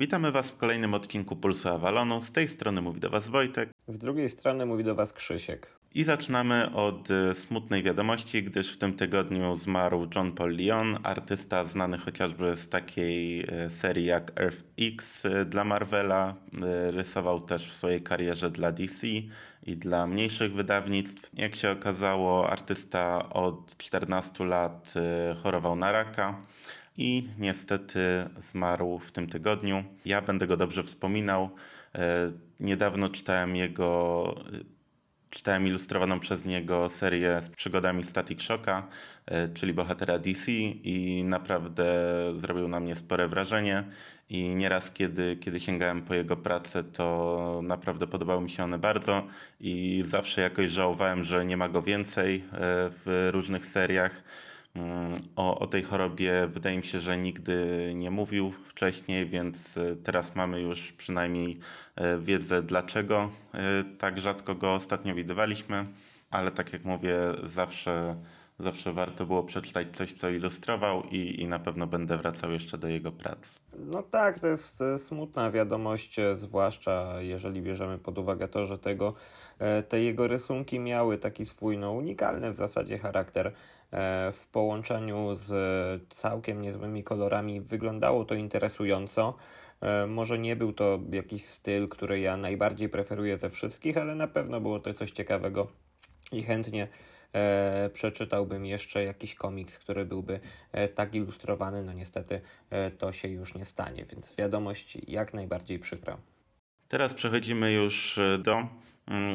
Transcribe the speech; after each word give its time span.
Witamy 0.00 0.32
Was 0.32 0.50
w 0.50 0.56
kolejnym 0.56 0.94
odcinku 0.94 1.36
Pulsu 1.36 1.68
Avalonu. 1.68 2.20
Z 2.20 2.32
tej 2.32 2.48
strony 2.48 2.82
mówi 2.82 3.00
do 3.00 3.10
Was 3.10 3.28
Wojtek. 3.28 3.70
Z 3.88 3.98
drugiej 3.98 4.28
strony 4.28 4.66
mówi 4.66 4.84
do 4.84 4.94
Was 4.94 5.12
Krzysiek. 5.12 5.72
I 5.94 6.04
zaczynamy 6.04 6.70
od 6.74 7.10
e, 7.10 7.34
smutnej 7.34 7.82
wiadomości, 7.82 8.42
gdyż 8.42 8.72
w 8.72 8.78
tym 8.78 8.92
tygodniu 8.92 9.56
zmarł 9.56 10.08
John 10.14 10.32
Paul 10.32 10.56
Leon, 10.56 10.98
artysta 11.02 11.64
znany 11.64 11.98
chociażby 11.98 12.56
z 12.56 12.68
takiej 12.68 13.40
e, 13.40 13.70
serii 13.70 14.06
jak 14.06 14.40
Earth 14.40 14.62
X 14.78 15.26
e, 15.26 15.44
dla 15.44 15.64
Marvela. 15.64 16.34
Rysował 16.86 17.40
też 17.40 17.70
w 17.70 17.72
swojej 17.72 18.02
karierze 18.02 18.50
dla 18.50 18.72
DC 18.72 19.06
i 19.62 19.76
dla 19.76 20.06
mniejszych 20.06 20.54
wydawnictw. 20.54 21.30
Jak 21.34 21.54
się 21.54 21.70
okazało, 21.70 22.50
artysta 22.50 23.28
od 23.30 23.76
14 23.76 24.44
lat 24.44 24.94
chorował 25.42 25.76
na 25.76 25.92
raka 25.92 26.42
i 26.96 27.28
niestety 27.38 28.00
zmarł 28.38 28.98
w 28.98 29.12
tym 29.12 29.26
tygodniu. 29.26 29.84
Ja 30.04 30.22
będę 30.22 30.46
go 30.46 30.56
dobrze 30.56 30.82
wspominał. 30.82 31.50
Niedawno 32.60 33.08
czytałem 33.08 33.56
jego 33.56 34.24
Czytałem 35.30 35.66
ilustrowaną 35.66 36.20
przez 36.20 36.44
niego 36.44 36.88
serię 36.88 37.40
z 37.42 37.48
przygodami 37.48 38.04
Static 38.04 38.42
Shocka, 38.42 38.88
e, 39.26 39.48
czyli 39.48 39.74
bohatera 39.74 40.18
DC 40.18 40.52
i 40.52 41.24
naprawdę 41.24 41.84
zrobił 42.36 42.68
na 42.68 42.80
mnie 42.80 42.96
spore 42.96 43.28
wrażenie 43.28 43.84
i 44.30 44.54
nieraz 44.54 44.90
kiedy, 44.90 45.36
kiedy 45.36 45.60
sięgałem 45.60 46.02
po 46.02 46.14
jego 46.14 46.36
pracę, 46.36 46.84
to 46.84 47.60
naprawdę 47.64 48.06
podobały 48.06 48.42
mi 48.42 48.50
się 48.50 48.64
one 48.64 48.78
bardzo 48.78 49.26
i 49.60 50.02
zawsze 50.06 50.40
jakoś 50.40 50.70
żałowałem, 50.70 51.24
że 51.24 51.44
nie 51.44 51.56
ma 51.56 51.68
go 51.68 51.82
więcej 51.82 52.36
e, 52.36 52.40
w 53.04 53.28
różnych 53.32 53.66
seriach. 53.66 54.22
O, 55.36 55.58
o 55.58 55.66
tej 55.66 55.82
chorobie 55.82 56.48
wydaje 56.48 56.76
mi 56.76 56.82
się, 56.82 57.00
że 57.00 57.18
nigdy 57.18 57.92
nie 57.94 58.10
mówił 58.10 58.50
wcześniej, 58.50 59.26
więc 59.26 59.78
e, 59.78 59.96
teraz 59.96 60.36
mamy 60.36 60.60
już 60.60 60.92
przynajmniej 60.92 61.56
e, 61.96 62.18
wiedzę, 62.18 62.62
dlaczego 62.62 63.30
e, 63.54 63.84
tak 63.98 64.18
rzadko 64.18 64.54
go 64.54 64.72
ostatnio 64.72 65.14
widywaliśmy, 65.14 65.86
ale 66.30 66.50
tak 66.50 66.72
jak 66.72 66.84
mówię, 66.84 67.16
zawsze, 67.42 68.16
zawsze 68.58 68.92
warto 68.92 69.26
było 69.26 69.42
przeczytać 69.42 69.86
coś, 69.92 70.12
co 70.12 70.30
ilustrował 70.30 71.02
i, 71.10 71.42
i 71.42 71.48
na 71.48 71.58
pewno 71.58 71.86
będę 71.86 72.16
wracał 72.16 72.52
jeszcze 72.52 72.78
do 72.78 72.88
jego 72.88 73.12
prac. 73.12 73.58
No 73.78 74.02
tak, 74.02 74.38
to 74.38 74.48
jest 74.48 74.82
smutna 74.98 75.50
wiadomość, 75.50 76.16
zwłaszcza 76.34 77.22
jeżeli 77.22 77.62
bierzemy 77.62 77.98
pod 77.98 78.18
uwagę 78.18 78.48
to, 78.48 78.66
że 78.66 78.78
tego, 78.78 79.14
te 79.88 80.00
jego 80.00 80.28
rysunki 80.28 80.78
miały 80.78 81.18
taki 81.18 81.44
swój 81.44 81.78
no, 81.78 81.92
unikalny 81.92 82.50
w 82.50 82.56
zasadzie 82.56 82.98
charakter 82.98 83.52
w 84.32 84.46
połączeniu 84.52 85.36
z 85.46 86.08
całkiem 86.08 86.62
niezłymi 86.62 87.04
kolorami 87.04 87.60
wyglądało 87.60 88.24
to 88.24 88.34
interesująco. 88.34 89.34
E, 89.80 90.06
może 90.06 90.38
nie 90.38 90.56
był 90.56 90.72
to 90.72 90.98
jakiś 91.12 91.44
styl, 91.44 91.88
który 91.88 92.20
ja 92.20 92.36
najbardziej 92.36 92.88
preferuję 92.88 93.38
ze 93.38 93.50
wszystkich, 93.50 93.96
ale 93.96 94.14
na 94.14 94.26
pewno 94.26 94.60
było 94.60 94.80
to 94.80 94.94
coś 94.94 95.10
ciekawego 95.10 95.66
i 96.32 96.42
chętnie 96.42 96.88
e, 97.32 97.90
przeczytałbym 97.92 98.66
jeszcze 98.66 99.04
jakiś 99.04 99.34
komiks, 99.34 99.78
który 99.78 100.04
byłby 100.04 100.40
e, 100.72 100.88
tak 100.88 101.14
ilustrowany. 101.14 101.84
No 101.84 101.92
niestety 101.92 102.40
e, 102.70 102.90
to 102.90 103.12
się 103.12 103.28
już 103.28 103.54
nie 103.54 103.64
stanie, 103.64 104.04
więc 104.04 104.36
wiadomość 104.36 104.98
jak 105.08 105.34
najbardziej 105.34 105.78
przykra. 105.78 106.16
Teraz 106.88 107.14
przechodzimy 107.14 107.72
już 107.72 108.20
do 108.38 108.52
Mm, 108.56 108.68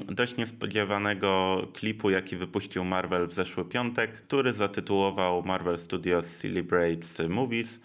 dość 0.06 0.38
niespodziewanego 0.38 1.62
klipu, 1.74 2.10
jaki 2.10 2.36
wypuścił 2.36 2.86
Marvel 2.86 3.28
w 3.28 3.34
zeszły 3.34 3.66
piątek, 3.66 4.12
który 4.12 4.54
zatytułował 4.54 5.44
Marvel 5.44 5.78
Studios 5.78 6.38
Celebrates 6.38 7.22
Movies. 7.30 7.80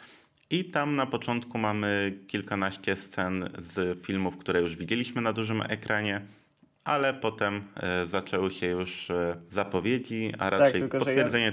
I 0.51 0.65
tam 0.65 0.97
na 0.97 1.07
początku 1.07 1.59
mamy 1.59 2.19
kilkanaście 2.27 2.97
scen 2.97 3.51
z 3.59 4.07
filmów, 4.07 4.37
które 4.37 4.61
już 4.61 4.77
widzieliśmy 4.77 5.23
na 5.23 5.33
dużym 5.33 5.63
ekranie, 5.63 6.21
ale 6.85 7.15
potem 7.15 7.63
e, 7.77 8.07
zaczęły 8.07 8.51
się 8.51 8.67
już 8.67 9.11
e, 9.11 9.37
zapowiedzi, 9.51 10.33
a 10.39 10.51
raczej 10.51 10.81
tak, 10.83 10.91
potwierdzenie. 10.91 11.45
Ja 11.45 11.53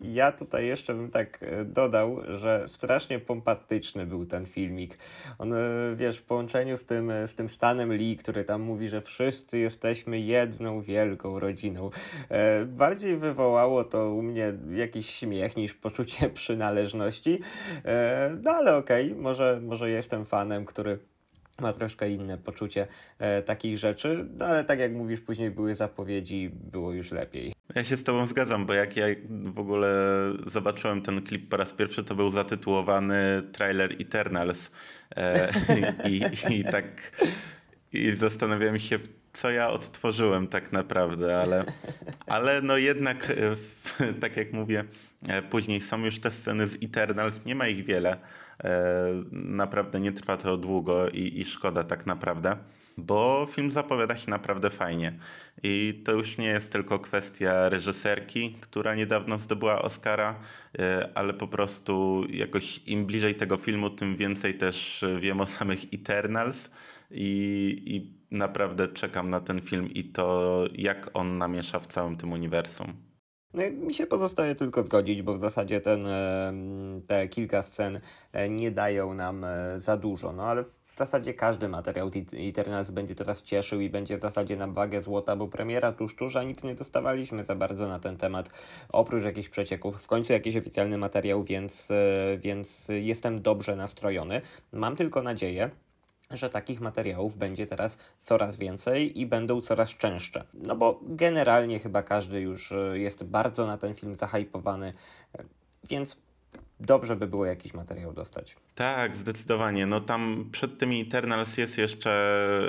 ja 0.00 0.32
tutaj 0.32 0.66
jeszcze 0.66 0.94
bym 0.94 1.10
tak 1.10 1.42
e, 1.42 1.64
dodał, 1.64 2.20
że 2.38 2.64
strasznie 2.68 3.18
pompatyczny 3.18 4.06
był 4.06 4.26
ten 4.26 4.46
filmik. 4.46 4.98
On, 5.38 5.52
e, 5.52 5.56
wiesz, 5.96 6.18
w 6.18 6.22
połączeniu 6.22 6.76
z 6.76 6.84
tym, 6.84 7.10
e, 7.10 7.28
z 7.28 7.34
tym 7.34 7.48
Stanem 7.48 7.92
Lee, 7.92 8.16
który 8.16 8.44
tam 8.44 8.62
mówi, 8.62 8.88
że 8.88 9.00
wszyscy 9.00 9.58
jesteśmy 9.58 10.20
jedną 10.20 10.80
wielką 10.80 11.38
rodziną, 11.40 11.90
bardziej 12.66 13.16
wywołało 13.16 13.84
to 13.84 14.14
u 14.14 14.22
mnie 14.22 14.52
jakiś 14.70 15.10
śmiech 15.10 15.56
niż 15.56 15.74
poczucie 15.74 16.30
przynależności. 16.40 17.40
No 18.42 18.50
ale 18.50 18.76
okej, 18.76 19.10
okay, 19.10 19.22
może, 19.22 19.60
może 19.62 19.90
jestem 19.90 20.24
fanem, 20.24 20.64
który 20.64 20.98
ma 21.60 21.72
troszkę 21.72 22.10
inne 22.10 22.38
poczucie 22.38 22.86
e, 23.18 23.42
takich 23.42 23.78
rzeczy, 23.78 24.26
no 24.38 24.46
ale 24.46 24.64
tak 24.64 24.78
jak 24.78 24.92
mówisz, 24.92 25.20
później 25.20 25.50
były 25.50 25.74
zapowiedzi, 25.74 26.50
było 26.54 26.92
już 26.92 27.10
lepiej. 27.10 27.54
Ja 27.74 27.84
się 27.84 27.96
z 27.96 28.04
Tobą 28.04 28.26
zgadzam, 28.26 28.66
bo 28.66 28.72
jak 28.72 28.96
ja 28.96 29.06
w 29.28 29.58
ogóle 29.58 29.88
zobaczyłem 30.46 31.02
ten 31.02 31.22
klip 31.22 31.48
po 31.48 31.56
raz 31.56 31.72
pierwszy, 31.72 32.04
to 32.04 32.14
był 32.14 32.30
zatytułowany 32.30 33.42
trailer 33.52 33.92
Eternals. 34.00 34.70
E, 35.16 35.52
i, 36.10 36.22
i, 36.54 36.64
tak 36.64 37.12
i 37.92 38.10
zastanawiałem 38.10 38.78
się, 38.78 38.98
co 39.32 39.50
ja 39.50 39.68
odtworzyłem 39.68 40.48
tak 40.48 40.72
naprawdę, 40.72 41.40
ale, 41.40 41.64
ale 42.26 42.62
no 42.62 42.76
jednak, 42.76 43.32
e, 44.00 44.12
tak 44.20 44.36
jak 44.36 44.52
mówię, 44.52 44.84
e, 45.28 45.42
później 45.42 45.80
są 45.80 46.04
już 46.04 46.20
te 46.20 46.30
sceny 46.30 46.66
z 46.66 46.84
Eternals, 46.84 47.44
nie 47.44 47.54
ma 47.54 47.66
ich 47.66 47.84
wiele. 47.84 48.16
E, 48.64 48.94
naprawdę 49.32 50.00
nie 50.00 50.12
trwa 50.12 50.36
to 50.36 50.56
długo 50.56 51.08
i, 51.08 51.40
i 51.40 51.44
szkoda 51.44 51.84
tak 51.84 52.06
naprawdę 52.06 52.56
bo 53.00 53.48
film 53.50 53.70
zapowiada 53.70 54.16
się 54.16 54.30
naprawdę 54.30 54.70
fajnie. 54.70 55.18
I 55.62 56.02
to 56.04 56.12
już 56.12 56.38
nie 56.38 56.46
jest 56.46 56.72
tylko 56.72 56.98
kwestia 56.98 57.68
reżyserki, 57.68 58.54
która 58.60 58.94
niedawno 58.94 59.38
zdobyła 59.38 59.82
Oscara, 59.82 60.40
ale 61.14 61.34
po 61.34 61.48
prostu 61.48 62.24
jakoś 62.30 62.80
im 62.86 63.06
bliżej 63.06 63.34
tego 63.34 63.56
filmu, 63.56 63.90
tym 63.90 64.16
więcej 64.16 64.54
też 64.54 65.04
wiem 65.20 65.40
o 65.40 65.46
samych 65.46 65.80
Eternals 65.94 66.70
i, 67.10 67.82
i 67.86 68.20
naprawdę 68.36 68.88
czekam 68.88 69.30
na 69.30 69.40
ten 69.40 69.60
film 69.60 69.90
i 69.90 70.04
to, 70.04 70.64
jak 70.74 71.10
on 71.14 71.38
namiesza 71.38 71.80
w 71.80 71.86
całym 71.86 72.16
tym 72.16 72.32
uniwersum. 72.32 73.09
No 73.54 73.62
mi 73.70 73.94
się 73.94 74.06
pozostaje 74.06 74.54
tylko 74.54 74.82
zgodzić, 74.82 75.22
bo 75.22 75.34
w 75.34 75.40
zasadzie 75.40 75.80
ten, 75.80 76.06
te 77.06 77.28
kilka 77.28 77.62
scen 77.62 78.00
e, 78.32 78.48
nie 78.48 78.70
dają 78.70 79.14
nam 79.14 79.44
e, 79.44 79.80
za 79.80 79.96
dużo, 79.96 80.32
no 80.32 80.42
ale 80.42 80.64
w 80.64 80.96
zasadzie 80.96 81.34
każdy 81.34 81.68
materiał 81.68 82.10
Eternals 82.32 82.90
będzie 82.90 83.14
teraz 83.14 83.42
cieszył 83.42 83.80
i 83.80 83.90
będzie 83.90 84.18
w 84.18 84.20
zasadzie 84.20 84.56
na 84.56 84.66
wagę 84.66 85.02
złota, 85.02 85.36
bo 85.36 85.48
premiera 85.48 85.92
tuż 85.92 86.16
tuż, 86.16 86.36
a 86.36 86.42
nic 86.42 86.62
nie 86.62 86.74
dostawaliśmy 86.74 87.44
za 87.44 87.54
bardzo 87.54 87.88
na 87.88 87.98
ten 87.98 88.16
temat, 88.16 88.50
oprócz 88.88 89.24
jakichś 89.24 89.48
przecieków. 89.48 90.02
W 90.02 90.06
końcu 90.06 90.32
jakiś 90.32 90.56
oficjalny 90.56 90.98
materiał, 90.98 91.44
więc, 91.44 91.90
e, 91.90 92.38
więc 92.38 92.88
jestem 92.88 93.42
dobrze 93.42 93.76
nastrojony. 93.76 94.40
Mam 94.72 94.96
tylko 94.96 95.22
nadzieję, 95.22 95.70
że 96.30 96.50
takich 96.50 96.80
materiałów 96.80 97.36
będzie 97.36 97.66
teraz 97.66 97.98
coraz 98.20 98.56
więcej 98.56 99.20
i 99.20 99.26
będą 99.26 99.60
coraz 99.60 99.90
częstsze. 99.90 100.44
No 100.54 100.76
bo 100.76 101.00
generalnie 101.02 101.78
chyba 101.78 102.02
każdy 102.02 102.40
już 102.40 102.72
e, 102.72 102.98
jest 102.98 103.24
bardzo 103.24 103.66
na 103.66 103.78
ten 103.78 103.94
film 103.94 104.14
zahypowany, 104.14 104.92
e, 105.38 105.44
więc 105.88 106.16
dobrze 106.80 107.16
by 107.16 107.26
było 107.26 107.46
jakiś 107.46 107.74
materiał 107.74 108.12
dostać. 108.12 108.56
Tak, 108.74 109.16
zdecydowanie. 109.16 109.86
No 109.86 110.00
tam 110.00 110.48
przed 110.52 110.78
tymi 110.78 111.00
Eternals 111.00 111.56
jest 111.56 111.78
jeszcze 111.78 112.10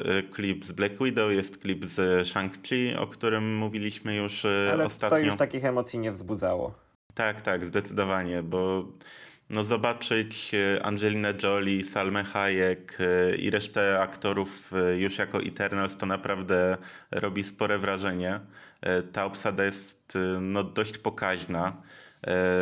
e, 0.05 0.23
klip 0.23 0.65
z 0.65 0.71
Black 0.71 1.03
Widow, 1.03 1.31
jest 1.31 1.57
klip 1.57 1.85
z 1.85 2.27
Shang-Chi, 2.27 2.97
o 2.99 3.07
którym 3.07 3.57
mówiliśmy 3.57 4.15
już 4.15 4.45
Ale 4.73 4.85
ostatnio. 4.85 5.17
to 5.17 5.23
już 5.25 5.35
takich 5.35 5.65
emocji 5.65 5.99
nie 5.99 6.11
wzbudzało. 6.11 6.73
Tak, 7.13 7.41
tak, 7.41 7.65
zdecydowanie, 7.65 8.43
bo 8.43 8.87
no 9.51 9.63
zobaczyć 9.63 10.51
e, 10.53 10.85
Angelinę 10.85 11.33
Jolie, 11.43 11.83
Salmę 11.83 12.23
Hayek 12.23 12.97
e, 12.99 13.35
i 13.35 13.49
resztę 13.49 13.99
aktorów 13.99 14.73
e, 14.73 14.97
już 14.99 15.17
jako 15.17 15.41
Eternals 15.41 15.97
to 15.97 16.05
naprawdę 16.05 16.77
robi 17.11 17.43
spore 17.43 17.79
wrażenie. 17.79 18.39
Ta 19.11 19.25
obsada 19.25 19.63
jest 19.63 20.17
no, 20.41 20.63
dość 20.63 20.97
pokaźna. 20.97 21.81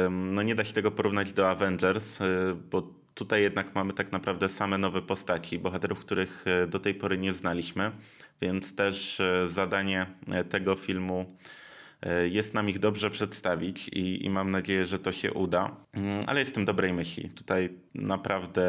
No 0.10 0.44
nie 0.44 0.56
da 0.56 0.64
się 0.64 0.74
tego 0.74 0.92
porównać 0.92 1.34
do 1.34 1.50
Avengers, 1.50 2.20
bo 2.72 2.94
tutaj 3.16 3.42
jednak 3.42 3.76
mamy 3.76 3.94
tak 3.94 4.12
naprawdę 4.12 4.50
same 4.50 4.78
nowe 4.78 5.02
postaci, 5.02 5.60
bohaterów, 5.60 6.00
których 6.00 6.46
do 6.68 6.80
tej 6.80 6.94
pory 6.94 7.18
nie 7.18 7.34
znaliśmy, 7.34 7.92
więc 8.42 8.76
też 8.76 9.22
zadanie 9.46 10.06
tego 10.50 10.76
filmu 10.76 11.38
jest 12.30 12.54
nam 12.54 12.70
ich 12.70 12.80
dobrze 12.80 13.10
przedstawić 13.10 13.88
i, 13.88 14.26
i, 14.26 14.30
mam 14.30 14.52
nadzieję, 14.52 14.86
że 14.86 15.00
to 15.00 15.12
się 15.12 15.34
uda. 15.34 15.76
Mm, 15.94 16.24
ale 16.28 16.40
jestem 16.40 16.66
dobrej 16.66 16.94
myśli. 16.94 17.30
Tutaj 17.30 17.70
naprawdę 17.96 18.64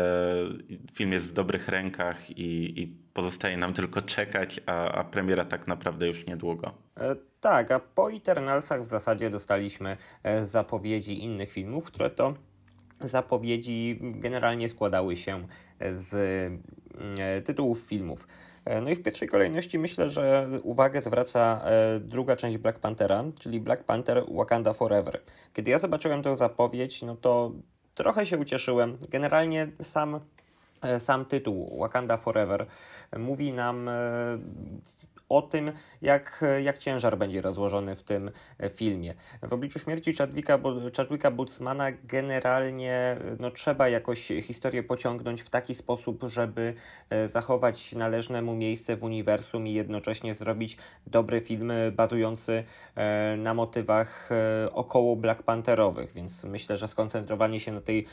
film 0.92 1.12
jest 1.12 1.28
w 1.28 1.32
dobrych 1.32 1.68
rękach 1.68 2.30
i, 2.30 2.80
i 2.80 2.86
pozostaje 3.12 3.56
nam 3.56 3.74
tylko 3.74 4.02
czekać, 4.02 4.60
a, 4.66 4.92
a, 4.92 5.04
premiera 5.04 5.44
tak 5.44 5.66
naprawdę 5.66 6.06
już 6.08 6.26
niedługo. 6.26 6.72
E, 6.96 7.16
tak, 7.40 7.70
a 7.70 7.80
po 7.80 8.12
Eternalsach 8.12 8.82
w 8.82 8.86
zasadzie 8.86 9.30
dostaliśmy 9.30 9.96
e, 10.22 10.46
zapowiedzi 10.46 11.24
innych 11.24 11.52
filmów, 11.52 11.84
które 11.84 12.10
to 12.10 12.34
zapowiedzi 13.00 13.98
generalnie 14.00 14.68
składały 14.68 15.16
się 15.16 15.46
z 15.96 16.14
e, 17.18 17.42
tytułów 17.42 17.80
filmów. 17.80 18.26
E, 18.70 18.80
No 18.80 18.90
i 18.90 18.94
w 18.94 19.02
pierwszej 19.02 19.28
kolejności 19.28 19.78
myślę, 19.78 20.08
że 20.08 20.48
uwagę 20.62 21.02
zwraca 21.02 21.60
e, 21.64 22.00
druga 22.00 22.36
część 22.36 22.58
Black 22.58 22.78
Panthera, 22.78 23.24
czyli 23.38 23.60
Black 23.60 23.84
Panther 23.84 24.24
Wakanda 24.34 24.72
Forever. 24.72 25.20
Kiedy 25.52 25.70
ja 25.70 25.78
zobaczyłem 25.78 26.22
tę 26.22 26.36
zapowiedź, 26.36 27.02
no 27.02 27.16
to 27.16 27.52
trochę 27.94 28.26
się 28.26 28.38
ucieszyłem. 28.38 28.98
Generalnie 29.08 29.68
sam, 29.82 30.20
e, 30.82 31.00
sam 31.00 31.24
tytuł 31.24 31.78
Wakanda 31.78 32.16
Forever 32.16 32.66
mówi 33.18 33.52
nam 33.52 33.90
o 35.30 35.42
tym, 35.42 35.72
jak, 36.02 36.44
jak 36.62 36.78
ciężar 36.78 37.18
będzie 37.18 37.42
rozłożony 37.42 37.96
w 37.96 38.02
tym 38.02 38.30
filmie. 38.74 39.14
W 39.42 39.52
obliczu 39.52 39.78
śmierci 39.78 40.14
Chadwicka, 40.14 40.58
Chadwicka 40.96 41.32
generalnie 42.04 43.16
no, 43.38 43.50
trzeba 43.50 43.88
jakoś 43.88 44.32
historię 44.42 44.82
pociągnąć 44.82 45.42
w 45.42 45.50
taki 45.50 45.74
sposób, 45.74 46.24
żeby 46.28 46.74
e, 47.10 47.28
zachować 47.28 47.92
należne 47.92 48.42
mu 48.42 48.54
miejsce 48.54 48.96
w 48.96 49.04
uniwersum 49.04 49.66
i 49.66 49.72
jednocześnie 49.72 50.34
zrobić 50.34 50.76
dobry 51.06 51.40
film 51.40 51.72
bazujący 51.92 52.64
e, 52.94 53.36
na 53.36 53.54
motywach 53.54 54.28
e, 54.32 54.72
około 54.72 55.16
Black 55.16 55.42
Pantherowych, 55.42 56.12
więc 56.12 56.44
myślę, 56.44 56.76
że 56.76 56.88
skoncentrowanie 56.88 57.60
się 57.60 57.72
na 57.72 57.80
tej 57.80 58.06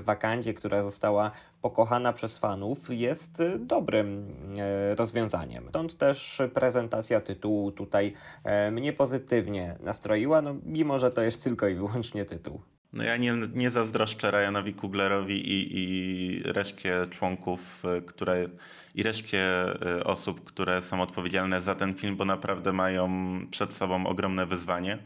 wakandzie, 0.00 0.54
która 0.54 0.82
została 0.82 1.30
pokochana 1.62 2.12
przez 2.12 2.38
fanów, 2.38 2.90
jest 2.90 3.40
e, 3.40 3.58
dobrym 3.58 4.34
e, 4.58 4.94
rozwiązaniem. 4.94 5.66
Stąd 5.68 5.96
też 5.98 6.42
prezentacja 6.54 7.20
tytułu 7.20 7.72
tutaj 7.72 8.14
e, 8.44 8.70
mnie 8.70 8.92
pozytywnie 8.92 9.76
nastroiła, 9.80 10.42
no, 10.42 10.54
mimo 10.64 10.98
że 10.98 11.10
to 11.10 11.22
jest 11.22 11.44
tylko 11.44 11.68
i 11.68 11.74
wyłącznie 11.74 12.24
tytuł. 12.24 12.60
No 12.92 13.04
ja 13.04 13.16
nie, 13.16 13.34
nie 13.54 13.70
zazdroszczę 13.70 14.30
Ryanowi 14.30 14.74
Kuglerowi 14.74 15.52
i, 15.52 15.78
i 15.78 16.42
reszcie 16.42 17.06
członków, 17.10 17.82
y, 17.98 18.02
które 18.02 18.48
i 18.94 19.02
reszcie 19.02 19.64
y, 19.98 20.04
osób, 20.04 20.44
które 20.44 20.82
są 20.82 21.02
odpowiedzialne 21.02 21.60
za 21.60 21.74
ten 21.74 21.94
film, 21.94 22.16
bo 22.16 22.24
naprawdę 22.24 22.72
mają 22.72 23.10
przed 23.50 23.74
sobą 23.74 24.06
ogromne 24.06 24.46
wyzwanie. 24.46 24.98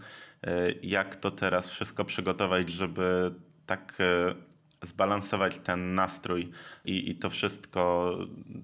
Y, 0.46 0.78
Jak 0.82 1.16
to 1.16 1.30
teraz 1.30 1.70
wszystko 1.70 2.04
przygotować, 2.04 2.68
żeby 2.68 3.34
tak 3.66 4.00
y, 4.00 4.53
zbalansować 4.84 5.58
ten 5.58 5.94
nastrój 5.94 6.50
i, 6.84 7.10
i 7.10 7.14
to 7.14 7.30
wszystko, 7.30 8.12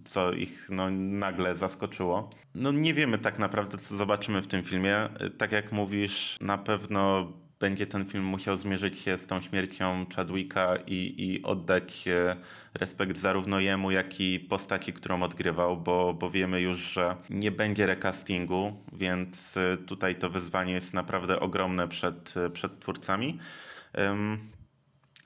co 0.04 0.32
ich 0.32 0.68
no, 0.70 0.90
nagle 0.90 1.54
zaskoczyło. 1.54 2.30
No 2.54 2.72
nie 2.72 2.94
wiemy 2.94 3.18
tak 3.18 3.38
naprawdę, 3.38 3.78
co 3.78 3.96
zobaczymy 3.96 4.42
w 4.42 4.46
tym 4.46 4.62
filmie. 4.62 5.08
Tak 5.38 5.52
jak 5.52 5.72
mówisz, 5.72 6.36
na 6.40 6.58
pewno 6.58 7.32
będzie 7.60 7.86
ten 7.86 8.04
film 8.04 8.24
musiał 8.24 8.56
zmierzyć 8.56 8.98
się 8.98 9.18
z 9.18 9.26
tą 9.26 9.40
śmiercią 9.40 10.06
Chadwicka 10.16 10.76
i, 10.86 11.14
i 11.18 11.42
oddać 11.42 12.08
e, 12.08 12.36
respekt 12.74 13.16
zarówno 13.16 13.60
jemu, 13.60 13.90
jak 13.90 14.20
i 14.20 14.40
postaci, 14.40 14.92
którą 14.92 15.22
odgrywał, 15.22 15.76
bo, 15.76 16.14
bo 16.14 16.30
wiemy 16.30 16.60
już, 16.60 16.78
że 16.78 17.16
nie 17.30 17.50
będzie 17.50 17.86
recastingu, 17.86 18.72
więc 18.92 19.56
e, 19.56 19.76
tutaj 19.76 20.14
to 20.14 20.30
wyzwanie 20.30 20.72
jest 20.72 20.94
naprawdę 20.94 21.40
ogromne 21.40 21.88
przed, 21.88 22.34
e, 22.36 22.50
przed 22.50 22.80
twórcami. 22.80 23.38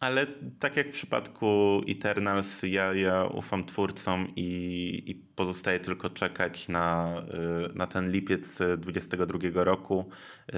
Ale 0.05 0.27
tak 0.59 0.77
jak 0.77 0.87
w 0.87 0.93
przypadku 0.93 1.81
Eternals, 1.89 2.62
ja, 2.62 2.95
ja 2.95 3.25
ufam 3.25 3.65
twórcom 3.65 4.29
i, 4.37 5.03
i 5.06 5.15
pozostaje 5.15 5.81
tylko 5.81 6.11
czekać 6.11 6.69
na, 6.69 7.15
y, 7.71 7.75
na 7.75 7.87
ten 7.87 8.11
lipiec 8.11 8.59
2022 8.79 9.65
roku, 9.65 10.05
y, 10.49 10.55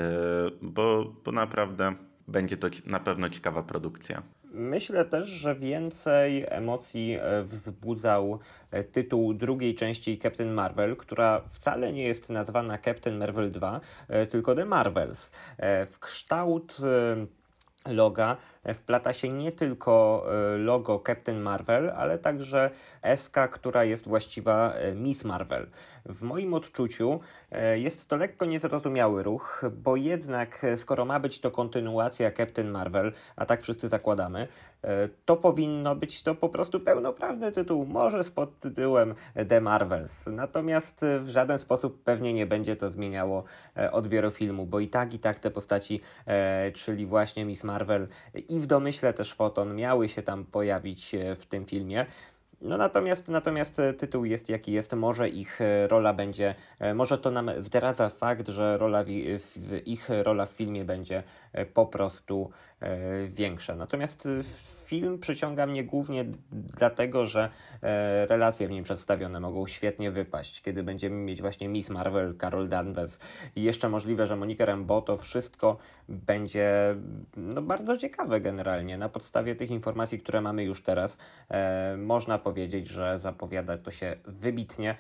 bo, 0.63 1.15
bo 1.25 1.33
naprawdę 1.33 1.95
będzie 2.29 2.57
to 2.57 2.69
na 2.87 3.01
pewno 3.01 3.31
ciekawa 3.31 3.63
produkcja. 3.63 4.23
Myślę 4.59 5.05
też, 5.05 5.29
że 5.29 5.55
więcej 5.55 6.45
emocji 6.49 7.19
e, 7.21 7.43
wzbudzał 7.43 8.39
e, 8.71 8.85
tytuł 8.85 9.35
drugiej 9.35 9.75
części 9.75 10.19
Captain 10.19 10.53
Marvel, 10.53 10.97
która 10.97 11.41
wcale 11.51 11.93
nie 11.93 12.05
jest 12.05 12.31
nazwana 12.31 12.79
Captain 12.79 13.19
Marvel 13.19 13.51
2, 13.51 13.81
e, 14.09 14.27
tylko 14.27 14.55
The 14.55 14.65
Marvels. 14.65 15.33
W 15.91 15.99
kształt 15.99 16.77
loga 17.87 18.37
wplata 18.75 19.13
się 19.13 19.29
nie 19.29 19.53
tylko 19.53 20.27
e, 20.55 20.57
logo 20.57 21.03
Captain 21.07 21.41
Marvel, 21.41 21.91
ale 21.91 22.19
także 22.19 22.71
eska, 23.03 23.49
która 23.49 23.85
jest 23.85 24.09
właściwa 24.09 24.73
e, 24.73 24.95
Miss 24.95 25.25
Marvel. 25.25 25.67
W 26.05 26.23
moim 26.23 26.55
odczuciu 26.55 27.21
e, 27.51 27.79
jest 27.79 28.09
to 28.09 28.17
lekko 28.17 28.45
niezrozumiały 28.45 29.23
ruch, 29.23 29.65
bo 29.83 29.97
jednak 29.97 30.65
e, 30.65 30.77
skoro 30.77 31.05
ma 31.05 31.21
być 31.21 31.41
to 31.41 31.51
kontynuacja 31.51 32.33
Captain 32.33 32.71
Marvel, 32.71 33.13
a 33.37 33.47
tak 33.47 33.63
wszyscy 33.63 33.89
zakładamy, 33.89 34.49
e, 34.83 35.09
to 35.25 35.37
powinno 35.37 35.97
być 35.97 36.23
to 36.23 36.35
po 36.35 36.49
prostu 36.49 36.81
pełnoprawny 36.81 37.53
tytuł, 37.53 37.87
może 37.87 38.25
z 38.25 38.31
podtytułem 38.31 39.15
The 39.49 39.61
Marvels. 39.61 40.27
Natomiast 40.27 41.03
e, 41.03 41.21
w 41.21 41.29
żaden 41.29 41.59
sposób 41.59 42.03
pewnie 42.03 42.33
nie 42.33 42.47
będzie 42.47 42.77
to 42.77 42.91
zmieniało 42.91 43.45
e, 43.77 43.93
odbioru 43.93 44.31
filmu, 44.31 44.67
bo 44.67 44.81
i 44.81 44.89
tak, 44.89 45.15
i 45.15 45.19
tak 45.19 45.39
te 45.39 45.51
postaci, 45.51 46.01
e, 46.27 46.73
czyli 46.73 47.07
właśnie 47.07 47.45
Miss 47.45 47.65
Marvel 47.65 48.09
i 48.49 48.56
w 48.61 48.67
domyśle 48.67 49.13
też 49.13 49.35
Foton 49.35 49.77
miały 49.77 50.09
się 50.09 50.23
tam 50.23 50.45
pojawić 50.45 51.15
e, 51.15 51.37
w 51.37 51.47
tym 51.47 51.67
filmie. 51.67 52.07
No 52.61 52.77
natomiast, 52.77 53.29
natomiast 53.29 53.79
e, 53.79 53.93
tytuł 53.93 54.25
jest 54.25 54.49
jaki 54.49 54.73
jest, 54.73 54.93
może 54.93 55.29
ich 55.29 55.61
e, 55.61 55.89
rola 55.89 56.15
będzie, 56.15 56.55
może 56.95 57.19
to 57.19 57.31
nam 57.31 57.51
zdradza 57.59 58.09
fakt, 58.09 58.49
że 58.49 58.79
rola 58.79 59.05
w, 59.05 59.81
ich 59.87 60.09
rola 60.23 60.47
w 60.47 60.51
filmie 60.51 60.85
będzie 60.85 61.23
po 61.75 61.87
prostu 61.87 62.51
większa. 63.29 63.77
Natomiast 63.77 64.27
e, 64.27 64.43
film 64.87 65.19
przyciąga 65.19 65.67
mnie 65.67 65.85
głównie 65.85 66.25
dlatego, 66.53 67.27
że 67.27 67.51
e, 67.83 68.27
relacje 68.27 68.69
w 68.69 68.71
nim 68.71 68.85
przedstawione 68.85 69.41
mogą 69.41 69.67
świetnie 69.67 70.11
wypaść, 70.11 70.63
kiedy 70.63 70.83
będziemy 70.83 71.17
mieć 71.17 71.41
właśnie 71.41 71.69
Miss 71.69 71.91
Marvel, 71.91 72.35
Carol 72.41 72.69
Danvers 72.69 73.19
i 73.57 73.63
jeszcze 73.63 73.89
możliwe, 73.89 74.27
że 74.27 74.37
Monika 74.37 74.65
Rambeau, 74.65 75.03
to 75.03 75.17
wszystko 75.17 75.79
będzie 76.09 76.97
no, 77.37 77.63
bardzo 77.63 77.97
ciekawe 77.97 78.41
generalnie. 78.41 78.99
Na 78.99 79.09
podstawie 79.09 79.57
tych 79.57 79.71
informacji, 79.71 80.19
które 80.19 80.41
mamy 80.41 80.65
już 80.65 80.83
teraz, 80.83 81.19
e, 81.49 81.97
można 81.97 82.39
powiedzieć, 82.39 82.89
że 82.89 83.19
zapowiada 83.19 83.79
to 83.79 83.91
się 83.91 84.17
wybitnie, 84.25 84.97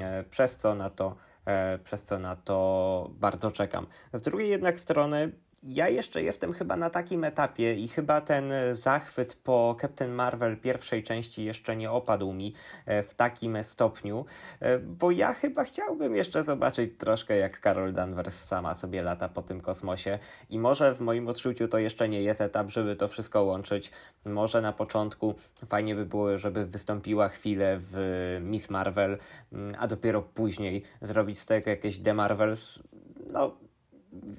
e, 0.00 0.24
przez 0.24 0.56
co 0.56 0.74
na 0.74 0.90
to 0.90 1.16
e, 1.44 1.78
przez 1.78 2.04
co 2.04 2.18
na 2.18 2.36
to 2.36 3.10
bardzo 3.12 3.50
czekam. 3.50 3.86
Z 4.12 4.22
drugiej 4.22 4.50
jednak 4.50 4.78
strony, 4.78 5.32
ja 5.62 5.88
jeszcze 5.88 6.22
jestem 6.22 6.52
chyba 6.52 6.76
na 6.76 6.90
takim 6.90 7.24
etapie 7.24 7.74
i 7.74 7.88
chyba 7.88 8.20
ten 8.20 8.52
e, 8.52 8.74
zachwyt 8.74 9.36
po 9.44 9.76
Captain 9.80 10.12
Marvel 10.12 10.56
pierwszej 10.56 11.02
części 11.02 11.44
jeszcze 11.44 11.76
nie 11.76 11.90
opadł 11.90 12.32
mi 12.32 12.54
e, 12.86 13.02
w 13.02 13.14
takim 13.14 13.64
stopniu, 13.64 14.24
e, 14.60 14.78
bo 14.78 15.10
ja 15.10 15.32
chyba 15.32 15.64
chciałbym 15.64 16.16
jeszcze 16.16 16.44
zobaczyć 16.44 16.98
troszkę 16.98 17.36
jak 17.36 17.60
Carol 17.60 17.92
Danvers 17.92 18.44
sama 18.44 18.74
sobie 18.74 19.02
lata 19.02 19.28
po 19.28 19.42
tym 19.42 19.60
kosmosie 19.60 20.18
i 20.50 20.58
może 20.58 20.94
w 20.94 21.00
moim 21.00 21.28
odczuciu 21.28 21.68
to 21.68 21.78
jeszcze 21.78 22.08
nie 22.08 22.22
jest 22.22 22.40
etap, 22.40 22.70
żeby 22.70 22.96
to 22.96 23.08
wszystko 23.08 23.42
łączyć. 23.42 23.90
Może 24.24 24.60
na 24.60 24.72
początku 24.72 25.34
fajnie 25.66 25.94
by 25.94 26.06
było, 26.06 26.38
żeby 26.38 26.66
wystąpiła 26.66 27.28
chwilę 27.28 27.78
w 27.80 28.38
Miss 28.42 28.70
Marvel, 28.70 29.18
mm, 29.52 29.74
a 29.78 29.86
dopiero 29.86 30.22
później 30.22 30.82
zrobić 31.02 31.38
z 31.38 31.46
tego 31.46 31.70
jakieś 31.70 31.98
The 31.98 32.14
Marvels. 32.14 32.82
No, 33.32 33.67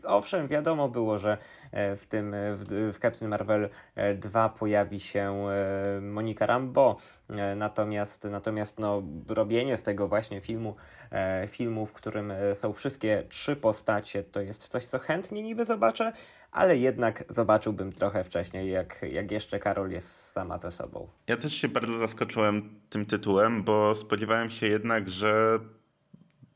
Owszem, 0.04 0.48
wiadomo 0.48 0.90
było, 0.90 1.18
że 1.20 1.38
e, 1.72 1.96
w 1.96 2.06
tym 2.06 2.34
e, 2.34 2.56
w, 2.56 2.66
w 2.94 3.00
Captain 3.00 3.30
Marvel 3.30 3.70
e, 3.96 4.16
2 4.16 4.50
pojawi 4.50 5.00
się 5.00 5.48
e, 5.50 6.02
Monika 6.02 6.46
Rambeau. 6.46 6.96
E, 7.30 7.56
Natomiast, 7.56 8.24
natomiast 8.24 8.80
no, 8.80 9.04
robienie 9.28 9.78
z 9.78 9.84
tego 9.84 10.08
właśnie 10.08 10.42
filmu, 10.42 10.76
e, 11.12 11.48
filmu, 11.48 11.86
w 11.86 11.94
którym 11.94 12.32
e, 12.32 12.56
są 12.56 12.74
wszystkie 12.74 13.24
trzy 13.30 13.56
postacie, 13.56 14.24
to 14.24 14.42
jest 14.42 14.68
coś, 14.68 14.86
co 14.86 15.00
chętnie 15.00 15.44
niby 15.44 15.66
zobaczę, 15.66 16.14
ale 16.52 16.78
jednak 16.78 17.24
zobaczyłbym 17.30 17.94
trochę 17.94 18.24
wcześniej, 18.24 18.72
jak, 18.72 19.06
jak 19.12 19.32
jeszcze 19.32 19.60
Karol 19.60 19.92
jest 19.92 20.32
sama 20.32 20.58
ze 20.58 20.72
sobą. 20.72 21.08
Ja 21.28 21.38
też 21.38 21.54
się 21.54 21.68
bardzo 21.68 21.98
zaskoczyłem 21.98 22.80
tym 22.90 23.06
tytułem, 23.06 23.64
bo 23.64 23.96
spodziewałem 23.96 24.50
się 24.50 24.68
jednak, 24.68 25.10
że 25.10 25.60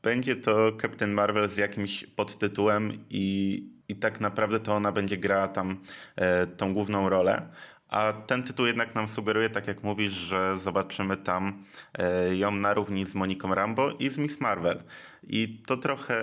będzie 0.04 0.36
to 0.36 0.72
Captain 0.82 1.12
Marvel 1.12 1.48
z 1.48 1.56
jakimś 1.56 2.06
podtytułem 2.06 2.92
i, 3.10 3.62
i 3.88 3.96
tak 3.96 4.20
naprawdę 4.20 4.60
to 4.60 4.74
ona 4.74 4.92
będzie 4.92 5.16
grała 5.16 5.48
tam 5.48 5.80
e, 6.16 6.46
tą 6.46 6.74
główną 6.74 7.08
rolę. 7.08 7.48
A 7.88 8.12
ten 8.12 8.42
tytuł 8.42 8.66
jednak 8.66 8.94
nam 8.94 9.08
sugeruje, 9.08 9.50
tak 9.50 9.66
jak 9.66 9.82
mówisz, 9.82 10.12
że 10.12 10.56
zobaczymy 10.56 11.16
tam 11.16 11.64
e, 11.98 12.36
ją 12.36 12.50
na 12.50 12.74
równi 12.74 13.04
z 13.04 13.14
Moniką 13.14 13.54
Rambo 13.54 13.90
i 13.90 14.08
z 14.08 14.18
Miss 14.18 14.40
Marvel. 14.40 14.82
I 15.22 15.62
to 15.66 15.76
trochę 15.76 16.20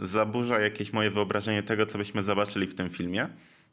zaburza 0.00 0.60
jakieś 0.60 0.92
moje 0.92 1.10
wyobrażenie 1.10 1.62
tego, 1.62 1.86
co 1.86 1.98
byśmy 1.98 2.22
zobaczyli 2.22 2.66
w 2.66 2.74
tym 2.74 2.90
filmie. 2.90 3.28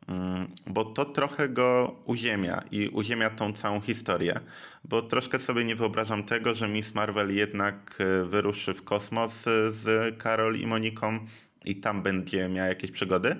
Mm, 0.08 0.48
Bo 0.68 0.86
to 0.86 1.06
trochę 1.06 1.50
go 1.50 2.00
uziemia 2.06 2.64
i 2.72 2.90
uziemia 2.90 3.30
tą 3.30 3.54
całą 3.54 3.82
historię, 3.82 4.40
bo 4.84 5.02
troszkę 5.02 5.40
sobie 5.40 5.66
nie 5.66 5.76
wyobrażam 5.76 6.24
tego, 6.24 6.56
że 6.56 6.68
Miss 6.68 6.94
Marvel 6.96 7.36
jednak 7.36 7.98
e, 8.00 8.26
wyruszy 8.26 8.74
w 8.74 8.84
kosmos 8.84 9.48
e, 9.48 9.72
z 9.72 10.18
Karol 10.18 10.56
i 10.56 10.68
Moniką 10.68 11.20
i 11.66 11.76
tam 11.76 12.04
będzie 12.04 12.50
miała 12.50 12.68
jakieś 12.68 12.92
przygody, 12.92 13.36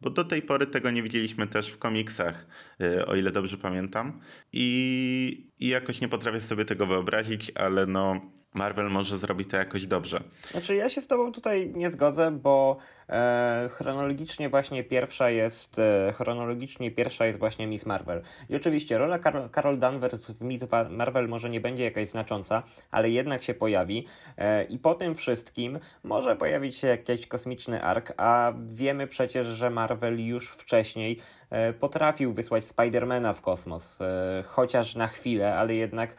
bo 0.00 0.10
do 0.10 0.24
tej 0.24 0.42
pory 0.42 0.66
tego 0.66 0.90
nie 0.90 1.02
widzieliśmy 1.02 1.46
też 1.46 1.68
w 1.68 1.78
komiksach, 1.78 2.46
y, 2.80 3.06
o 3.06 3.14
ile 3.16 3.32
dobrze 3.32 3.58
pamiętam. 3.58 4.20
I, 4.52 5.50
i 5.58 5.68
jakoś 5.68 6.00
nie 6.00 6.08
potrafię 6.08 6.40
sobie 6.40 6.64
tego 6.64 6.86
wyobrazić, 6.86 7.52
ale 7.54 7.86
no 7.86 8.20
Marvel 8.56 8.90
może 8.90 9.18
zrobi 9.18 9.44
to 9.44 9.56
jakoś 9.56 9.86
dobrze. 9.86 10.22
Znaczy, 10.50 10.74
ja 10.74 10.88
się 10.88 11.00
z 11.00 11.06
Tobą 11.06 11.32
tutaj 11.32 11.72
nie 11.74 11.90
zgodzę, 11.90 12.30
bo 12.30 12.76
e, 13.08 13.68
chronologicznie 13.72 14.48
właśnie 14.48 14.84
pierwsza 14.84 15.30
jest 15.30 15.78
e, 15.78 16.12
chronologicznie 16.12 16.90
pierwsza 16.90 17.26
jest 17.26 17.38
właśnie 17.38 17.66
Miss 17.66 17.86
Marvel. 17.86 18.22
I 18.48 18.56
oczywiście 18.56 18.98
rola 18.98 19.18
Carol, 19.18 19.50
Carol 19.50 19.78
Danvers 19.78 20.30
w 20.30 20.42
Miss 20.42 20.62
Marvel 20.90 21.28
może 21.28 21.50
nie 21.50 21.60
będzie 21.60 21.84
jakaś 21.84 22.08
znacząca, 22.08 22.62
ale 22.90 23.10
jednak 23.10 23.42
się 23.42 23.54
pojawi 23.54 24.06
e, 24.38 24.64
i 24.64 24.78
po 24.78 24.94
tym 24.94 25.14
wszystkim 25.14 25.78
może 26.02 26.36
pojawić 26.36 26.76
się 26.76 26.86
jakiś 26.86 27.26
kosmiczny 27.26 27.82
ark, 27.82 28.12
a 28.16 28.52
wiemy 28.66 29.06
przecież, 29.06 29.46
że 29.46 29.70
Marvel 29.70 30.26
już 30.26 30.50
wcześniej 30.50 31.20
e, 31.50 31.72
potrafił 31.72 32.32
wysłać 32.32 32.64
Spidermana 32.64 33.32
w 33.32 33.40
kosmos, 33.40 34.00
e, 34.00 34.44
chociaż 34.46 34.94
na 34.94 35.06
chwilę, 35.06 35.54
ale 35.54 35.74
jednak. 35.74 36.16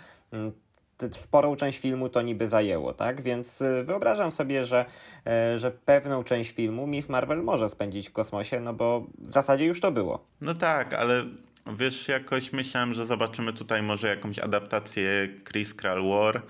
Sporą 1.12 1.56
część 1.56 1.80
filmu 1.80 2.10
to 2.10 2.22
niby 2.22 2.48
zajęło, 2.48 2.94
tak? 2.94 3.22
Więc 3.22 3.62
y, 3.62 3.84
wyobrażam 3.84 4.32
sobie, 4.32 4.66
że, 4.66 4.86
e, 5.28 5.60
że 5.60 5.72
pewną 5.72 6.24
część 6.24 6.52
filmu 6.52 6.88
Miss 6.88 7.10
Marvel 7.10 7.44
może 7.44 7.70
spędzić 7.70 8.10
w 8.10 8.14
kosmosie, 8.14 8.60
no 8.60 8.74
bo 8.74 9.08
w 9.20 9.32
zasadzie 9.32 9.66
już 9.66 9.82
to 9.82 9.92
było. 9.92 10.26
No 10.42 10.54
tak, 10.54 10.94
ale 10.94 11.26
wiesz, 11.68 12.08
jakoś 12.08 12.54
myślałem, 12.54 12.94
że 12.94 13.06
zobaczymy 13.06 13.54
tutaj 13.54 13.84
może 13.84 14.08
jakąś 14.08 14.40
adaptację 14.40 15.28
Chris 15.44 15.74
Kral 15.74 16.04
War 16.10 16.42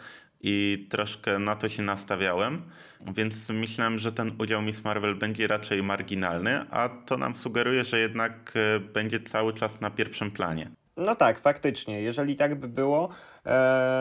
i 0.42 0.88
troszkę 0.90 1.40
na 1.40 1.56
to 1.56 1.70
się 1.70 1.84
nastawiałem, 1.84 2.62
więc 3.16 3.50
myślałem, 3.50 4.00
że 4.00 4.12
ten 4.12 4.32
udział 4.40 4.62
Miss 4.62 4.84
Marvel 4.84 5.16
będzie 5.16 5.48
raczej 5.48 5.84
marginalny, 5.84 6.66
a 6.72 6.90
to 6.90 7.18
nam 7.18 7.36
sugeruje, 7.36 7.84
że 7.84 8.00
jednak 8.00 8.54
e, 8.56 8.80
będzie 8.80 9.20
cały 9.20 9.54
czas 9.54 9.82
na 9.82 9.90
pierwszym 9.90 10.32
planie. 10.32 10.72
No 10.98 11.16
tak, 11.16 11.40
faktycznie. 11.40 12.02
Jeżeli 12.02 12.36
tak 12.36 12.56
by 12.56 12.68
było, 12.68 13.10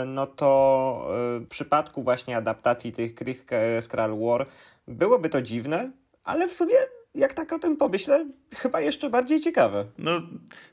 no 0.07 0.27
to 0.27 1.09
e, 1.37 1.41
w 1.41 1.49
przypadku 1.49 2.03
właśnie 2.03 2.37
adaptacji 2.37 2.93
tych 2.93 3.15
Chris 3.15 3.45
Skral 3.83 4.19
War 4.19 4.47
byłoby 4.89 5.29
to 5.29 5.43
dziwne, 5.43 5.91
ale 6.25 6.49
w 6.49 6.53
sumie 6.53 6.75
jak 7.17 7.35
tak 7.35 7.53
o 7.53 7.59
tym 7.59 7.77
pomyślę, 7.77 8.27
chyba 8.55 8.81
jeszcze 8.81 9.11
bardziej 9.11 9.41
ciekawe. 9.41 9.85
No, 9.99 10.11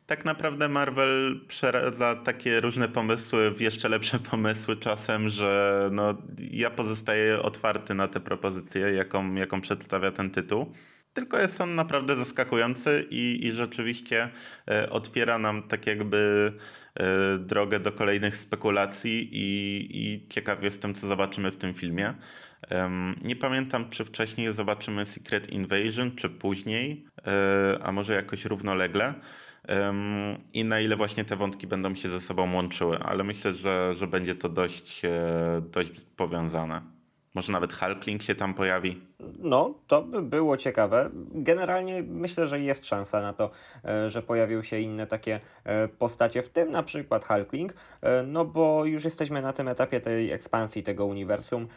tak 0.06 0.26
naprawdę 0.26 0.70
Marvel 0.70 1.40
przeradza 1.48 2.16
takie 2.16 2.62
różne 2.62 2.90
pomysły 2.90 3.52
w 3.52 3.62
jeszcze 3.62 3.90
lepsze 3.90 4.20
pomysły 4.32 4.78
czasem, 4.78 5.30
że 5.30 5.90
no, 5.92 6.14
ja 6.52 6.70
pozostaję 6.70 7.42
otwarty 7.42 7.94
na 7.96 8.08
te 8.08 8.20
propozycje, 8.20 8.82
jaką, 8.94 9.34
jaką 9.34 9.62
przedstawia 9.62 10.12
ten 10.12 10.32
tytuł. 10.32 10.72
Tylko 11.14 11.40
jest 11.40 11.62
on 11.62 11.76
naprawdę 11.76 12.16
zaskakujący 12.16 13.08
i, 13.10 13.48
i 13.48 13.52
rzeczywiście 13.52 14.30
e, 14.68 14.90
otwiera 14.90 15.40
nam 15.40 15.64
tak 15.64 15.88
jakby 15.88 16.52
e, 16.58 16.83
drogę 17.40 17.80
do 17.80 17.92
kolejnych 17.92 18.36
spekulacji 18.36 19.30
i, 19.32 19.88
i 19.92 20.28
ciekaw 20.28 20.64
jestem, 20.64 20.94
co 20.94 21.08
zobaczymy 21.08 21.52
w 21.52 21.58
tym 21.58 21.74
filmie. 21.74 22.14
Nie 23.22 23.36
pamiętam, 23.36 23.90
czy 23.90 24.06
wcześniej 24.06 24.54
zobaczymy 24.54 25.06
Secret 25.06 25.50
Invasion, 25.50 26.16
czy 26.16 26.30
później, 26.30 27.06
e, 27.28 27.80
a 27.84 27.92
może 27.92 28.14
jakoś 28.14 28.46
równolegle. 28.46 29.14
I 30.54 30.66
na 30.66 30.80
ile 30.80 30.96
właśnie 30.96 31.26
te 31.26 31.36
wątki 31.36 31.68
będą 31.68 31.96
się 31.96 32.10
ze 32.10 32.22
sobą 32.22 32.54
łączyły, 32.54 33.00
ale 33.00 33.24
myślę, 33.24 33.54
że, 33.54 33.96
że 33.96 34.08
będzie 34.08 34.36
to 34.36 34.50
dość, 34.50 35.02
dość 35.72 36.02
powiązane. 36.16 36.82
Może 37.36 37.52
nawet 37.52 37.74
Hulkling 37.74 38.24
się 38.24 38.36
tam 38.36 38.54
pojawi. 38.54 39.02
No, 39.40 39.74
to 39.88 40.02
by 40.02 40.22
było 40.22 40.58
ciekawe. 40.58 41.10
Generalnie 41.34 42.04
myślę, 42.04 42.48
że 42.48 42.60
jest 42.60 42.86
szansa 42.86 43.22
na 43.22 43.34
to, 43.34 43.50
e, 43.86 44.10
że 44.10 44.22
pojawią 44.22 44.64
się 44.64 44.80
inne 44.80 45.08
takie 45.08 45.40
e, 45.64 45.88
postacie, 45.88 46.42
w 46.42 46.50
tym 46.50 46.72
na 46.72 46.84
przykład 46.84 47.26
Hulkling, 47.26 47.74
e, 48.02 48.24
no 48.24 48.46
bo 48.46 48.86
już 48.86 49.04
jesteśmy 49.06 49.42
na 49.42 49.54
tym 49.54 49.68
etapie 49.68 50.02
tej 50.02 50.32
ekspansji 50.32 50.84
tego 50.84 51.06
uniwersum. 51.06 51.68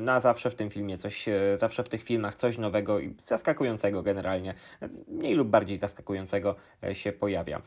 Na 0.00 0.20
zawsze 0.20 0.50
w 0.50 0.54
tym 0.54 0.70
filmie 0.70 0.98
coś, 0.98 1.26
zawsze 1.56 1.84
w 1.84 1.88
tych 1.88 2.02
filmach 2.02 2.34
coś 2.34 2.58
nowego 2.58 3.00
i 3.00 3.14
zaskakującego 3.24 4.02
generalnie, 4.02 4.54
mniej 5.08 5.34
lub 5.34 5.48
bardziej 5.48 5.78
zaskakującego 5.78 6.54
się 6.92 7.12
pojawia. 7.12 7.62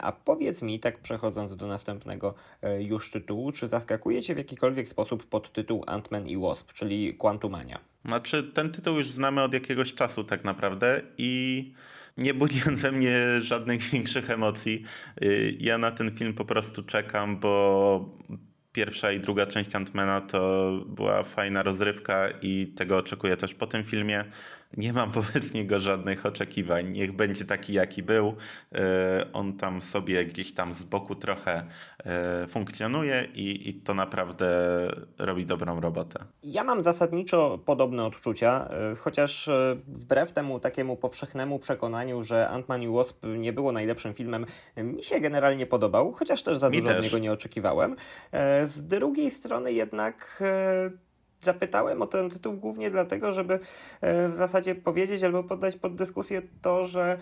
A 0.00 0.12
powiedz 0.12 0.62
mi, 0.62 0.80
tak 0.80 0.98
przechodząc 0.98 1.56
do 1.56 1.66
następnego 1.66 2.34
już 2.78 3.10
tytułu, 3.10 3.52
czy 3.52 3.68
zaskakuje 3.68 4.22
Cię 4.22 4.34
w 4.34 4.38
jakikolwiek 4.38 4.88
sposób 4.88 5.26
pod 5.26 5.52
tytuł 5.52 5.84
Ant-Man 5.86 6.28
i 6.28 6.38
Wasp, 6.38 6.72
czyli 6.72 7.14
Quantumania? 7.14 7.80
Znaczy, 8.04 8.42
ten 8.42 8.72
tytuł 8.72 8.96
już 8.96 9.08
znamy 9.08 9.42
od 9.42 9.54
jakiegoś 9.54 9.94
czasu 9.94 10.24
tak 10.24 10.44
naprawdę 10.44 11.02
i 11.18 11.72
nie 12.16 12.34
budzi 12.34 12.62
on 12.68 12.76
we 12.76 12.92
mnie 12.92 13.18
żadnych 13.40 13.82
większych 13.90 14.30
emocji. 14.30 14.84
Y, 15.22 15.56
ja 15.60 15.78
na 15.78 15.90
ten 15.90 16.16
film 16.16 16.34
po 16.34 16.44
prostu 16.44 16.82
czekam, 16.82 17.40
bo 17.40 18.18
pierwsza 18.72 19.12
i 19.12 19.20
druga 19.20 19.46
część 19.46 19.74
Antmana 19.74 20.20
to 20.20 20.70
była 20.86 21.22
fajna 21.22 21.62
rozrywka 21.62 22.28
i 22.42 22.66
tego 22.76 22.96
oczekuję 22.96 23.36
też 23.36 23.54
po 23.54 23.66
tym 23.66 23.84
filmie. 23.84 24.24
Nie 24.76 24.92
mam 24.92 25.10
wobec 25.20 25.54
niego 25.54 25.80
żadnych 25.80 26.26
oczekiwań. 26.26 26.90
Niech 26.90 27.12
będzie 27.12 27.44
taki, 27.44 27.72
jaki 27.72 28.02
był. 28.02 28.34
E, 28.74 29.26
on 29.32 29.56
tam 29.56 29.82
sobie 29.82 30.24
gdzieś 30.24 30.52
tam 30.52 30.74
z 30.74 30.82
boku 30.82 31.14
trochę 31.14 31.66
e, 32.04 32.46
funkcjonuje 32.46 33.28
i, 33.34 33.68
i 33.68 33.74
to 33.74 33.94
naprawdę 33.94 34.48
robi 35.18 35.46
dobrą 35.46 35.80
robotę. 35.80 36.24
Ja 36.42 36.64
mam 36.64 36.82
zasadniczo 36.82 37.58
podobne 37.64 38.04
odczucia, 38.04 38.68
e, 38.70 38.96
chociaż 38.96 39.50
wbrew 39.86 40.32
temu 40.32 40.60
takiemu 40.60 40.96
powszechnemu 40.96 41.58
przekonaniu, 41.58 42.24
że 42.24 42.50
Ant-Man 42.52 42.82
i 42.82 42.88
Wasp 42.88 43.26
nie 43.38 43.52
było 43.52 43.72
najlepszym 43.72 44.14
filmem, 44.14 44.46
mi 44.76 45.02
się 45.02 45.20
generalnie 45.20 45.66
podobał, 45.66 46.12
chociaż 46.12 46.42
też 46.42 46.58
za 46.58 46.70
mi 46.70 46.76
dużo 46.76 46.88
też. 46.88 46.98
od 46.98 47.04
niego 47.04 47.18
nie 47.18 47.32
oczekiwałem. 47.32 47.94
Z 48.64 48.82
drugiej 48.82 49.30
strony 49.30 49.72
jednak 49.72 50.42
zapytałem 51.42 52.02
o 52.02 52.06
ten 52.06 52.30
tytuł 52.30 52.52
głównie 52.52 52.90
dlatego, 52.90 53.32
żeby 53.32 53.58
e, 54.00 54.28
w 54.28 54.36
zasadzie 54.36 54.74
powiedzieć 54.74 55.24
albo 55.24 55.44
poddać 55.44 55.76
pod 55.76 55.94
dyskusję 55.94 56.42
to, 56.62 56.84
że 56.84 57.18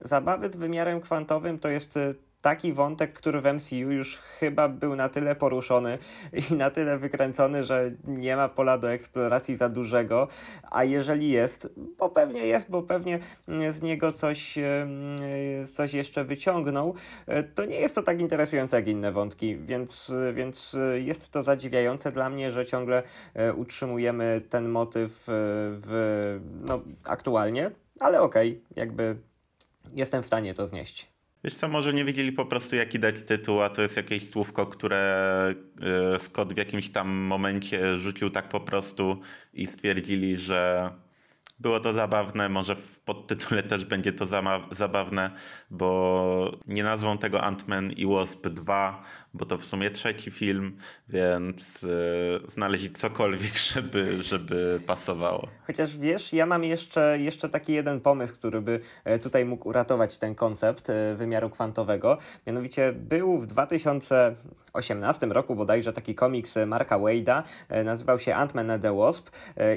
zabawy 0.00 0.52
z 0.52 0.56
wymiarem 0.56 1.00
kwantowym 1.00 1.58
to 1.58 1.68
jest 1.68 1.96
e, 1.96 2.14
taki 2.42 2.72
wątek, 2.72 3.12
który 3.12 3.40
w 3.40 3.44
MCU 3.44 3.74
już 3.74 4.18
chyba 4.18 4.68
był 4.68 4.96
na 4.96 5.08
tyle 5.08 5.36
poruszony 5.36 5.98
i 6.50 6.54
na 6.54 6.70
tyle 6.70 6.98
wykręcony, 6.98 7.64
że 7.64 7.90
nie 8.04 8.36
ma 8.36 8.48
pola 8.48 8.78
do 8.78 8.92
eksploracji 8.92 9.56
za 9.56 9.68
dużego, 9.68 10.28
a 10.70 10.84
jeżeli 10.84 11.30
jest, 11.30 11.68
bo 11.98 12.08
pewnie 12.08 12.46
jest, 12.46 12.70
bo 12.70 12.82
pewnie 12.82 13.18
z 13.70 13.82
niego 13.82 14.12
coś, 14.12 14.54
coś 15.72 15.94
jeszcze 15.94 16.24
wyciągnął, 16.24 16.94
to 17.54 17.64
nie 17.64 17.76
jest 17.76 17.94
to 17.94 18.02
tak 18.02 18.20
interesujące 18.20 18.76
jak 18.76 18.88
inne 18.88 19.12
wątki, 19.12 19.56
więc, 19.56 20.12
więc 20.34 20.76
jest 20.94 21.30
to 21.30 21.42
zadziwiające 21.42 22.12
dla 22.12 22.30
mnie, 22.30 22.50
że 22.50 22.66
ciągle 22.66 23.02
e, 23.34 23.54
utrzymujemy 23.54 24.42
ten 24.48 24.68
motyw 24.68 25.28
e, 25.28 25.32
w, 25.84 26.40
no, 26.60 26.80
aktualnie, 27.04 27.70
ale 28.00 28.20
okej, 28.20 28.50
okay, 28.50 28.62
jakby 28.76 29.16
jestem 29.94 30.22
w 30.22 30.26
stanie 30.26 30.54
to 30.54 30.66
znieść. 30.66 31.11
Wiesz 31.44 31.54
co, 31.54 31.68
może 31.68 31.92
nie 31.92 32.04
wiedzieli 32.04 32.32
po 32.32 32.46
prostu 32.46 32.76
jaki 32.76 32.98
dać 32.98 33.22
tytuł, 33.22 33.62
a 33.62 33.68
to 33.68 33.82
jest 33.82 33.96
jakieś 33.96 34.30
słówko, 34.30 34.66
które 34.66 35.54
e, 36.14 36.18
Scott 36.18 36.54
w 36.54 36.56
jakimś 36.56 36.90
tam 36.90 37.08
momencie 37.08 37.96
rzucił 37.98 38.30
tak 38.30 38.48
po 38.48 38.60
prostu 38.60 39.20
i 39.52 39.66
stwierdzili, 39.66 40.36
że 40.36 40.90
było 41.58 41.80
to 41.80 41.92
zabawne, 41.92 42.48
może 42.48 42.76
w 42.76 43.00
podtytule 43.00 43.62
też 43.72 43.84
będzie 43.84 44.12
to 44.12 44.26
zabawne, 44.70 45.30
bo 45.70 46.58
nie 46.66 46.82
nazwą 46.82 47.18
tego 47.18 47.38
Ant-Man 47.38 47.92
i 47.96 48.06
Wasp 48.06 48.46
2, 48.48 49.04
bo 49.34 49.44
to 49.44 49.58
w 49.58 49.64
sumie 49.64 49.90
trzeci 49.90 50.30
film, 50.30 50.76
więc 51.08 51.82
yy, 51.82 51.90
znaleźli 52.48 52.90
cokolwiek, 52.90 53.58
żeby, 53.74 54.22
żeby 54.22 54.80
pasowało. 54.86 55.48
Chociaż 55.66 55.98
wiesz, 55.98 56.32
ja 56.32 56.46
mam 56.46 56.64
jeszcze, 56.64 57.18
jeszcze 57.18 57.48
taki 57.48 57.72
jeden 57.72 58.00
pomysł, 58.00 58.34
który 58.34 58.60
by 58.60 58.80
e, 59.04 59.18
tutaj 59.18 59.44
mógł 59.44 59.68
uratować 59.68 60.18
ten 60.18 60.34
koncept 60.34 60.90
e, 60.90 61.14
wymiaru 61.14 61.50
kwantowego. 61.50 62.18
Mianowicie 62.46 62.92
był 62.92 63.38
w 63.38 63.46
2018 63.46 65.26
roku 65.26 65.54
bodajże 65.54 65.92
taki 65.92 66.14
komiks 66.14 66.54
Marka 66.66 66.98
Wade'a, 66.98 67.42
e, 67.68 67.84
nazywał 67.84 68.18
się 68.18 68.32
Ant-Man 68.32 68.72
and 68.72 68.82
the 68.82 68.96
Wasp 68.96 69.30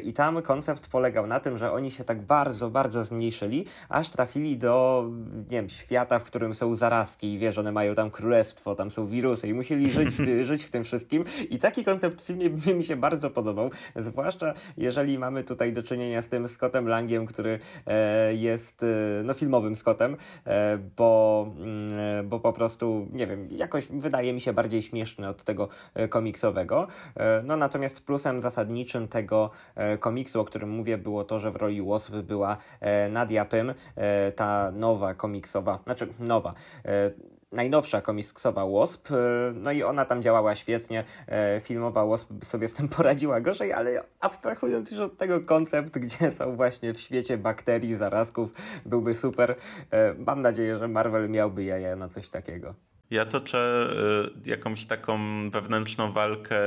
i 0.04 0.14
tam 0.14 0.42
koncept 0.42 0.88
polegał 0.88 1.28
na 1.28 1.40
tym, 1.40 1.58
że 1.58 1.72
oni 1.72 1.92
się 1.92 2.04
tak 2.04 2.22
bardzo, 2.22 2.70
bardzo 2.70 3.06
zmniejszyli, 3.06 3.66
aż 3.90 4.10
trafili 4.10 4.58
do, 4.58 5.06
nie 5.38 5.58
wiem, 5.58 5.70
świata, 5.70 6.20
w 6.20 6.24
którym 6.24 6.54
są 6.54 6.76
zarazki 6.76 7.34
i 7.34 7.40
wiesz, 7.40 7.58
one 7.58 7.72
mają 7.72 7.96
tam 7.96 8.12
królestwo, 8.12 8.76
tam 8.76 8.92
są 8.92 9.08
wirusy 9.08 9.45
i 9.46 9.54
musieli 9.54 9.92
żyć, 9.92 10.10
żyć 10.50 10.64
w 10.64 10.72
tym 10.72 10.84
wszystkim. 10.84 11.26
I 11.50 11.60
taki 11.60 11.84
koncept 11.84 12.22
w 12.22 12.26
filmie 12.26 12.50
by 12.50 12.76
mi 12.76 12.84
się 12.84 12.96
bardzo 12.96 13.30
podobał, 13.30 13.70
zwłaszcza 13.96 14.54
jeżeli 14.78 15.20
mamy 15.20 15.44
tutaj 15.44 15.74
do 15.74 15.84
czynienia 15.84 16.22
z 16.22 16.30
tym 16.30 16.48
Scottem 16.48 16.88
Langiem, 16.88 17.26
który 17.26 17.60
e, 17.88 18.34
jest 18.34 18.84
e, 18.84 19.24
no, 19.24 19.34
filmowym 19.34 19.76
Scottem, 19.76 20.18
e, 20.48 20.78
bo, 20.98 21.48
mm, 21.58 22.30
bo 22.30 22.40
po 22.40 22.54
prostu, 22.54 23.08
nie 23.12 23.28
wiem, 23.28 23.48
jakoś 23.52 23.88
wydaje 23.88 24.34
mi 24.34 24.42
się 24.42 24.54
bardziej 24.54 24.82
śmieszny 24.82 25.28
od 25.28 25.44
tego 25.44 25.70
komiksowego. 26.10 26.88
No 27.44 27.58
natomiast 27.58 28.06
plusem 28.06 28.42
zasadniczym 28.42 29.08
tego 29.08 29.52
komiksu, 30.00 30.42
o 30.42 30.46
którym 30.46 30.70
mówię, 30.70 30.98
było 30.98 31.24
to, 31.24 31.40
że 31.40 31.52
w 31.52 31.56
roli 31.56 31.82
Wasp 31.82 32.12
była 32.12 32.58
Nadia 33.10 33.46
Pym, 33.46 33.74
ta 34.36 34.72
nowa 34.72 35.14
komiksowa, 35.14 35.80
znaczy 35.86 36.08
nowa, 36.20 36.54
najnowsza 37.52 38.02
komiksowa 38.02 38.66
Wasp, 38.66 39.12
e, 39.12 39.16
no 39.54 39.72
i 39.72 39.84
ona 39.84 40.06
tam 40.06 40.22
działała 40.22 40.56
świetnie, 40.56 41.04
e, 41.28 41.60
filmowa 41.60 42.06
Wasp 42.06 42.46
sobie 42.46 42.68
z 42.68 42.74
tym 42.74 42.90
poradziła 42.90 43.42
gorzej, 43.42 43.74
ale 43.74 44.04
abstrahując 44.20 44.92
już 44.92 45.00
od 45.00 45.18
tego 45.18 45.42
koncept, 45.42 45.98
gdzie 45.98 46.32
są 46.32 46.56
właśnie 46.56 46.94
w 46.94 47.00
świecie 47.00 47.38
bakterii, 47.38 47.96
zarazków, 47.96 48.50
byłby 48.86 49.14
super. 49.14 49.56
E, 49.92 50.14
mam 50.14 50.42
nadzieję, 50.42 50.78
że 50.78 50.88
Marvel 50.88 51.30
miałby 51.30 51.64
jaja 51.64 51.96
na 51.96 52.10
coś 52.10 52.30
takiego. 52.30 52.74
Ja 53.12 53.26
toczę 53.26 53.90
y, 54.46 54.50
jakąś 54.50 54.86
taką 54.86 55.20
wewnętrzną 55.50 56.12
walkę 56.12 56.58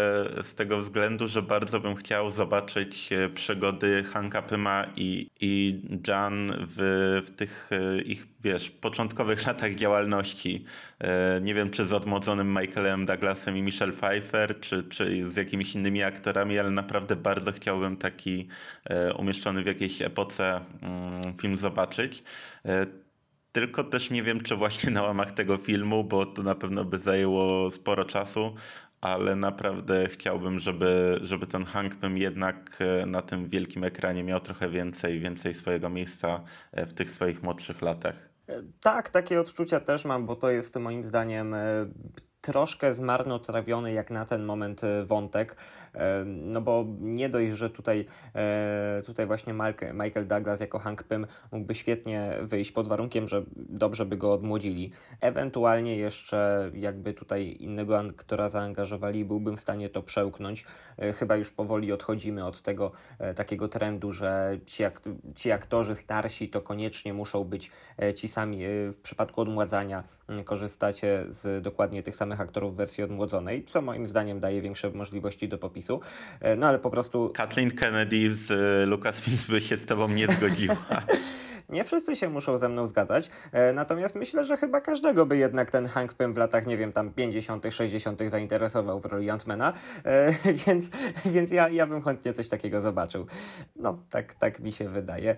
z 0.43 0.55
tego 0.55 0.79
względu, 0.79 1.29
że 1.29 1.43
bardzo 1.43 1.81
bym 1.81 1.97
chciał 1.97 2.31
zobaczyć 2.31 3.13
y, 3.13 3.31
przygody 3.31 4.05
Hanka 4.05 4.43
Pyma 4.43 4.87
i, 4.97 5.31
i 5.41 5.81
Jan 6.09 6.53
w, 6.77 7.23
w 7.27 7.31
tych 7.31 7.71
y, 7.73 8.03
ich, 8.03 8.27
wiesz, 8.41 8.71
początkowych 8.71 9.47
latach 9.47 9.75
działalności. 9.75 10.65
Nie 11.41 11.55
wiem, 11.55 11.71
czy 11.71 11.85
z 11.85 11.93
odmłodzonym 11.93 12.59
Michaelem 12.61 13.07
Douglasem 13.07 13.57
i 13.57 13.63
Michelle 13.63 13.93
Pfeiffer, 13.93 14.61
czy, 14.61 14.83
czy 14.83 15.29
z 15.29 15.37
jakimiś 15.37 15.75
innymi 15.75 16.03
aktorami, 16.03 16.59
ale 16.59 16.71
naprawdę 16.71 17.17
bardzo 17.17 17.53
chciałbym 17.53 17.97
taki 17.97 18.49
umieszczony 19.19 19.63
w 19.63 19.67
jakiejś 19.67 20.03
epoce 20.03 20.61
mm, 20.83 21.39
film 21.41 21.57
zobaczyć. 21.57 22.25
Tylko 23.53 23.85
też 23.85 24.11
nie 24.11 24.23
wiem, 24.23 24.41
czy 24.41 24.57
właśnie 24.57 24.91
na 24.91 25.03
łamach 25.03 25.33
tego 25.33 25.57
filmu, 25.57 26.05
bo 26.05 26.27
to 26.27 26.43
na 26.43 26.55
pewno 26.55 26.85
by 26.85 26.99
zajęło 26.99 27.71
sporo 27.71 28.05
czasu, 28.05 28.55
ale 29.01 29.37
naprawdę 29.37 30.09
chciałbym, 30.09 30.59
żeby, 30.59 31.21
żeby 31.23 31.47
ten 31.47 31.65
Hank 31.65 31.97
Pym 31.97 32.19
jednak 32.19 32.79
e, 32.81 33.07
na 33.07 33.23
tym 33.23 33.49
wielkim 33.49 33.85
ekranie 33.85 34.23
miał 34.23 34.41
trochę 34.41 34.69
więcej, 34.71 35.21
więcej 35.21 35.55
swojego 35.55 35.89
miejsca 35.89 36.41
e, 36.73 36.87
w 36.87 36.95
tych 36.95 37.11
swoich 37.11 37.43
młodszych 37.43 37.83
latach. 37.83 38.29
E, 38.49 38.63
tak, 38.81 39.11
takie 39.11 39.41
odczucia 39.41 39.81
też 39.81 40.05
mam, 40.05 40.27
bo 40.27 40.37
to 40.37 40.51
jest 40.51 40.77
moim 40.77 41.05
zdaniem 41.05 41.55
troszkę 42.41 42.95
zmarnotrawiony 42.95 43.93
jak 43.93 44.11
na 44.11 44.25
ten 44.25 44.45
moment 44.45 44.81
wątek. 45.07 45.57
No 46.27 46.61
bo 46.61 46.85
nie 47.01 47.29
dość, 47.29 47.53
że 47.53 47.71
tutaj, 47.71 48.05
e, 48.35 49.03
tutaj 49.07 49.27
właśnie 49.27 49.53
Michael 49.93 50.27
Douglas 50.27 50.61
jako 50.61 50.79
Hank 50.79 51.03
Pym 51.03 51.27
mógłby 51.53 51.75
świetnie 51.75 52.33
wyjść 52.43 52.73
pod 52.73 52.89
warunkiem, 52.89 53.29
że 53.29 53.43
dobrze 53.57 54.07
by 54.07 54.17
go 54.17 54.33
odmłodzili. 54.33 54.93
Ewentualnie 55.21 55.97
jeszcze 55.97 56.71
jakby 56.75 57.15
tutaj 57.15 57.57
innego 57.61 57.99
aktora 57.99 58.51
zaangażowali, 58.51 59.25
byłbym 59.25 59.57
w 59.57 59.61
stanie 59.61 59.89
to 59.89 60.03
przełknąć. 60.03 60.65
E, 60.99 61.13
chyba 61.13 61.37
już 61.37 61.51
powoli 61.51 61.93
odchodzimy 61.93 62.47
od 62.47 62.63
tego 62.63 62.93
e, 63.19 63.35
takiego 63.35 63.69
trendu, 63.69 64.13
że 64.13 64.59
ci, 64.67 64.85
ci 65.37 65.53
aktorzy 65.53 65.95
starsi 65.95 66.49
to 66.49 66.61
koniecznie 66.61 67.15
muszą 67.15 67.45
być 67.45 67.71
ci 68.15 68.29
sami. 68.29 68.59
W 68.93 68.97
przypadku 69.03 69.41
odmładzania 69.41 70.05
korzystacie 70.45 71.25
z 71.29 71.63
dokładnie 71.63 72.03
tych 72.03 72.17
samych 72.17 72.41
aktorów 72.41 72.75
w 72.75 72.77
wersji 72.77 73.05
odmłodzonej, 73.05 73.65
co 73.65 73.83
moim 73.83 74.07
zdaniem 74.07 74.41
daje 74.41 74.63
większe 74.63 74.91
możliwości 74.91 75.49
do 75.49 75.59
popisu. 75.59 75.78
E, 76.41 76.57
no 76.57 76.67
ale 76.67 76.79
po 76.79 76.91
prostu. 76.91 77.31
Kathleen 77.35 77.71
Kennedy 77.71 78.35
z 78.35 78.51
e, 78.51 78.87
Lucasfilms 78.87 79.47
by 79.47 79.61
się 79.61 79.77
z 79.77 79.87
tobą 79.87 80.09
nie 80.09 80.27
zgodziła. 80.27 80.77
Nie 81.69 81.85
wszyscy 81.85 82.17
się 82.17 82.29
muszą 82.29 82.59
ze 82.59 82.69
mną 82.69 82.87
zgadzać, 82.87 83.31
e, 83.53 83.73
natomiast 83.73 84.15
myślę, 84.15 84.45
że 84.45 84.57
chyba 84.57 84.81
każdego 84.81 85.27
by 85.27 85.37
jednak 85.37 85.71
ten 85.71 85.87
Hank 85.87 86.15
Pym 86.15 86.35
w 86.35 86.37
latach, 86.37 86.67
nie 86.67 86.77
wiem, 86.77 86.93
tam 86.93 87.13
50., 87.13 87.65
60. 87.71 88.21
zainteresował 88.29 89.01
w 89.01 89.05
roli 89.05 89.31
Antmana, 89.31 89.73
więc, 90.67 90.91
więc 91.25 91.51
ja, 91.51 91.69
ja 91.69 91.87
bym 91.87 92.03
chętnie 92.03 92.33
coś 92.33 92.49
takiego 92.49 92.81
zobaczył. 92.81 93.27
No, 93.77 93.99
tak, 94.11 94.35
tak 94.35 94.61
mi 94.61 94.73
się 94.73 94.89
wydaje. 94.89 95.37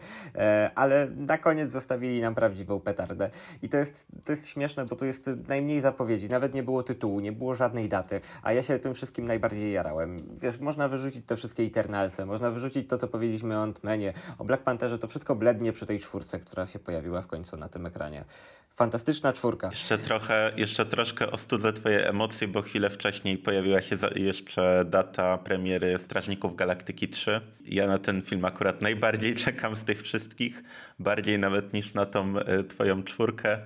Ale 0.74 1.08
na 1.16 1.38
koniec 1.38 1.72
zostawili 1.72 2.20
nam 2.20 2.34
prawdziwą 2.34 2.80
petardę. 2.80 3.30
I 3.62 3.68
to 3.68 3.78
jest, 3.78 4.06
to 4.24 4.32
jest 4.32 4.48
śmieszne, 4.48 4.86
bo 4.86 4.96
tu 4.96 5.04
jest 5.04 5.30
najmniej 5.48 5.80
zapowiedzi, 5.80 6.28
nawet 6.28 6.54
nie 6.54 6.62
było 6.62 6.82
tytułu, 6.82 7.20
nie 7.20 7.32
było 7.32 7.54
żadnej 7.54 7.88
daty, 7.88 8.20
a 8.42 8.52
ja 8.52 8.62
się 8.62 8.78
tym 8.78 8.94
wszystkim 8.94 9.24
najbardziej 9.24 9.72
jarałem. 9.72 10.29
Wiesz, 10.38 10.58
można 10.60 10.88
wyrzucić 10.88 11.26
te 11.26 11.36
wszystkie 11.36 11.62
Eternalse, 11.62 12.26
można 12.26 12.50
wyrzucić 12.50 12.88
to, 12.88 12.98
co 12.98 13.08
powiedzieliśmy 13.08 13.58
o 13.58 13.62
Antmanie, 13.62 14.12
o 14.38 14.44
Black 14.44 14.62
Pantherze, 14.62 14.98
to 14.98 15.08
wszystko 15.08 15.34
blednie 15.34 15.72
przy 15.72 15.86
tej 15.86 16.00
czwórce 16.00 16.20
czwórce, 16.20 16.40
która 16.40 16.66
się 16.66 16.78
pojawiła 16.78 17.22
w 17.22 17.26
końcu 17.26 17.56
na 17.56 17.68
tym 17.68 17.86
ekranie. 17.86 18.24
Fantastyczna 18.70 19.32
czwórka. 19.32 19.68
Jeszcze 19.68 19.98
trochę, 19.98 20.52
jeszcze 20.56 20.86
troszkę 20.86 21.30
ostudzę 21.30 21.72
twoje 21.72 22.08
emocje, 22.08 22.48
bo 22.48 22.62
chwilę 22.62 22.90
wcześniej 22.90 23.38
pojawiła 23.38 23.82
się 23.82 23.96
jeszcze 24.16 24.84
data 24.84 25.38
premiery 25.38 25.98
Strażników 25.98 26.56
Galaktyki 26.56 27.08
3. 27.08 27.40
Ja 27.64 27.86
na 27.86 27.98
ten 27.98 28.22
film 28.22 28.44
akurat 28.44 28.82
najbardziej 28.82 29.34
czekam 29.44 29.76
z 29.76 29.84
tych 29.84 30.02
wszystkich, 30.02 30.62
bardziej 30.98 31.38
nawet 31.38 31.72
niż 31.72 31.94
na 31.94 32.06
tą 32.06 32.38
e, 32.38 32.64
twoją 32.64 33.02
czwórkę. 33.02 33.58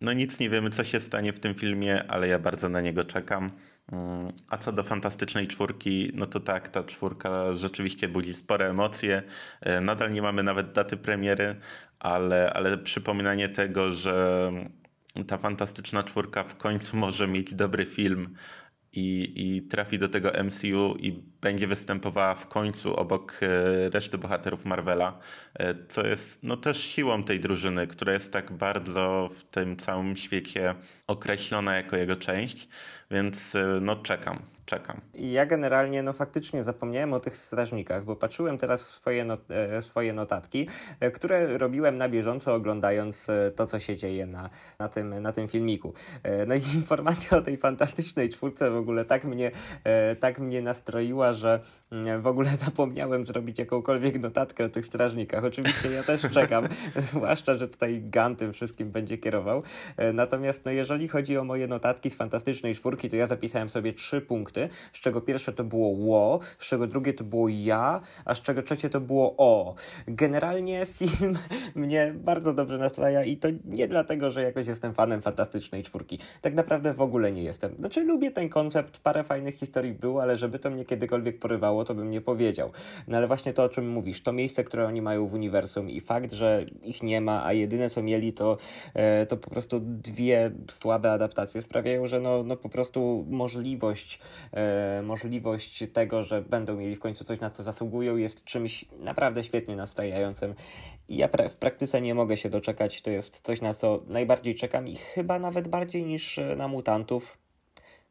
No 0.00 0.12
nic 0.12 0.40
nie 0.40 0.50
wiemy, 0.50 0.70
co 0.70 0.84
się 0.84 1.00
stanie 1.00 1.32
w 1.32 1.40
tym 1.40 1.54
filmie, 1.54 2.04
ale 2.08 2.28
ja 2.28 2.38
bardzo 2.38 2.68
na 2.68 2.80
niego 2.80 3.04
czekam. 3.04 3.50
A 4.48 4.56
co 4.56 4.72
do 4.72 4.82
fantastycznej 4.82 5.48
czwórki, 5.48 6.10
no 6.14 6.26
to 6.26 6.40
tak, 6.40 6.68
ta 6.68 6.84
czwórka 6.84 7.52
rzeczywiście 7.52 8.08
budzi 8.08 8.34
spore 8.34 8.70
emocje. 8.70 9.22
E, 9.60 9.80
nadal 9.80 10.10
nie 10.10 10.22
mamy 10.22 10.42
nawet 10.42 10.72
daty 10.72 10.96
premiery, 10.96 11.56
ale, 11.98 12.52
ale 12.52 12.78
przypominanie 12.78 13.48
tego, 13.48 13.90
że 13.90 14.50
ta 15.26 15.38
fantastyczna 15.38 16.02
czwórka 16.02 16.44
w 16.44 16.56
końcu 16.56 16.96
może 16.96 17.28
mieć 17.28 17.54
dobry 17.54 17.86
film 17.86 18.34
i, 18.92 19.32
i 19.36 19.62
trafi 19.62 19.98
do 19.98 20.08
tego 20.08 20.32
MCU 20.44 20.96
i 20.98 21.12
będzie 21.40 21.66
występowała 21.66 22.34
w 22.34 22.48
końcu 22.48 22.96
obok 22.96 23.40
e, 23.42 23.90
reszty 23.90 24.18
bohaterów 24.18 24.64
Marvela, 24.64 25.18
e, 25.54 25.74
co 25.88 26.06
jest 26.06 26.42
no 26.42 26.56
też 26.56 26.84
siłą 26.84 27.22
tej 27.24 27.40
drużyny, 27.40 27.86
która 27.86 28.12
jest 28.12 28.32
tak 28.32 28.52
bardzo 28.52 29.28
w 29.36 29.44
tym 29.44 29.76
całym 29.76 30.16
świecie 30.16 30.74
określona 31.06 31.76
jako 31.76 31.96
jego 31.96 32.16
część, 32.16 32.68
więc 33.10 33.54
e, 33.54 33.78
no 33.80 33.96
czekam 33.96 34.42
czekam. 34.66 35.00
Ja 35.14 35.46
generalnie, 35.46 36.02
no 36.02 36.12
faktycznie 36.12 36.64
zapomniałem 36.64 37.12
o 37.12 37.20
tych 37.20 37.36
strażnikach, 37.36 38.04
bo 38.04 38.16
patrzyłem 38.16 38.58
teraz 38.58 38.82
w 38.82 38.86
swoje, 38.86 39.24
not 39.24 39.40
e, 39.50 39.82
swoje 39.82 40.12
notatki, 40.12 40.68
e, 41.00 41.10
które 41.10 41.58
robiłem 41.58 41.98
na 41.98 42.08
bieżąco 42.08 42.54
oglądając 42.54 43.28
e, 43.28 43.50
to, 43.50 43.66
co 43.66 43.80
się 43.80 43.96
dzieje 43.96 44.26
na, 44.26 44.50
na, 44.78 44.88
tym, 44.88 45.22
na 45.22 45.32
tym 45.32 45.48
filmiku. 45.48 45.94
No 46.46 46.54
i 46.54 46.62
informacja 46.80 47.38
o 47.38 47.42
tej 47.42 47.56
fantastycznej 47.56 48.30
czwórce 48.30 48.70
w 48.70 48.76
ogóle 48.76 49.04
tak 49.04 49.24
mnie, 49.24 49.50
tak 50.20 50.38
mnie 50.38 50.62
nastroiła, 50.62 51.32
że 51.32 51.60
mm, 51.92 52.22
w 52.22 52.26
ogóle 52.26 52.56
zapomniałem 52.66 53.24
zrobić 53.24 53.58
jakąkolwiek 53.58 54.20
notatkę 54.20 54.64
o 54.64 54.68
tych 54.68 54.86
strażnikach. 54.86 55.44
Oczywiście 55.44 55.90
ja 55.90 56.02
też 56.02 56.22
czekam, 56.30 56.68
zwłaszcza, 57.10 57.54
że 57.54 57.68
tutaj 57.68 58.00
Gun 58.00 58.36
tym 58.36 58.52
wszystkim 58.52 58.90
będzie 58.90 59.18
kierował. 59.18 59.62
Natomiast 60.14 60.64
no, 60.64 60.70
jeżeli 60.70 61.08
chodzi 61.08 61.38
o 61.38 61.44
moje 61.44 61.66
notatki 61.66 62.10
z 62.10 62.14
fantastycznej 62.14 62.74
czwórki, 62.74 63.10
to 63.10 63.16
ja 63.16 63.26
zapisałem 63.26 63.68
sobie 63.68 63.92
trzy 63.92 64.20
punkty 64.20 64.51
z 64.92 65.00
czego 65.00 65.20
pierwsze 65.20 65.52
to 65.52 65.64
było 65.64 65.88
ło, 65.88 66.40
z 66.58 66.68
czego 66.68 66.86
drugie 66.86 67.14
to 67.14 67.24
było 67.24 67.48
ja, 67.48 68.00
a 68.24 68.34
z 68.34 68.40
czego 68.40 68.62
trzecie 68.62 68.90
to 68.90 69.00
było 69.00 69.34
o. 69.38 69.74
Generalnie 70.08 70.86
film 70.98 71.38
mnie 71.74 72.14
bardzo 72.16 72.54
dobrze 72.54 72.78
nastraja 72.78 73.24
i 73.24 73.36
to 73.36 73.48
nie 73.64 73.88
dlatego, 73.88 74.30
że 74.30 74.42
jakoś 74.42 74.66
jestem 74.66 74.94
fanem 74.94 75.22
fantastycznej 75.22 75.82
czwórki. 75.82 76.18
Tak 76.40 76.54
naprawdę 76.54 76.94
w 76.94 77.00
ogóle 77.00 77.32
nie 77.32 77.42
jestem. 77.42 77.74
Znaczy 77.78 78.04
lubię 78.04 78.30
ten 78.30 78.48
koncept, 78.48 78.98
parę 78.98 79.24
fajnych 79.24 79.54
historii 79.54 79.92
było, 79.92 80.22
ale 80.22 80.36
żeby 80.36 80.58
to 80.58 80.70
mnie 80.70 80.84
kiedykolwiek 80.84 81.38
porywało, 81.38 81.84
to 81.84 81.94
bym 81.94 82.10
nie 82.10 82.20
powiedział. 82.20 82.70
No 83.08 83.16
ale 83.16 83.26
właśnie 83.26 83.52
to, 83.52 83.64
o 83.64 83.68
czym 83.68 83.88
mówisz, 83.88 84.22
to 84.22 84.32
miejsce, 84.32 84.64
które 84.64 84.86
oni 84.86 85.02
mają 85.02 85.26
w 85.26 85.34
uniwersum 85.34 85.90
i 85.90 86.00
fakt, 86.00 86.32
że 86.32 86.66
ich 86.82 87.02
nie 87.02 87.20
ma, 87.20 87.44
a 87.44 87.52
jedyne 87.52 87.90
co 87.90 88.02
mieli 88.02 88.32
to, 88.32 88.58
e, 88.94 89.26
to 89.26 89.36
po 89.36 89.50
prostu 89.50 89.80
dwie 89.80 90.50
słabe 90.70 91.12
adaptacje 91.12 91.62
sprawiają, 91.62 92.06
że 92.06 92.20
no, 92.20 92.42
no 92.42 92.56
po 92.56 92.68
prostu 92.68 93.26
możliwość 93.30 94.18
możliwość 95.02 95.84
tego, 95.92 96.22
że 96.22 96.42
będą 96.42 96.76
mieli 96.76 96.96
w 96.96 97.00
końcu 97.00 97.24
coś, 97.24 97.40
na 97.40 97.50
co 97.50 97.62
zasługują, 97.62 98.16
jest 98.16 98.44
czymś 98.44 98.84
naprawdę 98.98 99.44
świetnie 99.44 99.76
nastrajającym. 99.76 100.54
I 101.08 101.16
ja 101.16 101.28
w 101.28 101.56
praktyce 101.56 102.00
nie 102.00 102.14
mogę 102.14 102.36
się 102.36 102.50
doczekać. 102.50 103.02
To 103.02 103.10
jest 103.10 103.40
coś, 103.40 103.60
na 103.60 103.74
co 103.74 104.02
najbardziej 104.06 104.54
czekam 104.54 104.88
i 104.88 104.96
chyba 104.96 105.38
nawet 105.38 105.68
bardziej 105.68 106.04
niż 106.04 106.40
na 106.56 106.68
mutantów. 106.68 107.41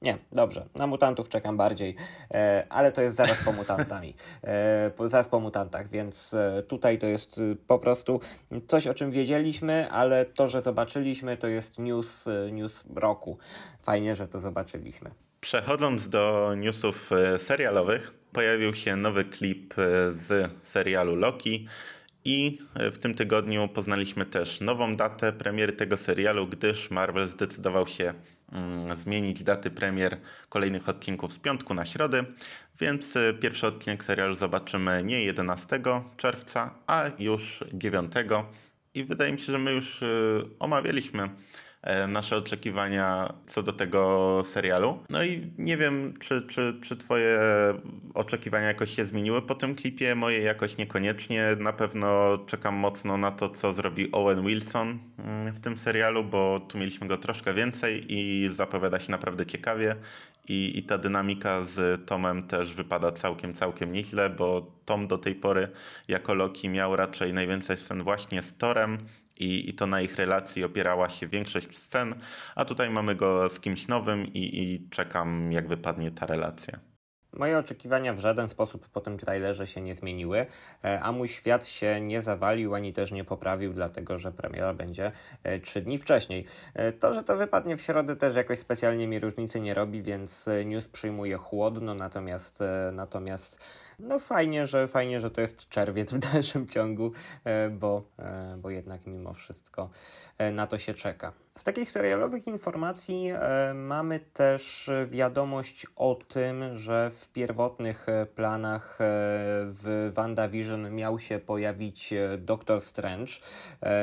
Nie, 0.01 0.17
dobrze. 0.31 0.65
Na 0.75 0.87
mutantów 0.87 1.29
czekam 1.29 1.57
bardziej, 1.57 1.95
e, 2.31 2.65
ale 2.69 2.91
to 2.91 3.01
jest 3.01 3.15
zaraz 3.15 3.43
po 3.43 3.51
mutantami. 3.51 4.15
E, 4.43 4.91
zaraz 5.09 5.27
po 5.27 5.39
mutantach, 5.39 5.89
więc 5.89 6.33
e, 6.33 6.63
tutaj 6.67 6.99
to 6.99 7.07
jest 7.07 7.37
e, 7.37 7.55
po 7.67 7.79
prostu 7.79 8.19
coś, 8.67 8.87
o 8.87 8.93
czym 8.93 9.11
wiedzieliśmy, 9.11 9.91
ale 9.91 10.25
to, 10.25 10.47
że 10.47 10.61
zobaczyliśmy, 10.61 11.37
to 11.37 11.47
jest 11.47 11.79
news, 11.79 12.25
news 12.51 12.83
roku. 12.95 13.37
Fajnie, 13.83 14.15
że 14.15 14.27
to 14.27 14.39
zobaczyliśmy. 14.39 15.11
Przechodząc 15.41 16.09
do 16.09 16.55
newsów 16.57 17.09
serialowych, 17.37 18.13
pojawił 18.31 18.73
się 18.73 18.95
nowy 18.95 19.25
klip 19.25 19.73
z 20.09 20.51
serialu 20.63 21.15
Loki. 21.15 21.67
I 22.25 22.57
w 22.75 22.97
tym 22.97 23.13
tygodniu 23.13 23.67
poznaliśmy 23.67 24.25
też 24.25 24.61
nową 24.61 24.95
datę 24.95 25.33
premiery 25.33 25.71
tego 25.71 25.97
serialu, 25.97 26.47
gdyż 26.47 26.91
Marvel 26.91 27.27
zdecydował 27.27 27.87
się 27.87 28.13
zmienić 28.97 29.43
daty 29.43 29.71
premier 29.71 30.17
kolejnych 30.49 30.89
odcinków 30.89 31.33
z 31.33 31.37
piątku 31.37 31.73
na 31.73 31.85
środę. 31.85 32.23
Więc 32.79 33.15
e, 33.15 33.33
pierwszy 33.33 33.67
odcinek 33.67 34.03
serialu 34.03 34.35
zobaczymy 34.35 35.03
nie 35.03 35.23
11 35.23 35.81
czerwca, 36.17 36.73
a 36.87 37.03
już 37.19 37.63
9. 37.73 38.11
I 38.93 39.03
wydaje 39.03 39.33
mi 39.33 39.39
się, 39.39 39.51
że 39.51 39.59
my 39.59 39.71
już 39.71 40.03
e, 40.03 40.07
omawialiśmy 40.59 41.29
nasze 42.07 42.37
oczekiwania 42.37 43.33
co 43.47 43.63
do 43.63 43.73
tego 43.73 44.41
serialu. 44.45 44.99
No 45.09 45.23
i 45.23 45.51
nie 45.57 45.77
wiem, 45.77 46.13
czy, 46.19 46.41
czy, 46.41 46.79
czy 46.83 46.97
Twoje 46.97 47.39
oczekiwania 48.13 48.67
jakoś 48.67 48.95
się 48.95 49.05
zmieniły 49.05 49.41
po 49.41 49.55
tym 49.55 49.75
klipie. 49.75 50.15
Moje 50.15 50.39
jakoś 50.39 50.77
niekoniecznie. 50.77 51.55
Na 51.59 51.73
pewno 51.73 52.37
czekam 52.47 52.75
mocno 52.75 53.17
na 53.17 53.31
to, 53.31 53.49
co 53.49 53.73
zrobi 53.73 54.11
Owen 54.11 54.45
Wilson 54.45 54.99
mm, 55.19 55.53
w 55.53 55.59
tym 55.59 55.77
serialu, 55.77 56.23
bo 56.23 56.59
tu 56.59 56.77
mieliśmy 56.77 57.07
go 57.07 57.17
troszkę 57.17 57.53
więcej 57.53 58.05
i 58.07 58.49
zapowiada 58.49 58.99
się 58.99 59.11
naprawdę 59.11 59.45
ciekawie. 59.45 59.95
I, 60.47 60.79
I 60.79 60.83
ta 60.83 60.97
dynamika 60.97 61.63
z 61.63 62.05
Tomem 62.05 62.43
też 62.43 62.73
wypada 62.73 63.11
całkiem, 63.11 63.53
całkiem 63.53 63.91
nieźle, 63.91 64.29
bo 64.29 64.71
Tom 64.85 65.07
do 65.07 65.17
tej 65.17 65.35
pory 65.35 65.67
jako 66.07 66.33
Loki 66.33 66.69
miał 66.69 66.95
raczej 66.95 67.33
najwięcej 67.33 67.77
scen 67.77 68.03
właśnie 68.03 68.41
z 68.41 68.57
Torem 68.57 68.97
i, 69.43 69.69
i 69.69 69.73
to 69.73 69.87
na 69.87 70.01
ich 70.01 70.15
relacji 70.15 70.63
opierała 70.63 71.09
się 71.09 71.27
większość 71.27 71.77
scen, 71.77 72.15
a 72.55 72.65
tutaj 72.65 72.89
mamy 72.89 73.15
go 73.15 73.49
z 73.49 73.59
kimś 73.59 73.87
nowym 73.87 74.25
i, 74.33 74.59
i 74.63 74.89
czekam, 74.89 75.51
jak 75.51 75.67
wypadnie 75.67 76.11
ta 76.11 76.25
relacja. 76.25 76.79
Moje 77.33 77.57
oczekiwania 77.57 78.13
w 78.13 78.19
żaden 78.19 78.49
sposób 78.49 78.89
po 78.89 79.01
tym 79.01 79.17
trailerze 79.17 79.67
się 79.67 79.81
nie 79.81 79.95
zmieniły, 79.95 80.45
e, 80.83 80.99
a 81.01 81.11
mój 81.11 81.27
świat 81.27 81.67
się 81.67 82.01
nie 82.01 82.21
zawalił 82.21 82.75
ani 82.75 82.93
też 82.93 83.11
nie 83.11 83.23
poprawił, 83.23 83.73
dlatego 83.73 84.17
że 84.17 84.31
premiera 84.31 84.73
będzie 84.73 85.11
e, 85.43 85.59
trzy 85.59 85.81
dni 85.81 85.97
wcześniej. 85.97 86.45
E, 86.73 86.91
To, 86.91 87.13
że 87.13 87.23
to 87.23 87.37
wypadnie 87.37 87.77
w 87.77 87.81
środę 87.81 88.15
też 88.15 88.35
jakoś 88.35 88.59
specjalnie 88.59 89.07
mi 89.07 89.19
różnicy 89.19 89.59
nie 89.59 89.73
robi, 89.73 90.03
więc 90.03 90.47
e, 90.47 90.65
news 90.65 90.87
przyjmuję 90.87 91.37
chłodno, 91.37 91.95
natomiast 91.95 92.61
e, 92.61 92.91
natomiast 92.93 93.59
no 94.01 94.19
fajnie, 94.19 94.67
że 94.67 94.87
fajnie, 94.87 95.19
że 95.19 95.31
to 95.31 95.41
jest 95.41 95.69
czerwiec 95.69 96.13
w 96.13 96.19
dalszym 96.33 96.67
ciągu, 96.67 97.11
e, 97.43 97.69
bo, 97.69 98.03
e, 98.19 98.57
bo 98.57 98.69
jednak 98.69 99.05
mimo 99.07 99.33
wszystko 99.33 99.89
e, 100.37 100.51
na 100.51 100.67
to 100.67 100.79
się 100.79 100.93
czeka. 100.93 101.33
Z 101.57 101.63
takich 101.63 101.91
serialowych 101.91 102.47
informacji 102.47 103.29
mamy 103.75 104.19
też 104.19 104.91
wiadomość 105.09 105.87
o 105.95 106.19
tym, 106.27 106.77
że 106.77 107.11
w 107.19 107.27
pierwotnych 107.27 108.05
planach 108.35 108.97
w 109.65 110.11
WandaVision 110.15 110.95
miał 110.95 111.19
się 111.19 111.39
pojawić 111.39 112.13
Doctor 112.37 112.81
Strange. 112.81 113.33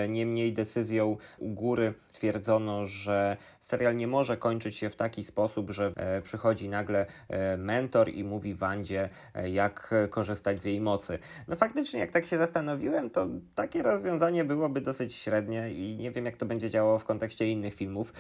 Niemniej 0.09 0.53
decyzją 0.53 1.17
u 1.39 1.49
góry 1.49 1.95
stwierdzono, 2.09 2.87
że 2.87 3.37
serial 3.61 3.97
nie 3.97 4.07
może 4.07 4.37
kończyć 4.37 4.77
się 4.77 4.90
w 4.90 4.97
taki 4.97 5.25
sposób, 5.25 5.71
że 5.71 5.92
e, 5.97 6.23
przychodzi 6.23 6.68
nagle 6.68 7.07
e, 7.29 7.57
mentor 7.57 8.09
i 8.09 8.25
mówi 8.25 8.55
Wandzie, 8.55 9.09
e, 9.35 9.51
jak 9.51 9.94
korzystać 10.11 10.61
z 10.61 10.64
jej 10.64 10.81
mocy. 10.81 11.18
No 11.49 11.57
faktycznie, 11.57 12.01
jak 12.01 12.11
tak 12.11 12.27
się 12.27 12.38
zastanowiłem, 12.38 13.11
to 13.11 13.27
takie 13.55 13.83
rozwiązanie 13.83 14.44
byłoby 14.44 14.81
dosyć 14.81 15.14
średnie 15.14 15.73
i 15.73 15.97
nie 15.97 16.11
wiem, 16.11 16.25
jak 16.25 16.37
to 16.37 16.47
będzie 16.47 16.71
działało 16.71 16.99
w 16.99 17.05
kontekście 17.05 17.51
innych 17.51 17.75
filmów. 17.75 18.12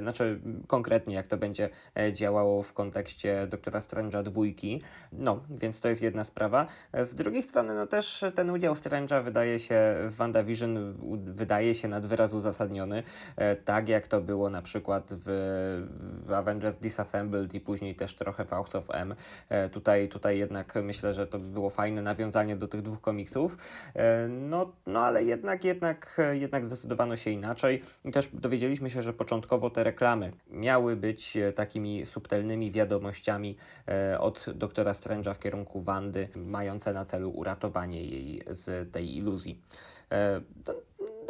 Znaczy, 0.00 0.40
konkretnie, 0.66 1.14
jak 1.14 1.26
to 1.26 1.36
będzie 1.36 1.68
działało 2.12 2.62
w 2.62 2.72
kontekście 2.72 3.46
Doktora 3.46 3.80
Strange'a 3.80 4.22
dwójki. 4.22 4.82
No, 5.12 5.40
więc 5.50 5.80
to 5.80 5.88
jest 5.88 6.02
jedna 6.02 6.24
sprawa. 6.24 6.66
Z 7.04 7.14
drugiej 7.14 7.42
strony, 7.42 7.74
no 7.74 7.86
też 7.86 8.24
ten 8.34 8.50
udział 8.50 8.74
Strange'a 8.74 9.24
wydaje 9.24 9.58
się 9.58 9.96
w 10.08 10.14
WandaVision 10.16 10.94
wydaje 11.24 11.74
się 11.74 11.88
nad 11.88 12.06
wyraz 12.06 12.32
uzasadniony, 12.32 13.02
tak 13.64 13.88
jak 13.88 14.08
to 14.08 14.20
było 14.20 14.50
na 14.50 14.62
przykład 14.62 14.79
w, 15.10 15.24
w 16.26 16.32
Avengers 16.32 16.78
Disassembled 16.78 17.54
i 17.54 17.60
później 17.60 17.94
też 17.94 18.14
trochę 18.14 18.44
w 18.44 18.50
House 18.50 18.74
of 18.74 18.90
M. 18.90 19.14
E, 19.48 19.68
Tutaj, 19.68 20.08
tutaj 20.08 20.38
jednak 20.38 20.74
myślę, 20.82 21.14
że 21.14 21.26
to 21.26 21.38
by 21.38 21.46
było 21.46 21.70
fajne 21.70 22.02
nawiązanie 22.02 22.56
do 22.56 22.68
tych 22.68 22.82
dwóch 22.82 23.00
komiksów. 23.00 23.56
E, 23.94 24.28
No, 24.28 24.72
no 24.86 25.00
ale 25.00 25.24
jednak, 25.24 25.64
jednak, 25.64 26.20
jednak 26.32 26.64
zdecydowano 26.64 27.16
się 27.16 27.30
inaczej 27.30 27.82
i 28.04 28.10
też 28.10 28.28
dowiedzieliśmy 28.32 28.90
się, 28.90 29.02
że 29.02 29.12
początkowo 29.12 29.70
te 29.70 29.84
reklamy 29.84 30.32
miały 30.50 30.96
być 30.96 31.36
e, 31.36 31.52
takimi 31.52 32.06
subtelnymi 32.06 32.72
wiadomościami 32.72 33.56
od 34.18 34.46
doktora 34.54 34.92
Strange'a 34.92 35.34
w 35.34 35.38
kierunku 35.38 35.82
Wandy, 35.82 36.28
mające 36.36 36.92
na 36.92 37.04
celu 37.04 37.30
uratowanie 37.30 38.04
jej 38.04 38.42
z 38.50 38.92
tej 38.92 39.16
iluzji. 39.16 39.60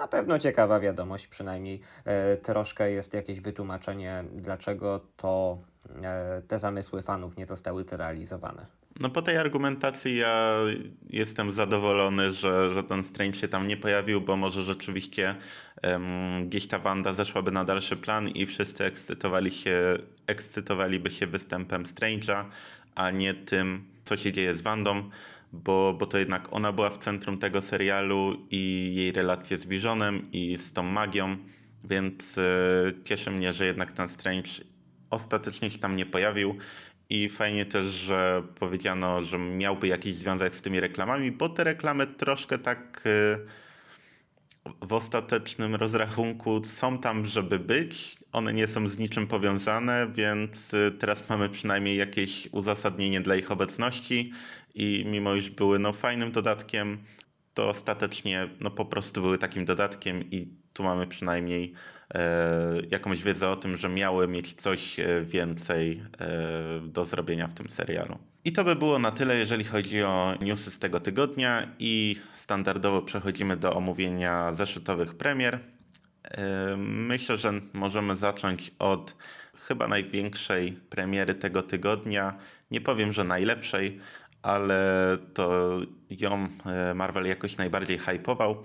Na 0.00 0.08
pewno 0.08 0.38
ciekawa 0.38 0.80
wiadomość, 0.80 1.26
przynajmniej 1.26 1.80
e, 2.04 2.36
troszkę 2.36 2.90
jest 2.90 3.14
jakieś 3.14 3.40
wytłumaczenie, 3.40 4.24
dlaczego 4.32 5.00
to 5.16 5.58
e, 6.02 6.42
te 6.48 6.58
zamysły 6.58 7.02
fanów 7.02 7.36
nie 7.36 7.46
zostały 7.46 7.84
zrealizowane. 7.84 8.66
No 9.00 9.10
po 9.10 9.22
tej 9.22 9.36
argumentacji 9.36 10.16
ja 10.16 10.56
jestem 11.10 11.50
zadowolony, 11.50 12.32
że, 12.32 12.74
że 12.74 12.82
ten 12.82 13.04
Strange 13.04 13.38
się 13.38 13.48
tam 13.48 13.66
nie 13.66 13.76
pojawił, 13.76 14.20
bo 14.20 14.36
może 14.36 14.62
rzeczywiście 14.62 15.34
em, 15.82 16.48
gdzieś 16.48 16.68
ta 16.68 16.78
Wanda 16.78 17.12
zeszłaby 17.12 17.50
na 17.50 17.64
dalszy 17.64 17.96
plan 17.96 18.28
i 18.28 18.46
wszyscy 18.46 18.84
ekscytowali 18.84 19.50
się, 19.50 19.98
ekscytowaliby 20.26 21.10
się 21.10 21.26
występem 21.26 21.84
Strange'a, 21.84 22.44
a 22.94 23.10
nie 23.10 23.34
tym, 23.34 23.84
co 24.04 24.16
się 24.16 24.32
dzieje 24.32 24.54
z 24.54 24.62
Wandą, 24.62 25.10
bo, 25.52 25.96
bo 25.98 26.06
to 26.06 26.18
jednak 26.18 26.52
ona 26.52 26.72
była 26.72 26.90
w 26.90 26.98
centrum 26.98 27.38
tego 27.38 27.62
serialu 27.62 28.46
i 28.50 28.92
jej 28.94 29.12
relacje 29.12 29.56
z 29.56 29.66
Visionem 29.66 30.32
i 30.32 30.56
z 30.56 30.72
tą 30.72 30.82
magią, 30.82 31.36
więc 31.84 32.38
e, 32.38 32.42
cieszy 33.04 33.30
mnie, 33.30 33.52
że 33.52 33.66
jednak 33.66 33.92
ten 33.92 34.08
Strange 34.08 34.50
ostatecznie 35.10 35.70
się 35.70 35.78
tam 35.78 35.96
nie 35.96 36.06
pojawił. 36.06 36.58
I 37.10 37.28
fajnie 37.28 37.64
też, 37.64 37.86
że 37.86 38.42
powiedziano, 38.58 39.22
że 39.22 39.38
miałby 39.38 39.86
jakiś 39.88 40.14
związek 40.14 40.54
z 40.54 40.62
tymi 40.62 40.80
reklamami, 40.80 41.32
bo 41.32 41.48
te 41.48 41.64
reklamy 41.64 42.06
troszkę 42.06 42.58
tak 42.58 43.02
y, 43.06 43.46
w 44.86 44.92
ostatecznym 44.92 45.74
rozrachunku 45.74 46.64
są 46.64 46.98
tam, 46.98 47.26
żeby 47.26 47.58
być. 47.58 48.19
One 48.32 48.52
nie 48.52 48.66
są 48.66 48.88
z 48.88 48.98
niczym 48.98 49.26
powiązane, 49.26 50.06
więc 50.14 50.74
y, 50.74 50.92
teraz 50.98 51.28
mamy 51.28 51.48
przynajmniej 51.48 51.96
jakieś 51.96 52.48
uzasadnienie 52.52 53.20
dla 53.20 53.36
ich 53.36 53.50
obecności 53.50 54.32
i 54.74 55.04
mimo 55.06 55.34
iż 55.34 55.50
były 55.50 55.78
no, 55.78 55.92
fajnym 55.92 56.32
dodatkiem, 56.32 56.98
to 57.54 57.68
ostatecznie 57.68 58.48
no, 58.60 58.70
po 58.70 58.84
prostu 58.84 59.22
były 59.22 59.38
takim 59.38 59.64
dodatkiem 59.64 60.30
i 60.30 60.48
tu 60.72 60.82
mamy 60.82 61.06
przynajmniej 61.06 61.72
e, 62.14 62.72
jakąś 62.90 63.22
wiedzę 63.22 63.48
o 63.48 63.56
tym, 63.56 63.76
że 63.76 63.88
miały 63.88 64.28
mieć 64.28 64.54
coś 64.54 65.00
e, 65.00 65.22
więcej 65.24 66.02
e, 66.20 66.80
do 66.84 67.04
zrobienia 67.04 67.48
w 67.48 67.54
tym 67.54 67.68
serialu. 67.68 68.18
I 68.44 68.52
to 68.52 68.64
by 68.64 68.76
było 68.76 68.98
na 68.98 69.10
tyle, 69.10 69.38
jeżeli 69.38 69.64
chodzi 69.64 70.02
o 70.02 70.34
newsy 70.40 70.70
z 70.70 70.78
tego 70.78 71.00
tygodnia 71.00 71.74
i 71.78 72.16
standardowo 72.34 73.02
przechodzimy 73.02 73.56
do 73.56 73.74
omówienia 73.74 74.52
zeszytowych 74.52 75.14
premier. 75.14 75.58
E, 76.24 76.76
Myślę, 76.86 77.38
że 77.38 77.52
możemy 77.72 78.16
zacząć 78.16 78.70
od 78.78 79.16
chyba 79.54 79.88
największej 79.88 80.72
premiery 80.72 81.34
tego 81.34 81.62
tygodnia. 81.62 82.38
Nie 82.70 82.80
powiem, 82.80 83.12
że 83.12 83.24
najlepszej, 83.24 84.00
ale 84.42 85.18
to 85.34 85.78
ją 86.10 86.48
e, 86.66 86.94
Marvel 86.94 87.26
jakoś 87.26 87.56
najbardziej 87.56 87.98
hypował. 87.98 88.62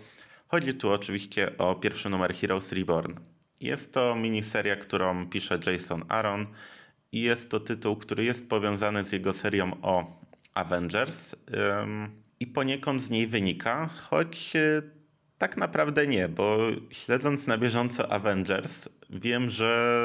Chodzi 0.48 0.74
tu 0.74 0.90
oczywiście 0.90 1.58
o 1.58 1.76
pierwszy 1.76 2.10
numer 2.10 2.36
Heroes 2.36 2.72
Reborn. 2.72 3.14
Jest 3.62 3.94
to 3.94 4.16
miniseria, 4.16 4.76
którą 4.76 5.30
pisze 5.30 5.60
Jason 5.66 6.06
Aaron 6.10 6.48
i 7.12 7.22
jest 7.22 7.50
to 7.50 7.60
tytuł, 7.60 7.96
który 7.96 8.24
jest 8.24 8.50
powiązany 8.50 9.04
z 9.04 9.12
jego 9.12 9.34
serią 9.34 9.72
o 9.82 10.22
Avengers 10.54 11.36
i 12.40 12.48
poniekąd 12.48 13.02
z 13.02 13.10
niej 13.10 13.28
wynika, 13.28 13.88
choć 13.88 14.56
y, 14.56 14.95
tak 15.38 15.58
naprawdę 15.58 16.08
nie, 16.08 16.30
bo 16.30 16.58
śledząc 16.90 17.48
na 17.48 17.58
bieżąco 17.58 18.12
Avengers, 18.12 18.90
wiem, 19.10 19.50
że 19.50 20.02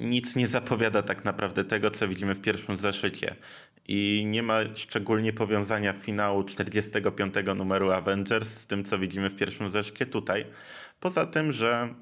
nic 0.00 0.36
nie 0.36 0.48
zapowiada 0.48 1.02
tak 1.02 1.24
naprawdę 1.24 1.64
tego, 1.64 1.90
co 1.90 2.08
widzimy 2.08 2.34
w 2.34 2.40
pierwszym 2.40 2.76
zeszycie. 2.76 3.36
I 3.88 4.24
nie 4.26 4.42
ma 4.42 4.58
szczególnie 4.74 5.32
powiązania 5.32 5.92
finału 5.92 6.44
45 6.44 7.34
numeru 7.56 7.90
Avengers 7.90 8.48
z 8.48 8.66
tym, 8.66 8.84
co 8.84 8.98
widzimy 8.98 9.30
w 9.30 9.36
pierwszym 9.36 9.70
zeszycie 9.70 10.06
tutaj. 10.06 10.46
Poza 11.00 11.26
tym, 11.26 11.52
że 11.52 11.94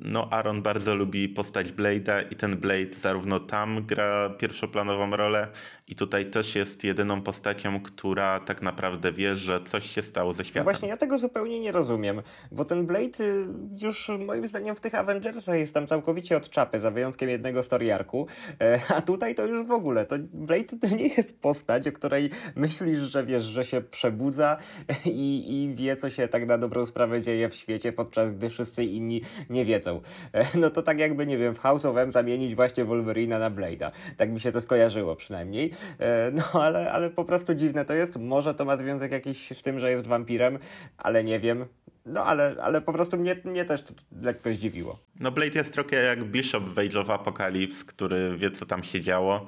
no 0.00 0.28
Aaron 0.30 0.62
bardzo 0.62 0.94
lubi 0.94 1.28
postać 1.28 1.72
Blade'a 1.72 2.32
i 2.32 2.36
ten 2.36 2.56
Blade 2.56 2.94
zarówno 2.94 3.40
tam 3.40 3.86
gra 3.86 4.30
pierwszoplanową 4.30 5.16
rolę 5.16 5.48
i 5.88 5.94
tutaj 5.94 6.26
też 6.26 6.54
jest 6.54 6.84
jedyną 6.84 7.22
postacią, 7.22 7.80
która 7.80 8.40
tak 8.40 8.62
naprawdę 8.62 9.12
wie, 9.12 9.34
że 9.34 9.60
coś 9.64 9.90
się 9.90 10.02
stało 10.02 10.32
ze 10.32 10.44
światem. 10.44 10.60
No 10.60 10.64
właśnie, 10.64 10.88
ja 10.88 10.96
tego 10.96 11.18
zupełnie 11.18 11.60
nie 11.60 11.72
rozumiem, 11.72 12.22
bo 12.52 12.64
ten 12.64 12.86
Blade 12.86 13.24
y, 13.24 13.46
już 13.82 14.10
moim 14.26 14.46
zdaniem 14.46 14.74
w 14.74 14.80
tych 14.80 14.94
Avengersach 14.94 15.58
jest 15.58 15.74
tam 15.74 15.86
całkowicie 15.86 16.36
od 16.36 16.50
czapy, 16.50 16.80
za 16.80 16.90
wyjątkiem 16.90 17.28
jednego 17.28 17.62
story 17.62 17.92
arku, 17.92 18.26
e, 18.60 18.80
a 18.88 19.02
tutaj 19.02 19.34
to 19.34 19.46
już 19.46 19.66
w 19.66 19.70
ogóle, 19.70 20.06
to 20.06 20.16
Blade 20.18 20.78
to 20.80 20.86
nie 20.88 21.08
jest 21.08 21.40
postać, 21.40 21.88
o 21.88 21.92
której 21.92 22.30
myślisz, 22.56 22.98
że 22.98 23.24
wiesz, 23.24 23.44
że 23.44 23.64
się 23.64 23.80
przebudza 23.80 24.56
i, 25.04 25.62
i 25.62 25.74
wie, 25.74 25.96
co 25.96 26.10
się 26.10 26.28
tak 26.28 26.46
na 26.46 26.58
dobrą 26.58 26.86
sprawę 26.86 27.20
dzieje 27.20 27.48
w 27.48 27.54
świecie, 27.54 27.92
podczas 27.92 28.34
gdy 28.34 28.50
wszyscy 28.50 28.84
inni 28.84 29.22
nie 29.50 29.64
wiedzą. 29.64 30.00
E, 30.32 30.58
no 30.58 30.70
to 30.70 30.82
tak 30.82 30.98
jakby, 30.98 31.26
nie 31.26 31.38
wiem, 31.38 31.54
w 31.54 31.58
House 31.58 31.84
of 31.84 31.96
M 31.96 32.12
zamienić 32.12 32.54
właśnie 32.54 32.84
Wolverina 32.84 33.38
na 33.38 33.50
Blade'a. 33.50 33.90
Tak 34.16 34.30
mi 34.30 34.40
się 34.40 34.52
to 34.52 34.60
skojarzyło 34.60 35.16
przynajmniej. 35.16 35.75
E, 35.98 36.30
no 36.30 36.44
ale, 36.62 36.92
ale 36.92 37.10
po 37.10 37.24
prostu 37.24 37.54
dziwne 37.54 37.84
to 37.84 37.94
jest. 37.94 38.16
Może 38.16 38.54
to 38.54 38.64
ma 38.64 38.76
związek 38.76 39.12
jakiś 39.12 39.58
z 39.58 39.62
tym, 39.62 39.80
że 39.80 39.90
jest 39.90 40.06
wampirem, 40.06 40.58
ale 40.98 41.24
nie 41.24 41.40
wiem. 41.40 41.66
No 42.06 42.24
ale, 42.24 42.56
ale 42.62 42.80
po 42.80 42.92
prostu 42.92 43.16
mnie, 43.16 43.36
mnie 43.44 43.64
też 43.64 43.82
to 43.82 43.94
lekko 44.22 44.52
zdziwiło. 44.52 44.98
No 45.20 45.30
Blade 45.30 45.58
jest 45.58 45.72
trochę 45.72 45.96
jak 45.96 46.24
Bishop 46.24 46.64
w 46.64 46.78
Age 46.78 47.00
of 47.00 47.10
Apocalypse, 47.10 47.84
który 47.84 48.36
wie 48.36 48.50
co 48.50 48.66
tam 48.66 48.84
się 48.84 49.00
działo 49.00 49.46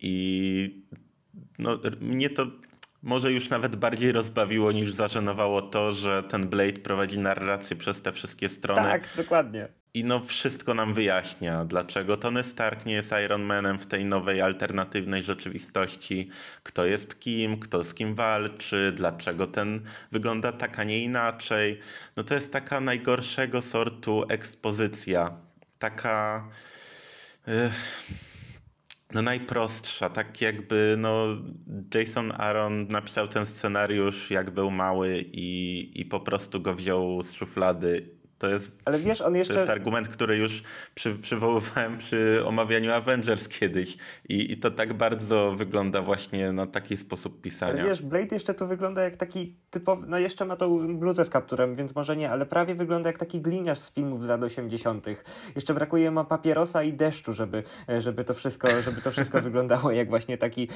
i 0.00 0.84
no 1.58 1.78
mnie 2.00 2.30
to 2.30 2.46
może 3.02 3.32
już 3.32 3.48
nawet 3.48 3.76
bardziej 3.76 4.12
rozbawiło 4.12 4.72
niż 4.72 4.92
zażenowało 4.92 5.62
to, 5.62 5.92
że 5.92 6.22
ten 6.22 6.48
Blade 6.48 6.80
prowadzi 6.80 7.18
narrację 7.18 7.76
przez 7.76 8.02
te 8.02 8.12
wszystkie 8.12 8.48
strony. 8.48 8.82
Tak, 8.82 9.08
dokładnie. 9.16 9.68
I 9.96 10.04
no 10.04 10.20
wszystko 10.20 10.74
nam 10.74 10.94
wyjaśnia, 10.94 11.64
dlaczego 11.64 12.16
Tony 12.16 12.42
Stark 12.42 12.86
nie 12.86 12.92
jest 12.92 13.14
Iron 13.24 13.42
Manem 13.42 13.78
w 13.78 13.86
tej 13.86 14.04
nowej, 14.04 14.40
alternatywnej 14.40 15.22
rzeczywistości, 15.22 16.30
kto 16.62 16.86
jest 16.86 17.20
kim, 17.20 17.60
kto 17.60 17.84
z 17.84 17.94
kim 17.94 18.14
walczy, 18.14 18.92
dlaczego 18.96 19.46
ten 19.46 19.80
wygląda 20.12 20.52
tak, 20.52 20.78
a 20.78 20.84
nie 20.84 21.02
inaczej. 21.02 21.80
No 22.16 22.24
to 22.24 22.34
jest 22.34 22.52
taka 22.52 22.80
najgorszego 22.80 23.62
sortu 23.62 24.24
ekspozycja. 24.28 25.36
Taka... 25.78 26.48
No 29.14 29.22
najprostsza, 29.22 30.10
tak 30.10 30.40
jakby 30.40 30.94
no 30.98 31.26
Jason 31.94 32.32
Aaron 32.36 32.86
napisał 32.88 33.28
ten 33.28 33.46
scenariusz 33.46 34.30
jak 34.30 34.50
był 34.50 34.70
mały 34.70 35.24
i, 35.32 35.90
i 36.00 36.04
po 36.04 36.20
prostu 36.20 36.60
go 36.60 36.74
wziął 36.74 37.22
z 37.22 37.32
szuflady 37.32 38.15
to 38.38 38.48
jest, 38.48 38.72
Ale 38.84 38.98
wiesz, 38.98 39.20
on 39.20 39.36
jeszcze... 39.36 39.54
to 39.54 39.60
jest 39.60 39.72
argument, 39.72 40.08
który 40.08 40.36
już 40.36 40.62
przy, 40.94 41.14
przywoływałem 41.14 41.98
przy 41.98 42.42
omawianiu 42.46 42.92
Avengers 42.92 43.48
kiedyś. 43.48 43.96
I, 44.28 44.52
I 44.52 44.56
to 44.56 44.70
tak 44.70 44.94
bardzo 44.94 45.52
wygląda 45.52 46.02
właśnie 46.02 46.52
na 46.52 46.66
taki 46.66 46.96
sposób 46.96 47.40
pisania. 47.40 47.72
Ale 47.72 47.84
wiesz, 47.84 48.02
Blade 48.02 48.34
jeszcze 48.36 48.54
tu 48.54 48.66
wygląda 48.66 49.02
jak 49.02 49.16
taki 49.16 49.56
typowy, 49.70 50.06
no 50.06 50.18
jeszcze 50.18 50.44
ma 50.44 50.56
tą 50.56 50.98
bluzę 50.98 51.24
z 51.24 51.30
kapturem, 51.30 51.74
więc 51.74 51.94
może 51.94 52.16
nie, 52.16 52.30
ale 52.30 52.46
prawie 52.46 52.74
wygląda 52.74 53.08
jak 53.08 53.18
taki 53.18 53.40
gliniarz 53.40 53.78
z 53.78 53.92
filmów 53.92 54.22
z 54.22 54.28
lat 54.28 54.42
80. 54.42 55.06
Jeszcze 55.54 55.74
brakuje 55.74 56.10
ma 56.10 56.24
papierosa 56.24 56.82
i 56.82 56.92
deszczu, 56.92 57.32
żeby, 57.32 57.62
żeby 57.98 58.24
to 58.24 58.34
wszystko, 58.34 58.82
żeby 58.82 59.02
to 59.02 59.10
wszystko 59.10 59.40
wyglądało 59.48 59.90
jak 59.90 60.08
właśnie 60.08 60.38
taki 60.38 60.68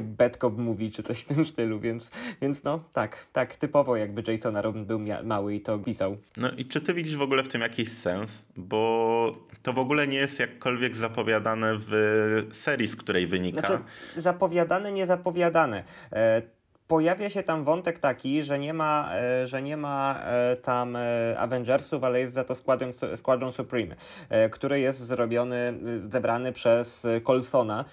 bad 0.00 0.36
cop 0.36 0.58
movie 0.58 0.90
czy 0.90 1.02
coś 1.02 1.20
w 1.20 1.24
tym 1.24 1.44
stylu, 1.44 1.80
więc, 1.80 2.10
więc 2.42 2.64
no 2.64 2.84
tak, 2.92 3.26
tak, 3.32 3.56
typowo 3.56 3.96
jakby 3.96 4.32
Jason 4.32 4.56
Aaron 4.56 4.84
był 4.84 5.00
mały 5.24 5.54
i 5.54 5.60
to 5.60 5.78
pisał. 5.78 6.16
No 6.36 6.50
i 6.50 6.64
czy 6.64 6.80
ty 6.80 6.94
widzisz 6.94 7.07
w 7.16 7.22
ogóle 7.22 7.42
w 7.42 7.48
tym 7.48 7.60
jakiś 7.60 7.88
sens? 7.88 8.44
Bo 8.56 9.48
to 9.62 9.72
w 9.72 9.78
ogóle 9.78 10.08
nie 10.08 10.18
jest 10.18 10.40
jakkolwiek 10.40 10.96
zapowiadane 10.96 11.72
w 11.78 12.48
serii, 12.52 12.86
z 12.86 12.96
której 12.96 13.26
wynika. 13.26 13.60
Znaczy, 13.60 13.82
zapowiadane, 14.16 14.92
nie 14.92 15.06
zapowiadane. 15.06 15.84
E, 16.12 16.42
pojawia 16.88 17.30
się 17.30 17.42
tam 17.42 17.64
wątek 17.64 17.98
taki, 17.98 18.42
że 18.42 18.58
nie 18.58 18.74
ma, 18.74 19.10
e, 19.14 19.46
że 19.46 19.62
nie 19.62 19.76
ma 19.76 20.20
e, 20.24 20.56
tam 20.56 20.96
e, 20.96 21.38
Avengersów, 21.38 22.04
ale 22.04 22.20
jest 22.20 22.34
za 22.34 22.44
to 22.44 22.54
Squadron, 22.54 22.92
Squadron 23.16 23.52
Supreme, 23.52 23.96
który 24.50 24.80
jest 24.80 24.98
zrobiony, 24.98 25.74
zebrany 26.08 26.52
przez 26.52 27.06
Colsona, 27.24 27.84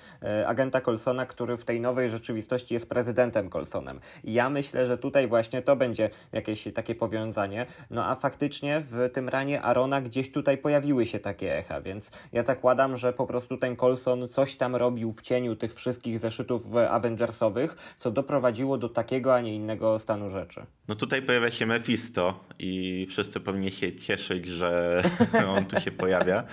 agenta 0.45 0.81
Colsona, 0.81 1.25
który 1.25 1.57
w 1.57 1.65
tej 1.65 1.81
nowej 1.81 2.09
rzeczywistości 2.09 2.73
jest 2.73 2.89
prezydentem 2.89 3.49
Colsonem. 3.49 3.99
Ja 4.23 4.49
myślę, 4.49 4.85
że 4.85 4.97
tutaj 4.97 5.27
właśnie 5.27 5.61
to 5.61 5.75
będzie 5.75 6.09
jakieś 6.31 6.67
takie 6.73 6.95
powiązanie. 6.95 7.65
No 7.89 8.05
a 8.05 8.15
faktycznie 8.15 8.83
w 8.91 9.09
tym 9.13 9.29
ranie 9.29 9.61
Arona 9.61 10.01
gdzieś 10.01 10.31
tutaj 10.31 10.57
pojawiły 10.57 11.05
się 11.05 11.19
takie 11.19 11.57
echa, 11.57 11.81
więc 11.81 12.11
ja 12.33 12.43
zakładam, 12.43 12.97
że 12.97 13.13
po 13.13 13.27
prostu 13.27 13.57
ten 13.57 13.75
Colson 13.75 14.27
coś 14.27 14.55
tam 14.55 14.75
robił 14.75 15.11
w 15.11 15.21
cieniu 15.21 15.55
tych 15.55 15.73
wszystkich 15.73 16.19
zeszytów 16.19 16.75
Avengersowych, 16.89 17.95
co 17.97 18.11
doprowadziło 18.11 18.77
do 18.77 18.84
do 18.87 18.93
takiego, 18.93 19.35
a 19.35 19.41
nie 19.41 19.55
innego 19.55 19.99
stanu 19.99 20.31
rzeczy. 20.31 20.65
No 20.87 20.95
tutaj 20.95 21.21
pojawia 21.21 21.51
się 21.51 21.65
Mephisto 21.65 22.45
i 22.59 23.07
wszyscy 23.09 23.39
powinni 23.39 23.71
się 23.71 23.95
cieszyć, 23.95 24.45
że 24.45 25.03
on 25.57 25.65
tu 25.65 25.79
się 25.79 25.91
pojawia, 25.91 26.43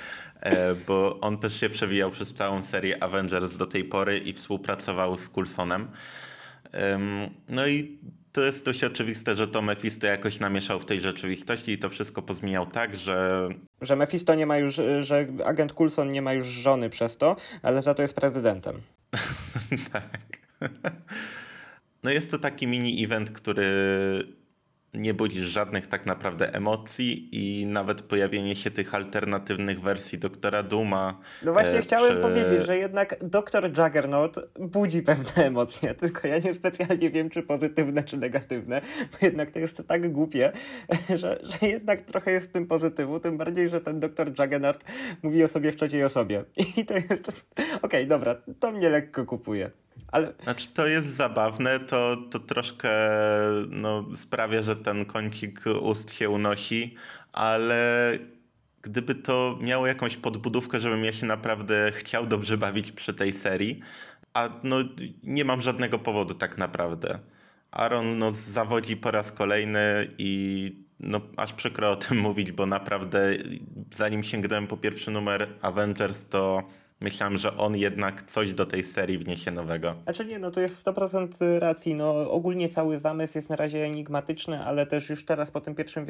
e, 0.40 0.74
bo 0.74 1.20
on 1.20 1.38
też 1.38 1.60
się 1.60 1.70
przewijał 1.70 2.10
przez 2.10 2.34
całą 2.34 2.62
serię 2.62 3.02
Avengers 3.02 3.56
do 3.56 3.66
tej 3.66 3.84
pory 3.84 4.18
i 4.18 4.32
współpracował 4.32 5.16
z 5.16 5.28
Coulsonem. 5.28 5.88
No 7.48 7.66
i 7.66 7.98
to 8.32 8.40
jest 8.40 8.64
dość 8.64 8.84
oczywiste, 8.84 9.34
że 9.36 9.46
to 9.46 9.62
Mephisto 9.62 10.06
jakoś 10.06 10.40
namieszał 10.40 10.80
w 10.80 10.84
tej 10.84 11.00
rzeczywistości 11.00 11.72
i 11.72 11.78
to 11.78 11.90
wszystko 11.90 12.22
pozmieniał 12.22 12.66
tak, 12.66 12.96
że... 12.96 13.48
Że 13.80 13.96
Mephisto 13.96 14.34
nie 14.34 14.46
ma 14.46 14.56
już, 14.56 14.80
że 15.00 15.26
agent 15.44 15.72
Coulson 15.72 16.12
nie 16.12 16.22
ma 16.22 16.32
już 16.32 16.46
żony 16.46 16.90
przez 16.90 17.16
to, 17.16 17.36
ale 17.62 17.82
za 17.82 17.94
to 17.94 18.02
jest 18.02 18.14
prezydentem. 18.14 18.80
tak. 19.92 20.18
No 22.02 22.10
jest 22.10 22.30
to 22.30 22.38
taki 22.38 22.66
mini 22.66 23.04
event, 23.04 23.30
który 23.30 23.64
nie 24.94 25.14
budzi 25.14 25.42
żadnych 25.42 25.86
tak 25.86 26.06
naprawdę 26.06 26.54
emocji 26.54 27.28
i 27.32 27.66
nawet 27.66 28.02
pojawienie 28.02 28.56
się 28.56 28.70
tych 28.70 28.94
alternatywnych 28.94 29.80
wersji 29.80 30.18
Doktora 30.18 30.62
Duma. 30.62 31.20
No 31.42 31.52
właśnie 31.52 31.78
e, 31.78 31.82
chciałem 31.82 32.22
powiedzieć, 32.22 32.66
że 32.66 32.76
jednak 32.76 33.16
Doktor 33.24 33.64
Juggernaut 33.64 34.36
budzi 34.60 35.02
pewne 35.02 35.44
emocje, 35.46 35.94
tylko 36.00 36.28
ja 36.28 36.38
nie 36.38 36.54
specjalnie 36.54 37.10
wiem, 37.10 37.30
czy 37.30 37.42
pozytywne, 37.42 38.04
czy 38.04 38.16
negatywne, 38.16 38.80
bo 39.12 39.26
jednak 39.26 39.50
to 39.50 39.58
jest 39.58 39.82
tak 39.88 40.12
głupie, 40.12 40.52
że, 41.20 41.40
że 41.42 41.68
jednak 41.68 42.04
trochę 42.04 42.32
jest 42.32 42.48
w 42.48 42.52
tym 42.52 42.66
pozytywu, 42.66 43.20
tym 43.20 43.38
bardziej, 43.38 43.68
że 43.68 43.80
ten 43.80 44.00
Doktor 44.00 44.28
Juggernaut 44.28 44.84
mówi 45.22 45.44
o 45.44 45.48
sobie 45.48 45.72
w 45.72 45.76
trzeciej 45.76 46.04
osobie. 46.04 46.44
I 46.76 46.84
to 46.84 46.94
jest... 46.94 47.46
Okej, 47.56 47.78
okay, 47.82 48.06
dobra, 48.06 48.36
to 48.60 48.72
mnie 48.72 48.90
lekko 48.90 49.24
kupuje. 49.24 49.70
Ale... 50.12 50.32
Znaczy 50.42 50.68
to 50.74 50.86
jest 50.86 51.16
zabawne, 51.16 51.80
to, 51.80 52.16
to 52.30 52.38
troszkę 52.38 52.90
no, 53.70 54.04
sprawia, 54.16 54.62
że 54.62 54.76
ten 54.76 55.04
kącik 55.04 55.64
ust 55.80 56.12
się 56.12 56.30
unosi, 56.30 56.96
ale 57.32 58.12
gdyby 58.82 59.14
to 59.14 59.58
miało 59.60 59.86
jakąś 59.86 60.16
podbudówkę, 60.16 60.80
żebym 60.80 61.04
ja 61.04 61.12
się 61.12 61.26
naprawdę 61.26 61.92
chciał 61.92 62.26
dobrze 62.26 62.58
bawić 62.58 62.92
przy 62.92 63.14
tej 63.14 63.32
serii, 63.32 63.80
a 64.34 64.48
no 64.62 64.76
nie 65.22 65.44
mam 65.44 65.62
żadnego 65.62 65.98
powodu 65.98 66.34
tak 66.34 66.58
naprawdę. 66.58 67.18
Aaron 67.70 68.18
no, 68.18 68.30
zawodzi 68.30 68.96
po 68.96 69.10
raz 69.10 69.32
kolejny 69.32 70.08
i 70.18 70.72
no, 71.00 71.20
aż 71.36 71.52
przykro 71.52 71.90
o 71.90 71.96
tym 71.96 72.18
mówić, 72.28 72.52
bo 72.52 72.66
naprawdę 72.66 73.36
zanim 73.94 74.24
sięgnąłem 74.24 74.66
po 74.66 74.76
pierwszy 74.76 75.10
numer 75.10 75.48
Avengers, 75.62 76.24
to 76.24 76.62
myślałem, 77.02 77.38
że 77.38 77.56
on 77.56 77.76
jednak 77.76 78.22
coś 78.22 78.54
do 78.54 78.66
tej 78.66 78.82
serii 78.82 79.18
wniesie 79.18 79.50
nowego. 79.50 79.94
Znaczy 80.04 80.24
nie, 80.24 80.38
no 80.38 80.50
to 80.50 80.60
jest 80.60 80.86
100% 80.86 81.58
racji. 81.58 81.94
No 81.94 82.30
ogólnie 82.30 82.68
cały 82.68 82.98
zamysł 82.98 83.38
jest 83.38 83.50
na 83.50 83.56
razie 83.56 83.84
enigmatyczny, 83.84 84.64
ale 84.64 84.86
też 84.86 85.10
już 85.10 85.24
teraz 85.24 85.50
po 85.50 85.60
tym 85.60 85.74
pierwszym 85.74 86.06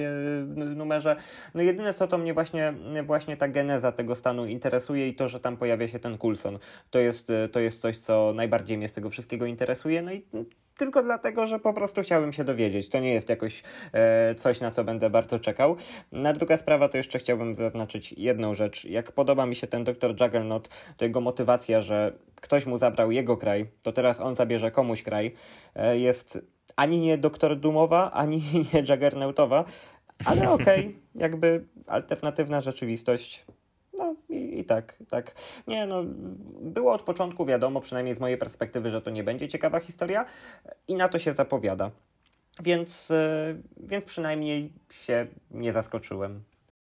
numerze, 0.76 1.16
no 1.54 1.62
jedyne 1.62 1.94
co 1.94 2.08
to 2.08 2.18
mnie 2.18 2.34
właśnie, 2.34 2.74
właśnie 3.06 3.36
ta 3.36 3.48
geneza 3.48 3.92
tego 3.92 4.14
stanu 4.14 4.46
interesuje 4.46 5.08
i 5.08 5.14
to, 5.14 5.28
że 5.28 5.40
tam 5.40 5.56
pojawia 5.56 5.88
się 5.88 5.98
ten 5.98 6.18
Coulson. 6.18 6.58
To 6.90 6.98
jest, 6.98 7.28
to 7.52 7.60
jest 7.60 7.80
coś, 7.80 7.98
co 7.98 8.32
najbardziej 8.34 8.78
mnie 8.78 8.88
z 8.88 8.92
tego 8.92 9.10
wszystkiego 9.10 9.46
interesuje. 9.46 10.02
No 10.02 10.12
i 10.12 10.22
tylko 10.84 11.02
dlatego, 11.02 11.46
że 11.46 11.58
po 11.58 11.72
prostu 11.72 12.02
chciałbym 12.02 12.32
się 12.32 12.44
dowiedzieć. 12.44 12.88
To 12.88 13.00
nie 13.00 13.14
jest 13.14 13.28
jakoś 13.28 13.62
e, 13.92 14.34
coś, 14.34 14.60
na 14.60 14.70
co 14.70 14.84
będę 14.84 15.10
bardzo 15.10 15.38
czekał. 15.38 15.76
Na 16.12 16.32
druga 16.32 16.56
sprawa 16.56 16.88
to 16.88 16.96
jeszcze 16.96 17.18
chciałbym 17.18 17.54
zaznaczyć 17.54 18.12
jedną 18.12 18.54
rzecz. 18.54 18.84
Jak 18.84 19.12
podoba 19.12 19.46
mi 19.46 19.54
się 19.54 19.66
ten 19.66 19.84
doktor 19.84 20.10
Juggernaut, 20.10 20.68
to 20.96 21.04
jego 21.04 21.20
motywacja, 21.20 21.80
że 21.80 22.12
ktoś 22.40 22.66
mu 22.66 22.78
zabrał 22.78 23.10
jego 23.10 23.36
kraj, 23.36 23.66
to 23.82 23.92
teraz 23.92 24.20
on 24.20 24.36
zabierze 24.36 24.70
komuś 24.70 25.02
kraj, 25.02 25.34
e, 25.74 25.98
jest 25.98 26.46
ani 26.76 27.00
nie 27.00 27.18
doktor 27.18 27.56
Dumowa, 27.56 28.10
ani 28.10 28.42
nie 28.74 28.80
Juggernautowa, 28.80 29.64
ale 30.24 30.50
okej, 30.50 30.80
okay, 30.80 30.94
jakby 31.24 31.64
alternatywna 31.86 32.60
rzeczywistość 32.60 33.44
no 33.48 33.61
i, 34.58 34.64
tak, 34.64 34.96
tak. 35.08 35.34
Nie, 35.66 35.86
no, 35.86 36.02
było 36.60 36.92
od 36.92 37.02
początku 37.02 37.46
wiadomo, 37.46 37.80
przynajmniej 37.80 38.14
z 38.14 38.20
mojej 38.20 38.38
perspektywy, 38.38 38.90
że 38.90 39.02
to 39.02 39.10
nie 39.10 39.24
będzie 39.24 39.48
ciekawa 39.48 39.80
historia 39.80 40.24
i 40.88 40.94
na 40.94 41.08
to 41.08 41.18
się 41.18 41.32
zapowiada. 41.32 41.90
Więc, 42.62 43.08
yy, 43.08 43.62
więc 43.76 44.04
przynajmniej 44.04 44.72
się 44.90 45.26
nie 45.50 45.72
zaskoczyłem. 45.72 46.42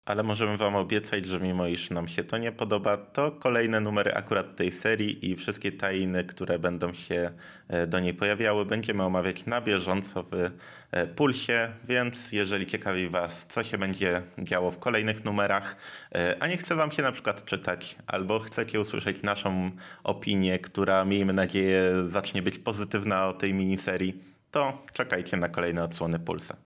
Ale 0.06 0.24
możemy 0.24 0.58
Wam 0.58 0.76
obiecać, 0.76 1.26
że 1.26 1.40
mimo 1.40 1.68
iż 1.68 1.90
nam 1.90 2.08
się 2.08 2.24
to 2.24 2.38
nie 2.38 2.52
podoba, 2.52 2.98
to 2.98 3.32
kolejne 3.32 3.80
numery 3.80 4.14
akurat 4.14 4.56
tej 4.56 4.72
serii 4.72 5.32
i 5.32 5.36
wszystkie 5.36 5.72
tajny, 5.72 6.24
które 6.24 6.60
będą 6.60 6.94
się 6.94 7.32
e, 7.68 7.88
do 7.88 8.00
niej 8.00 8.14
pojawiały, 8.14 8.66
będziemy 8.66 9.04
omawiać 9.04 9.46
na 9.46 9.62
bieżąco 9.62 10.24
w 10.24 10.52
e, 10.92 11.08
Pulsie, 11.08 11.70
więc 11.84 12.32
jeżeli 12.32 12.66
ciekawi 12.66 13.10
Was, 13.10 13.46
co 13.46 13.64
się 13.64 13.78
będzie 13.78 14.22
działo 14.38 14.72
w 14.72 14.80
kolejnych 14.80 15.26
numerach, 15.26 15.76
e, 16.16 16.36
a 16.40 16.48
nie 16.48 16.58
chce 16.58 16.76
Wam 16.76 16.92
się 16.92 17.04
na 17.04 17.12
przykład 17.12 17.46
czytać, 17.46 17.96
albo 18.08 18.40
chcecie 18.40 18.80
usłyszeć 18.80 19.24
naszą 19.24 19.72
opinię, 20.04 20.60
która 20.60 21.06
miejmy 21.06 21.34
nadzieję 21.34 21.94
zacznie 22.06 22.42
być 22.42 22.58
pozytywna 22.58 23.28
o 23.28 23.34
tej 23.34 23.54
miniserii, 23.54 24.24
to 24.52 24.82
czekajcie 24.94 25.38
na 25.38 25.50
kolejne 25.50 25.84
odsłony 25.84 26.20
Pulsa. 26.20 26.69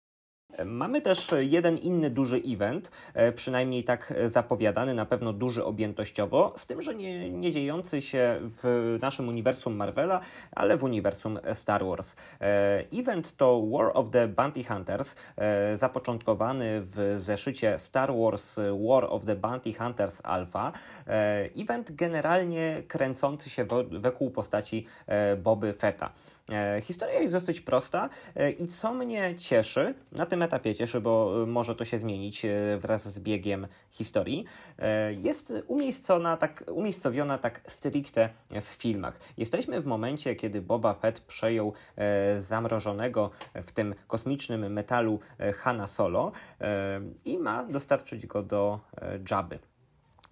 Mamy 0.65 1.01
też 1.01 1.27
jeden 1.39 1.77
inny 1.77 2.09
duży 2.09 2.41
event, 2.47 2.91
e, 3.13 3.31
przynajmniej 3.31 3.83
tak 3.83 4.13
zapowiadany, 4.27 4.93
na 4.93 5.05
pewno 5.05 5.33
duży 5.33 5.63
objętościowo, 5.63 6.53
z 6.57 6.65
tym, 6.65 6.81
że 6.81 6.95
nie, 6.95 7.31
nie 7.31 7.51
dziejący 7.51 8.01
się 8.01 8.39
w 8.41 8.97
naszym 9.01 9.27
uniwersum 9.27 9.75
Marvela, 9.75 10.19
ale 10.51 10.77
w 10.77 10.83
uniwersum 10.83 11.39
Star 11.53 11.85
Wars. 11.85 12.15
E, 12.41 12.83
event 12.93 13.37
to 13.37 13.61
War 13.71 13.91
of 13.93 14.09
the 14.09 14.27
Bounty 14.27 14.63
Hunters, 14.63 15.15
e, 15.37 15.77
zapoczątkowany 15.77 16.81
w 16.81 17.17
zeszycie 17.19 17.79
Star 17.79 18.13
Wars 18.17 18.55
War 18.89 19.05
of 19.09 19.25
the 19.25 19.35
Bounty 19.35 19.73
Hunters 19.73 20.21
Alpha. 20.23 20.71
Event 21.57 21.95
generalnie 21.95 22.83
kręcący 22.87 23.49
się 23.49 23.65
wokół 23.91 24.31
postaci 24.31 24.85
Boby 25.37 25.73
Fetta. 25.73 26.11
Historia 26.81 27.19
jest 27.19 27.33
dosyć 27.33 27.61
prosta 27.61 28.09
i 28.57 28.67
co 28.67 28.93
mnie 28.93 29.35
cieszy 29.37 29.93
na 30.11 30.25
tym 30.25 30.41
etapie 30.45 30.75
cieszy, 30.75 31.01
bo 31.01 31.43
y, 31.43 31.47
może 31.47 31.75
to 31.75 31.85
się 31.85 31.99
zmienić 31.99 32.45
y, 32.45 32.77
wraz 32.81 33.13
z 33.13 33.19
biegiem 33.19 33.67
historii, 33.91 34.45
y, 34.79 34.83
jest 35.13 35.53
umiejscowiona 35.67 36.37
tak, 36.37 36.63
umiejscowiona 36.71 37.37
tak 37.37 37.61
stricte 37.67 38.29
w 38.61 38.65
filmach. 38.65 39.19
Jesteśmy 39.37 39.81
w 39.81 39.85
momencie, 39.85 40.35
kiedy 40.35 40.61
Boba 40.61 40.93
Fett 40.93 41.19
przejął 41.19 41.73
zamrożonego 42.37 43.29
w 43.55 43.71
tym 43.71 43.95
kosmicznym 44.07 44.73
metalu 44.73 45.19
Hanna 45.55 45.87
Solo 45.87 46.31
i 47.25 47.37
ma 47.37 47.65
dostarczyć 47.65 48.27
go 48.27 48.43
do 48.43 48.79
Jabby. 49.31 49.59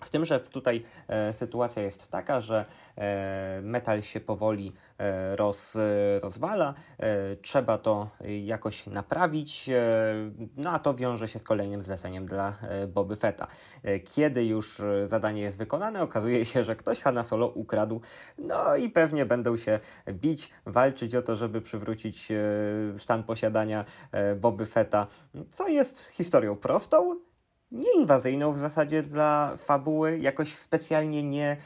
Z 0.04 0.10
tym, 0.10 0.26
że 0.26 0.40
tutaj 0.40 0.84
e, 1.08 1.34
sytuacja 1.34 1.82
jest 1.82 2.12
taka, 2.12 2.42
że 2.42 2.66
e, 2.98 3.62
metal 3.64 4.02
się 4.02 4.20
powoli 4.20 4.74
e, 4.98 5.36
roz, 5.36 5.78
rozwala, 6.22 6.74
e, 7.00 7.36
trzeba 7.36 7.78
to 7.78 8.10
jakoś 8.44 8.88
naprawić, 8.88 9.70
e, 9.70 9.74
no 10.58 10.72
a 10.72 10.80
to 10.80 10.94
wiąże 10.94 11.28
się 11.28 11.40
z 11.40 11.44
kolejnym 11.44 11.82
zleceniem 11.82 12.26
dla 12.26 12.58
e, 12.62 12.88
Boby 12.88 13.16
Fetta. 13.16 13.48
Kiedy 14.14 14.46
już 14.46 14.82
zadanie 15.06 15.42
jest 15.42 15.58
wykonane, 15.58 16.02
okazuje 16.02 16.46
się, 16.46 16.64
że 16.64 16.76
ktoś 16.76 17.02
Hanna 17.02 17.24
Solo 17.24 17.48
ukradł, 17.48 18.02
no 18.38 18.76
i 18.76 18.90
pewnie 18.90 19.26
będą 19.26 19.58
się 19.58 19.80
bić, 20.10 20.52
walczyć 20.66 21.16
o 21.16 21.22
to, 21.22 21.36
żeby 21.36 21.62
przywrócić 21.62 22.28
stan 22.98 23.24
posiadania 23.24 23.86
Boby 24.36 24.66
Fetta, 24.66 25.08
co 25.52 25.68
jest 25.68 26.00
historią 26.00 26.56
prostą, 26.56 27.20
nieinwazyjną 27.74 28.52
w 28.52 28.58
zasadzie 28.58 29.04
dla 29.04 29.58
fabuły, 29.58 30.20
jakoś 30.20 30.56
specjalnie 30.56 31.24
nie 31.24 31.58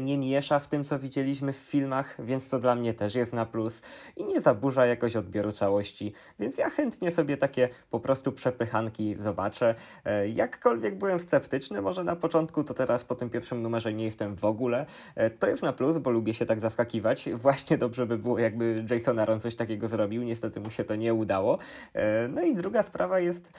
nie 0.00 0.18
miesza 0.18 0.58
w 0.58 0.68
tym, 0.68 0.84
co 0.84 0.98
widzieliśmy 0.98 1.52
w 1.52 1.56
filmach, 1.56 2.16
więc 2.18 2.48
to 2.48 2.58
dla 2.58 2.74
mnie 2.74 2.94
też 2.94 3.14
jest 3.14 3.32
na 3.32 3.46
plus 3.46 3.82
i 4.16 4.24
nie 4.24 4.40
zaburza 4.40 4.86
jakoś 4.86 5.16
odbioru 5.16 5.52
całości, 5.52 6.12
więc 6.38 6.58
ja 6.58 6.70
chętnie 6.70 7.10
sobie 7.10 7.36
takie 7.36 7.68
po 7.90 8.00
prostu 8.00 8.32
przepychanki 8.32 9.16
zobaczę. 9.18 9.74
E, 10.04 10.28
jakkolwiek 10.28 10.98
byłem 10.98 11.18
sceptyczny 11.18 11.82
może 11.82 12.04
na 12.04 12.16
początku, 12.16 12.64
to 12.64 12.74
teraz 12.74 13.04
po 13.04 13.14
tym 13.14 13.30
pierwszym 13.30 13.62
numerze 13.62 13.92
nie 13.92 14.04
jestem 14.04 14.36
w 14.36 14.44
ogóle. 14.44 14.86
E, 15.14 15.30
to 15.30 15.46
jest 15.46 15.62
na 15.62 15.72
plus, 15.72 15.98
bo 15.98 16.10
lubię 16.10 16.34
się 16.34 16.46
tak 16.46 16.60
zaskakiwać. 16.60 17.28
Właśnie 17.44 17.78
dobrze 17.78 18.06
by 18.06 18.18
było, 18.18 18.38
jakby 18.38 18.84
Jason 18.90 19.18
Aaron 19.18 19.40
coś 19.40 19.56
takiego 19.56 19.88
zrobił, 19.88 20.22
niestety 20.22 20.60
mu 20.60 20.70
się 20.70 20.84
to 20.84 20.96
nie 20.96 21.14
udało. 21.14 21.58
No 22.28 22.42
i 22.42 22.54
druga 22.54 22.82
sprawa 22.82 23.20
jest, 23.20 23.52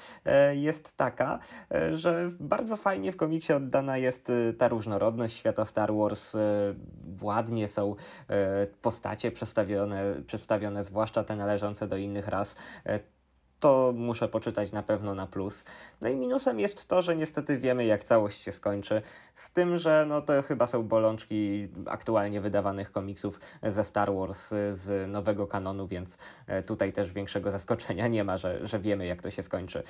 jest 0.54 0.98
taka, 0.98 1.40
że 1.92 2.30
bardzo 2.40 2.78
fajnie 2.78 3.12
w 3.12 3.18
komiksie 3.18 3.54
oddana 3.54 3.98
jest 3.98 4.32
ta 4.58 4.68
różnorodność 4.68 5.38
świata 5.38 5.66
Star 5.66 5.85
Star 5.86 5.96
Wars 5.96 6.36
e, 6.36 6.40
ładnie 7.22 7.68
są 7.68 7.96
e, 8.30 8.68
postacie 8.82 9.32
przedstawione, 9.32 10.16
przedstawione, 10.28 10.84
zwłaszcza 10.84 11.24
te 11.24 11.36
należące 11.36 11.88
do 11.88 11.98
innych 11.98 12.28
ras 12.28 12.56
e, 12.86 13.00
to 13.60 13.94
muszę 13.96 14.28
poczytać 14.28 14.72
na 14.72 14.84
pewno 14.84 15.16
na 15.16 15.28
plus. 15.28 15.64
No 16.02 16.10
i 16.10 16.16
minusem 16.16 16.60
jest 16.60 16.88
to, 16.88 17.02
że 17.02 17.16
niestety 17.16 17.58
wiemy, 17.58 17.86
jak 17.86 18.04
całość 18.04 18.42
się 18.42 18.52
skończy. 18.52 19.02
Z 19.36 19.52
tym, 19.52 19.78
że 19.78 20.06
no 20.08 20.22
to 20.22 20.42
chyba 20.42 20.68
są 20.68 20.84
bolączki 20.84 21.68
aktualnie 21.86 22.42
wydawanych 22.42 22.92
komiksów 22.92 23.40
ze 23.64 23.84
Star 23.84 24.14
Wars, 24.14 24.50
z 24.72 25.12
nowego 25.12 25.48
kanonu, 25.48 25.88
więc 25.88 26.18
tutaj 26.66 26.94
też 26.94 27.12
większego 27.12 27.52
zaskoczenia 27.52 28.08
nie 28.08 28.24
ma, 28.24 28.38
że, 28.38 28.68
że 28.68 28.80
wiemy, 28.80 29.06
jak 29.06 29.22
to 29.22 29.32
się 29.32 29.44
skończy. 29.44 29.84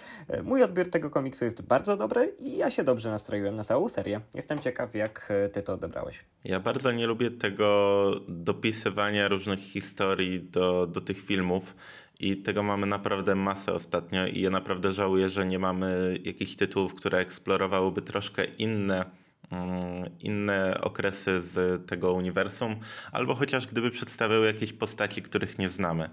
Mój 0.43 0.63
odbiór 0.63 0.89
tego 0.89 1.09
komiksu 1.09 1.45
jest 1.45 1.61
bardzo 1.61 1.97
dobry 1.97 2.35
i 2.39 2.57
ja 2.57 2.71
się 2.71 2.83
dobrze 2.83 3.09
nastroiłem 3.09 3.55
na 3.55 3.63
całą 3.63 3.89
serię. 3.89 4.21
Jestem 4.35 4.59
ciekaw, 4.59 4.95
jak 4.95 5.33
ty 5.53 5.61
to 5.61 5.73
odebrałeś. 5.73 6.25
Ja 6.43 6.59
bardzo 6.59 6.91
nie 6.91 7.07
lubię 7.07 7.31
tego 7.31 8.11
dopisywania 8.27 9.27
różnych 9.27 9.59
historii 9.59 10.43
do, 10.43 10.87
do 10.87 11.01
tych 11.01 11.25
filmów 11.25 11.75
i 12.19 12.37
tego 12.37 12.63
mamy 12.63 12.87
naprawdę 12.87 13.35
masę 13.35 13.73
ostatnio 13.73 14.27
i 14.27 14.41
ja 14.41 14.49
naprawdę 14.49 14.91
żałuję, 14.91 15.29
że 15.29 15.45
nie 15.45 15.59
mamy 15.59 16.19
jakichś 16.23 16.55
tytułów, 16.55 16.95
które 16.95 17.19
eksplorowałyby 17.19 18.01
troszkę 18.01 18.45
inne 18.45 19.05
mm, 19.51 20.09
inne 20.19 20.81
okresy 20.81 21.41
z 21.41 21.85
tego 21.87 22.13
uniwersum, 22.13 22.75
albo 23.11 23.35
chociaż 23.35 23.67
gdyby 23.67 23.91
przedstawiały 23.91 24.45
jakieś 24.45 24.73
postaci, 24.73 25.21
których 25.21 25.59
nie 25.59 25.69
znamy. 25.69 26.09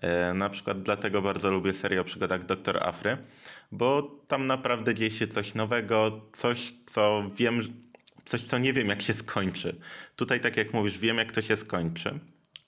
E, 0.00 0.34
na 0.34 0.50
przykład 0.50 0.82
dlatego 0.82 1.22
bardzo 1.22 1.50
lubię 1.50 1.72
serię 1.72 2.00
o 2.00 2.04
przygodach 2.04 2.44
Dr. 2.46 2.82
Afry, 2.82 3.16
bo 3.72 4.02
tam 4.28 4.46
naprawdę 4.46 4.94
dzieje 4.94 5.10
się 5.10 5.26
coś 5.26 5.54
nowego, 5.54 6.20
coś 6.32 6.72
co 6.86 7.30
wiem, 7.36 7.62
coś 8.24 8.44
co 8.44 8.58
nie 8.58 8.72
wiem 8.72 8.88
jak 8.88 9.02
się 9.02 9.12
skończy. 9.12 9.76
Tutaj 10.16 10.40
tak 10.40 10.56
jak 10.56 10.72
mówisz, 10.72 10.98
wiem 10.98 11.18
jak 11.18 11.32
to 11.32 11.42
się 11.42 11.56
skończy 11.56 12.18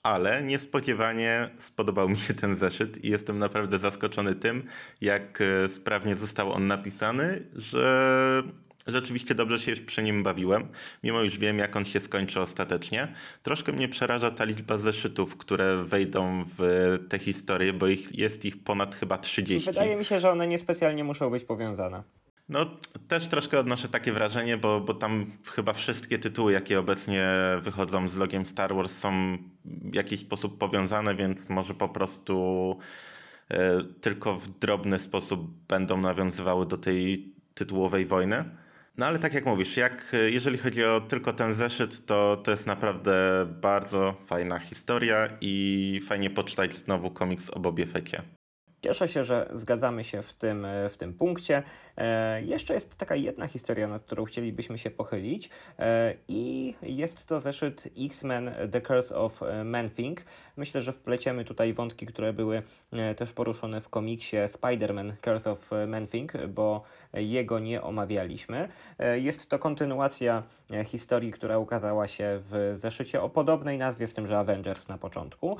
ale 0.03 0.43
niespodziewanie 0.43 1.49
spodobał 1.57 2.09
mi 2.09 2.17
się 2.17 2.33
ten 2.33 2.55
zeszyt 2.55 3.05
i 3.05 3.09
jestem 3.09 3.39
naprawdę 3.39 3.79
zaskoczony 3.79 4.35
tym, 4.35 4.63
jak 5.01 5.41
e, 5.41 5.67
sprawnie 5.67 6.15
został 6.15 6.51
on 6.51 6.67
napisany, 6.67 7.43
że 7.55 8.43
rzeczywiście 8.87 9.35
dobrze 9.35 9.59
się 9.59 9.75
przy 9.75 10.03
nim 10.03 10.23
bawiłem, 10.23 10.67
mimo 11.03 11.21
już 11.21 11.37
wiem, 11.37 11.59
jak 11.59 11.75
on 11.75 11.85
się 11.85 11.99
skończy 11.99 12.39
ostatecznie. 12.39 13.07
Troszkę 13.43 13.71
mnie 13.71 13.87
przeraża 13.89 14.31
ta 14.31 14.43
liczba 14.43 14.77
zeszytów, 14.77 15.37
które 15.37 15.83
wejdą 15.83 16.45
w 16.57 16.59
te 17.09 17.19
historie, 17.19 17.73
bo 17.73 17.87
ich, 17.87 18.19
jest 18.19 18.45
ich 18.45 18.63
ponad 18.63 18.95
chyba 18.95 19.17
30. 19.17 19.69
Wydaje 19.69 19.95
mi 19.95 20.05
się, 20.05 20.19
że 20.19 20.29
one 20.29 20.47
niespecjalnie 20.47 21.03
muszą 21.03 21.29
być 21.29 21.43
powiązane. 21.43 22.03
No, 22.49 22.65
też 23.07 23.27
troszkę 23.27 23.59
odnoszę 23.59 23.87
takie 23.87 24.11
wrażenie, 24.11 24.57
bo, 24.57 24.81
bo 24.81 24.93
tam 24.93 25.25
chyba 25.51 25.73
wszystkie 25.73 26.19
tytuły, 26.19 26.51
jakie 26.53 26.79
obecnie 26.79 27.33
wychodzą 27.61 28.07
z 28.07 28.17
logiem 28.17 28.45
Star 28.45 28.75
Wars, 28.75 28.97
są 28.97 29.37
w 29.65 29.95
jakiś 29.95 30.19
sposób 30.19 30.57
powiązane, 30.57 31.15
więc 31.15 31.49
może 31.49 31.73
po 31.73 31.89
prostu 31.89 32.77
e, 33.49 33.83
tylko 34.01 34.35
w 34.39 34.47
drobny 34.47 34.99
sposób 34.99 35.65
będą 35.67 35.97
nawiązywały 35.97 36.65
do 36.65 36.77
tej 36.77 37.33
tytułowej 37.53 38.05
wojny. 38.05 38.45
No 38.97 39.05
ale 39.05 39.19
tak 39.19 39.33
jak 39.33 39.45
mówisz, 39.45 39.77
jak, 39.77 40.11
jeżeli 40.27 40.57
chodzi 40.57 40.83
o 40.83 41.01
tylko 41.01 41.33
ten 41.33 41.53
zeszyt, 41.53 42.05
to 42.05 42.37
to 42.37 42.51
jest 42.51 42.67
naprawdę 42.67 43.45
bardzo 43.61 44.15
fajna 44.25 44.59
historia 44.59 45.27
i 45.41 46.01
fajnie 46.07 46.29
poczytać 46.29 46.73
znowu 46.73 47.11
komiks 47.11 47.49
o 47.49 47.59
Bobie 47.59 47.85
Fecie. 47.85 48.21
Cieszę 48.81 49.07
się, 49.07 49.23
że 49.23 49.49
zgadzamy 49.53 50.03
się 50.03 50.21
w 50.21 50.33
tym, 50.33 50.67
w 50.89 50.97
tym 50.97 51.13
punkcie. 51.13 51.63
E, 51.97 52.41
jeszcze 52.41 52.73
jest 52.73 52.95
taka 52.97 53.15
jedna 53.15 53.47
historia, 53.47 53.87
nad 53.87 54.03
którą 54.03 54.25
chcielibyśmy 54.25 54.77
się 54.77 54.91
pochylić 54.91 55.49
e, 55.79 56.13
i 56.27 56.73
jest 56.81 57.25
to 57.25 57.39
zeszyt 57.39 57.87
X-Men 57.97 58.51
The 58.71 58.81
Curse 58.81 59.15
of 59.15 59.41
Man-Thing. 59.65 60.15
Myślę, 60.57 60.81
że 60.81 60.93
wpleciemy 60.93 61.45
tutaj 61.45 61.73
wątki, 61.73 62.05
które 62.05 62.33
były 62.33 62.63
e, 62.93 63.15
też 63.15 63.31
poruszone 63.31 63.81
w 63.81 63.89
komiksie 63.89 64.37
Spider-Man 64.37 65.13
Curse 65.21 65.51
of 65.51 65.71
Man-Thing, 65.87 66.47
bo 66.47 66.83
jego 67.13 67.59
nie 67.59 67.81
omawialiśmy. 67.81 68.69
Jest 69.15 69.49
to 69.49 69.59
kontynuacja 69.59 70.43
historii, 70.85 71.31
która 71.31 71.57
ukazała 71.57 72.07
się 72.07 72.39
w 72.51 72.73
zeszycie 72.75 73.21
o 73.21 73.29
podobnej 73.29 73.77
nazwie, 73.77 74.07
z 74.07 74.13
tym, 74.13 74.27
że 74.27 74.39
Avengers 74.39 74.87
na 74.87 74.97
początku. 74.97 75.57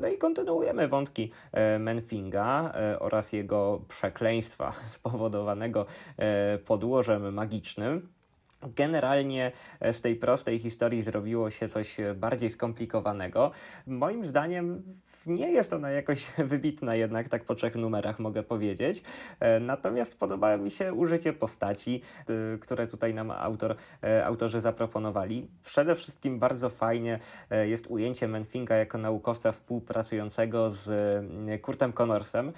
No 0.00 0.08
i 0.08 0.18
kontynuujemy 0.18 0.88
wątki 0.88 1.30
Manfinga 1.78 2.72
oraz 2.98 3.32
jego 3.32 3.80
przekleństwa 3.88 4.72
spowodowane 4.96 5.43
e, 6.16 6.58
podłożem 6.58 7.34
magicznym. 7.34 8.08
generalnie 8.76 9.52
z 9.92 10.00
tej 10.00 10.16
prostej 10.16 10.58
historii 10.58 11.02
zrobiło 11.02 11.50
się 11.50 11.68
coś 11.68 11.96
bardziej 12.16 12.50
skomplikowanego. 12.50 13.50
Moim 13.86 14.24
zdaniem 14.24 14.82
nie 15.26 15.50
jest 15.50 15.72
ona 15.72 15.90
jakoś 15.90 16.26
wybitna 16.52 16.94
jednak, 16.94 17.28
tak 17.28 17.44
po 17.44 17.54
trzech 17.54 17.74
numerach 17.74 18.18
mogę 18.18 18.42
powiedzieć. 18.42 19.02
E, 19.40 19.60
natomiast 19.60 20.18
podoba 20.18 20.56
mi 20.56 20.70
się 20.70 20.94
użycie 20.94 21.32
postaci, 21.32 22.02
e, 22.54 22.58
które 22.58 22.86
tutaj 22.86 23.14
nam 23.14 23.30
autor, 23.30 23.76
e, 24.02 24.26
autorzy 24.26 24.60
zaproponowali. 24.60 25.48
Przede 25.62 25.94
wszystkim 25.94 26.38
bardzo 26.38 26.70
fajnie 26.70 27.18
jest 27.64 27.86
ujęcie 27.86 28.28
Menfinga 28.28 28.76
jako 28.76 28.98
naukowca 28.98 29.52
współpracującego 29.52 30.70
z 30.70 30.88
Kurtem 31.62 31.92
Connorsem, 31.92 32.52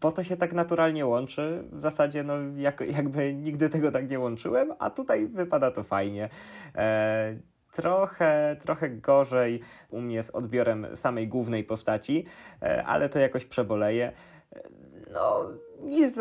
bo 0.00 0.12
to 0.12 0.24
się 0.24 0.36
tak 0.36 0.52
naturalnie 0.52 1.06
łączy. 1.06 1.64
W 1.72 1.80
zasadzie 1.80 2.24
no, 2.24 2.34
jak, 2.56 2.80
jakby 2.80 3.34
nigdy 3.34 3.68
tego 3.68 3.92
tak 3.92 4.10
nie 4.10 4.18
łączyłem, 4.18 4.72
a 4.78 4.90
tutaj 4.90 5.26
wypada 5.26 5.70
to 5.70 5.82
fajnie. 5.82 6.28
Trochę, 7.74 8.56
trochę 8.60 8.90
gorzej 8.90 9.60
u 9.90 10.00
mnie 10.00 10.22
z 10.22 10.30
odbiorem 10.30 10.86
samej 10.96 11.28
głównej 11.28 11.64
postaci, 11.64 12.24
e, 12.62 12.84
ale 12.84 13.08
to 13.08 13.18
jakoś 13.18 13.44
przeboleje. 13.44 14.12
E, 14.52 14.62
no, 15.12 15.50
nic, 15.82 16.16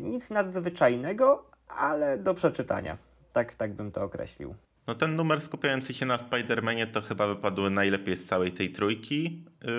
nic 0.00 0.30
nadzwyczajnego, 0.30 1.50
ale 1.68 2.18
do 2.18 2.34
przeczytania. 2.34 2.98
Tak, 3.32 3.54
tak 3.54 3.74
bym 3.74 3.92
to 3.92 4.02
określił. 4.02 4.54
No 4.86 4.94
ten 4.94 5.16
numer 5.16 5.40
skupiający 5.40 5.94
się 5.94 6.06
na 6.06 6.16
Spider-Manie 6.16 6.86
to 6.86 7.00
chyba 7.00 7.26
wypadły 7.26 7.70
najlepiej 7.70 8.16
z 8.16 8.26
całej 8.26 8.52
tej 8.52 8.72
trójki. 8.72 9.44
Yy, 9.64 9.70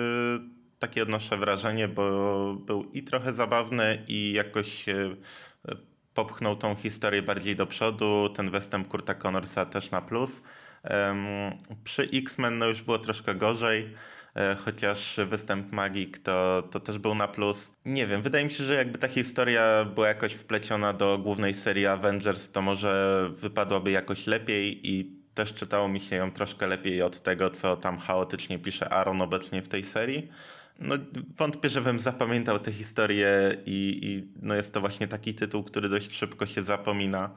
takie 0.78 1.02
odnoszę 1.02 1.36
wrażenie, 1.36 1.88
bo 1.88 2.54
był 2.54 2.84
i 2.84 3.02
trochę 3.02 3.32
zabawny 3.32 4.04
i 4.08 4.32
jakoś 4.32 4.86
yy, 4.86 5.16
popchnął 6.14 6.56
tą 6.56 6.74
historię 6.74 7.22
bardziej 7.22 7.56
do 7.56 7.66
przodu. 7.66 8.28
Ten 8.28 8.50
występ 8.50 8.88
Kurta 8.88 9.14
Connorsa 9.14 9.66
też 9.66 9.90
na 9.90 10.02
plus. 10.02 10.42
Przy 11.84 12.02
X-Men 12.02 12.58
no 12.58 12.66
już 12.66 12.82
było 12.82 12.98
troszkę 12.98 13.34
gorzej, 13.34 13.94
e, 14.34 14.56
chociaż 14.64 15.20
występ 15.26 15.72
Magik 15.72 16.18
to, 16.18 16.62
to 16.70 16.80
też 16.80 16.98
był 16.98 17.14
na 17.14 17.28
plus. 17.28 17.72
Nie 17.84 18.06
wiem, 18.06 18.22
wydaje 18.22 18.44
mi 18.44 18.50
się, 18.50 18.64
że 18.64 18.74
jakby 18.74 18.98
ta 18.98 19.08
historia 19.08 19.84
była 19.84 20.08
jakoś 20.08 20.32
wpleciona 20.32 20.92
do 20.92 21.18
głównej 21.18 21.54
serii 21.54 21.86
Avengers, 21.86 22.50
to 22.50 22.62
może 22.62 23.30
wypadłaby 23.32 23.90
jakoś 23.90 24.26
lepiej 24.26 24.90
i 24.90 25.18
też 25.34 25.54
czytało 25.54 25.88
mi 25.88 26.00
się 26.00 26.16
ją 26.16 26.30
troszkę 26.30 26.66
lepiej 26.66 27.02
od 27.02 27.22
tego, 27.22 27.50
co 27.50 27.76
tam 27.76 27.98
chaotycznie 27.98 28.58
pisze 28.58 28.88
Aaron 28.92 29.22
obecnie 29.22 29.62
w 29.62 29.68
tej 29.68 29.84
serii. 29.84 30.28
No, 30.78 30.94
wątpię, 31.36 31.68
żebym 31.70 32.00
zapamiętał 32.00 32.58
tę 32.58 32.72
historię 32.72 33.56
i, 33.66 33.98
i 34.02 34.32
no 34.42 34.54
jest 34.54 34.74
to 34.74 34.80
właśnie 34.80 35.08
taki 35.08 35.34
tytuł, 35.34 35.64
który 35.64 35.88
dość 35.88 36.12
szybko 36.12 36.46
się 36.46 36.62
zapomina. 36.62 37.30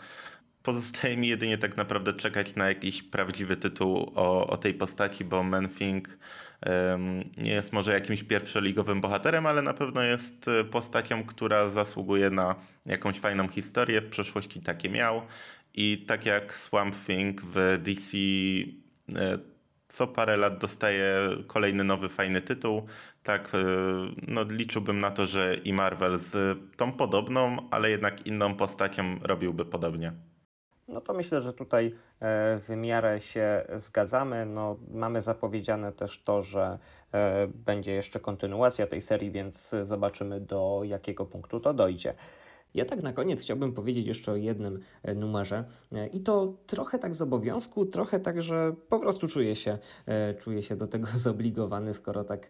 Pozostaje 0.64 1.18
mi 1.18 1.28
jedynie 1.28 1.58
tak 1.58 1.78
naprawdę 1.78 2.14
czekać 2.14 2.56
na 2.56 2.68
jakiś 2.68 3.04
prawdziwy 3.04 3.58
tytuł 3.58 4.12
o, 4.16 4.48
o 4.48 4.58
tej 4.58 4.74
postaci, 4.74 5.26
bo 5.26 5.44
Menfing 5.44 6.18
um, 6.66 7.24
nie 7.38 7.52
jest 7.52 7.74
może 7.74 7.94
jakimś 7.94 8.24
pierwszoligowym 8.24 9.02
bohaterem, 9.02 9.46
ale 9.46 9.62
na 9.62 9.74
pewno 9.74 10.04
jest 10.04 10.48
e, 10.48 10.64
postacią, 10.64 11.24
która 11.24 11.70
zasługuje 11.70 12.30
na 12.30 12.56
jakąś 12.86 13.20
fajną 13.20 13.48
historię. 13.48 14.02
W 14.02 14.10
przeszłości 14.10 14.62
takie 14.62 14.90
miał. 14.90 15.22
I 15.74 16.06
tak 16.08 16.26
jak 16.26 16.56
Swamp 16.56 16.96
Thing 17.06 17.42
w 17.42 17.80
DC 17.84 18.18
e, 19.16 19.38
co 19.90 20.08
parę 20.08 20.38
lat 20.38 20.58
dostaje 20.58 21.16
kolejny 21.48 21.84
nowy 21.84 22.10
fajny 22.10 22.42
tytuł, 22.42 22.86
tak 23.24 23.56
e, 23.56 23.58
no, 24.28 24.44
liczyłbym 24.50 25.00
na 25.00 25.12
to, 25.12 25.26
że 25.26 25.56
i 25.64 25.74
Marvel 25.74 26.20
z 26.20 26.60
tą 26.78 26.92
podobną, 26.92 27.70
ale 27.72 27.90
jednak 27.90 28.28
inną 28.28 28.56
postacią 28.56 29.20
robiłby 29.24 29.66
podobnie. 29.66 30.31
No 30.92 31.02
to 31.02 31.14
myślę, 31.14 31.42
że 31.42 31.54
tutaj 31.54 31.86
e, 31.86 31.92
w 32.60 32.70
miarę 32.70 33.22
się 33.22 33.66
zgadzamy. 33.76 34.46
No, 34.46 34.78
mamy 34.92 35.22
zapowiedziane 35.22 35.92
też 35.92 36.24
to, 36.24 36.42
że 36.42 36.80
e, 37.14 37.48
będzie 37.48 37.92
jeszcze 37.92 38.20
kontynuacja 38.20 38.88
tej 38.88 39.02
serii, 39.02 39.32
więc 39.32 39.76
zobaczymy 39.84 40.40
do 40.40 40.82
jakiego 40.84 41.26
punktu 41.26 41.60
to 41.60 41.74
dojdzie. 41.74 42.14
Ja 42.74 42.86
tak 42.86 43.04
na 43.04 43.14
koniec 43.14 43.42
chciałbym 43.42 43.74
powiedzieć 43.74 44.08
jeszcze 44.08 44.32
o 44.32 44.36
jednym 44.36 44.80
e, 45.04 45.16
numerze 45.16 45.64
e, 45.92 46.08
i 46.08 46.20
to 46.20 46.54
trochę 46.68 47.00
tak 47.00 47.16
z 47.16 47.22
obowiązku, 47.22 47.86
trochę 47.86 48.20
tak, 48.20 48.42
że 48.42 48.76
po 48.90 49.00
prostu 49.00 49.28
czuję 49.28 49.56
się, 49.56 49.78
e, 50.06 50.34
czuję 50.34 50.64
się 50.64 50.76
do 50.76 50.88
tego 50.88 51.08
zobligowany, 51.24 51.94
skoro 51.94 52.24
tak 52.24 52.50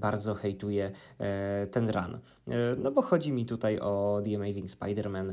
bardzo 0.00 0.34
hejtuję 0.34 0.90
ten 1.70 1.90
run. 1.90 2.18
No 2.78 2.90
bo 2.90 3.02
chodzi 3.02 3.32
mi 3.32 3.46
tutaj 3.46 3.78
o 3.78 4.22
The 4.24 4.36
Amazing 4.36 4.70
Spider-Man, 4.70 5.32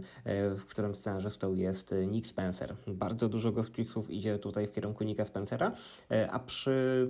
w 0.58 0.66
którym 0.66 0.96
scenarzystą 0.96 1.54
jest 1.54 1.96
Nick 2.08 2.28
Spencer. 2.28 2.76
Bardzo 2.88 3.30
dużo 3.30 3.52
komiksów 3.52 4.10
idzie 4.10 4.40
tutaj 4.40 4.68
w 4.68 4.72
kierunku 4.72 5.04
Nicka 5.04 5.26
Spencera, 5.26 5.72
a 6.32 6.40
przy 6.40 7.08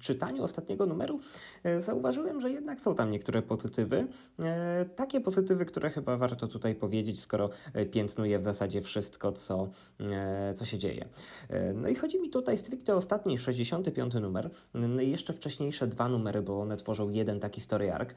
czytaniu 0.00 0.42
ostatniego 0.42 0.86
numeru 0.86 1.20
zauważyłem, 1.78 2.40
że 2.40 2.50
jednak 2.50 2.80
są 2.80 2.94
tam 2.94 3.10
niektóre 3.10 3.42
pozytywy. 3.42 4.06
Takie 4.96 5.20
pozytywy, 5.20 5.64
które 5.64 5.90
chyba 5.90 6.16
warto 6.16 6.47
tutaj 6.48 6.74
powiedzieć, 6.74 7.20
skoro 7.20 7.50
e, 7.74 7.86
piętnuje 7.86 8.38
w 8.38 8.42
zasadzie 8.42 8.82
wszystko, 8.82 9.32
co, 9.32 9.68
e, 10.00 10.54
co 10.54 10.64
się 10.64 10.78
dzieje. 10.78 11.08
E, 11.48 11.72
no 11.72 11.88
i 11.88 11.94
chodzi 11.94 12.20
mi 12.20 12.30
tutaj 12.30 12.58
stricte 12.58 12.94
o 12.94 12.96
ostatni, 12.96 13.38
65 13.38 14.14
numer, 14.14 14.50
no 14.74 15.00
i 15.00 15.10
jeszcze 15.10 15.32
wcześniejsze 15.32 15.86
dwa 15.86 16.08
numery, 16.08 16.42
bo 16.42 16.60
one 16.60 16.76
tworzą 16.76 17.10
jeden 17.10 17.40
taki 17.40 17.60
story 17.60 17.92
arc. 17.92 18.10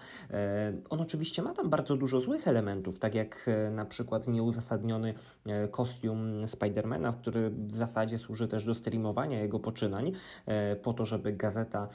On 0.90 1.02
oczywiście 1.02 1.42
ma 1.42 1.54
tam 1.54 1.70
bardzo 1.70 1.98
dużo 1.98 2.22
złych 2.22 2.48
elementów, 2.48 3.00
tak 3.00 3.16
jak 3.16 3.50
na 3.72 3.86
przykład 3.86 4.28
nieuzasadniony 4.28 5.14
kostium 5.72 6.48
Spidermana, 6.48 7.14
który 7.14 7.50
w 7.50 7.76
zasadzie 7.76 8.18
służy 8.18 8.48
też 8.48 8.66
do 8.66 8.76
streamowania 8.76 9.42
jego 9.42 9.60
poczynań, 9.60 10.12
po 10.84 10.94
to, 10.94 11.06
żeby 11.06 11.34
gazeta, 11.34 11.88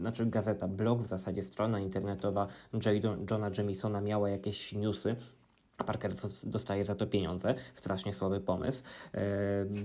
znaczy 0.00 0.26
gazeta, 0.26 0.68
blog 0.68 1.02
w 1.02 1.06
zasadzie, 1.06 1.42
strona 1.42 1.80
internetowa 1.80 2.46
J. 2.72 3.04
Johna 3.30 3.50
Jamisona 3.58 4.00
miała 4.00 4.30
jakieś 4.30 4.72
newsy, 4.72 5.16
Parker 5.82 6.12
dostaje 6.44 6.84
za 6.84 6.94
to 6.94 7.06
pieniądze. 7.06 7.54
Strasznie 7.74 8.14
słaby 8.14 8.40
pomysł. 8.40 8.82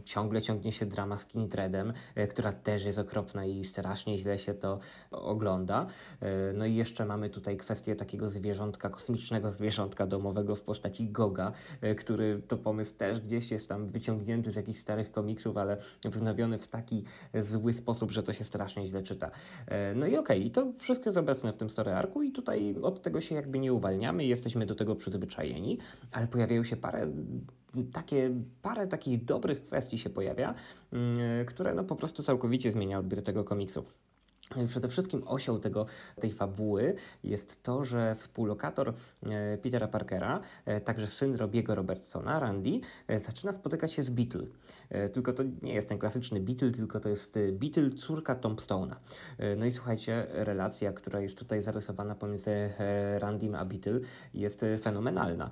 ciągle 0.05 0.41
ciągnie 0.41 0.71
się 0.71 0.85
drama 0.85 1.17
z 1.17 1.25
Kindredem, 1.25 1.93
e, 2.15 2.27
która 2.27 2.51
też 2.51 2.85
jest 2.85 2.97
okropna 2.97 3.45
i 3.45 3.63
strasznie 3.63 4.17
źle 4.17 4.39
się 4.39 4.53
to 4.53 4.79
ogląda. 5.11 5.87
E, 6.21 6.53
no 6.53 6.65
i 6.65 6.75
jeszcze 6.75 7.05
mamy 7.05 7.29
tutaj 7.29 7.57
kwestię 7.57 7.95
takiego 7.95 8.29
zwierzątka, 8.29 8.89
kosmicznego 8.89 9.51
zwierzątka 9.51 10.07
domowego 10.07 10.55
w 10.55 10.61
postaci 10.61 11.09
Goga, 11.09 11.51
e, 11.81 11.95
który 11.95 12.41
to 12.47 12.57
pomysł 12.57 12.95
też 12.95 13.21
gdzieś 13.21 13.51
jest 13.51 13.69
tam 13.69 13.87
wyciągnięty 13.87 14.51
z 14.51 14.55
jakichś 14.55 14.79
starych 14.79 15.11
komiksów, 15.11 15.57
ale 15.57 15.77
wznowiony 16.05 16.57
w 16.57 16.67
taki 16.67 17.03
zły 17.33 17.73
sposób, 17.73 18.11
że 18.11 18.23
to 18.23 18.33
się 18.33 18.43
strasznie 18.43 18.85
źle 18.85 19.03
czyta. 19.03 19.31
no 19.95 20.05
i 20.05 20.17
okej, 20.17 20.19
okay, 20.19 20.37
i 20.37 20.51
to 20.51 20.73
wszystko 20.77 21.09
jest 21.09 21.17
obecne 21.17 21.53
w 21.53 21.57
tym 21.57 21.69
story 21.69 21.91
arku 21.93 22.21
i 22.21 22.31
tutaj 22.31 22.75
od 22.81 23.01
tego 23.01 23.21
się 23.21 23.35
jakby 23.35 23.59
nie 23.59 23.73
uwalniamy, 23.73 24.25
jesteśmy 24.25 24.65
do 24.65 24.75
tego 24.75 24.95
przyzwyczajeni 24.95 25.77
ale 26.11 26.27
pojawiają 26.27 26.63
się 26.63 26.77
parę 26.77 27.07
takie, 27.93 28.31
parę 28.61 28.87
takich 28.87 29.25
dobrych 29.25 29.65
kwestii 29.65 29.97
się 29.97 30.09
pojawia, 30.09 30.53
mm, 30.93 31.45
które 31.45 31.75
no 31.75 31.83
po 31.83 31.95
prostu 31.95 32.23
całkowicie 32.23 32.71
zmienia 32.71 32.99
odbiór 32.99 33.21
tego 33.21 33.43
komiksu. 33.43 33.85
Przede 34.67 34.87
wszystkim 34.87 35.23
osią 35.25 35.59
tego, 35.59 35.85
tej 36.21 36.31
fabuły 36.31 36.95
jest 37.23 37.63
to, 37.63 37.85
że 37.85 38.15
współlokator 38.15 38.93
e, 39.23 39.57
Petera 39.57 39.87
Parkera, 39.87 40.41
e, 40.65 40.81
także 40.81 41.07
syn 41.07 41.35
Robiego 41.35 41.75
Robertsona, 41.75 42.39
Randy, 42.39 42.79
e, 43.07 43.19
zaczyna 43.19 43.51
spotykać 43.51 43.93
się 43.93 44.03
z 44.03 44.09
Beatle. 44.09 44.45
Tylko 45.13 45.33
to 45.33 45.43
nie 45.61 45.73
jest 45.73 45.89
ten 45.89 45.97
klasyczny 45.97 46.39
Beatle, 46.39 46.71
tylko 46.71 46.99
to 46.99 47.09
jest 47.09 47.39
Beatle, 47.51 47.89
córka 47.89 48.35
Tombstone'a. 48.35 48.95
No 49.57 49.65
i 49.65 49.71
słuchajcie, 49.71 50.27
relacja, 50.29 50.93
która 50.93 51.19
jest 51.19 51.37
tutaj 51.37 51.61
zarysowana 51.61 52.15
pomiędzy 52.15 52.69
Randym 53.19 53.55
a 53.55 53.65
Beatle 53.65 53.99
jest 54.33 54.65
fenomenalna. 54.81 55.49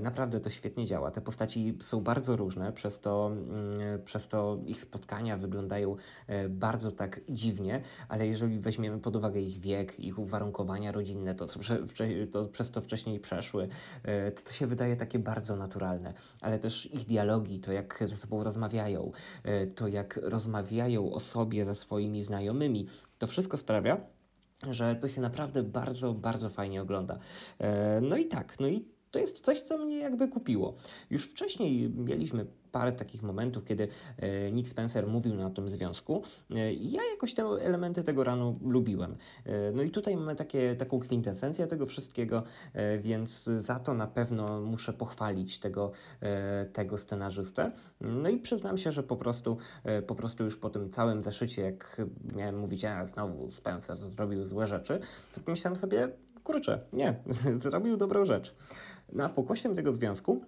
Naprawdę 0.00 0.40
to 0.40 0.50
świetnie 0.50 0.86
działa. 0.86 1.10
Te 1.10 1.20
postaci 1.20 1.78
są 1.80 2.00
bardzo 2.00 2.36
różne, 2.36 2.72
przez 2.72 3.00
to, 3.00 3.26
mm, 3.32 4.02
przez 4.04 4.28
to 4.28 4.58
ich 4.66 4.80
spotkania 4.80 5.36
wyglądają 5.36 5.96
bardzo 6.48 6.92
tak 6.92 7.20
dziwnie, 7.28 7.82
ale 8.08 8.26
jeżeli 8.26 8.37
jeżeli 8.38 8.60
weźmiemy 8.60 8.98
pod 9.00 9.16
uwagę 9.16 9.40
ich 9.40 9.60
wiek, 9.60 10.00
ich 10.00 10.18
uwarunkowania 10.18 10.92
rodzinne, 10.92 11.34
to, 11.34 11.46
co 11.46 11.58
prze, 11.58 11.78
to 12.32 12.44
przez 12.44 12.70
to 12.70 12.80
wcześniej 12.80 13.20
przeszły, 13.20 13.68
e, 14.02 14.32
to 14.32 14.42
to 14.42 14.52
się 14.52 14.66
wydaje 14.66 14.96
takie 14.96 15.18
bardzo 15.18 15.56
naturalne. 15.56 16.14
Ale 16.40 16.58
też 16.58 16.94
ich 16.94 17.04
dialogi, 17.04 17.60
to 17.60 17.72
jak 17.72 18.04
ze 18.08 18.16
sobą 18.16 18.44
rozmawiają, 18.44 19.12
e, 19.44 19.66
to 19.66 19.88
jak 19.88 20.20
rozmawiają 20.22 21.12
o 21.12 21.20
sobie 21.20 21.64
ze 21.64 21.74
swoimi 21.74 22.22
znajomymi, 22.22 22.86
to 23.18 23.26
wszystko 23.26 23.56
sprawia, 23.56 24.00
że 24.70 24.96
to 24.96 25.08
się 25.08 25.20
naprawdę 25.20 25.62
bardzo, 25.62 26.14
bardzo 26.14 26.50
fajnie 26.50 26.82
ogląda. 26.82 27.18
E, 27.58 28.00
no 28.00 28.16
i 28.16 28.26
tak, 28.26 28.60
no 28.60 28.68
i 28.68 28.97
to 29.18 29.22
jest 29.22 29.40
coś, 29.40 29.60
co 29.62 29.78
mnie 29.78 29.98
jakby 29.98 30.28
kupiło. 30.28 30.74
Już 31.10 31.24
wcześniej 31.24 31.90
mieliśmy 31.90 32.46
parę 32.72 32.92
takich 32.92 33.22
momentów, 33.22 33.64
kiedy 33.64 33.88
e, 34.16 34.52
Nick 34.52 34.68
Spencer 34.68 35.06
mówił 35.06 35.34
na 35.34 35.50
tym 35.50 35.70
związku. 35.70 36.22
E, 36.50 36.72
Ja 36.72 37.00
jakoś 37.10 37.34
te 37.34 37.42
elementy 37.42 38.04
tego 38.04 38.24
ranu 38.24 38.58
lubiłem. 38.62 39.16
E, 39.46 39.72
No 39.72 39.82
i 39.82 39.90
tutaj 39.90 40.16
mamy 40.16 40.36
takie, 40.36 40.76
taką 40.76 40.98
kwintesencję 41.00 41.66
tego 41.66 41.86
wszystkiego, 41.86 42.42
więc 43.00 43.44
za 43.44 43.78
to 43.80 43.94
na 43.94 44.06
pewno 44.06 44.60
muszę 44.60 44.92
pochwalić 44.92 45.58
tego, 45.58 45.92
tego 46.72 46.98
scenarzystę. 46.98 47.72
No 48.00 48.28
i 48.28 48.38
przyznam 48.38 48.78
się, 48.78 48.92
że 48.92 49.02
po 49.02 49.16
prostu, 49.16 49.56
po 50.06 50.14
prostu 50.14 50.44
już 50.44 50.56
po 50.56 50.70
tym 50.70 50.90
całym 50.90 51.22
zaszycie, 51.22 51.62
jak 51.62 52.02
miałem 52.36 52.58
mówić, 52.58 52.84
a 52.84 53.06
znowu 53.06 53.50
Spencer 53.50 53.96
zrobił 53.96 54.44
złe 54.44 54.66
rzeczy, 54.66 55.00
to 55.34 55.40
pomyślałem 55.40 55.76
sobie, 55.76 56.08
kurczę, 56.44 56.80
nie, 56.92 57.14
zrobił 57.62 57.96
dobrą 57.96 58.24
rzecz. 58.24 58.54
Na 59.12 59.28
pokłosiem 59.28 59.74
tego 59.74 59.92
związku 59.92 60.44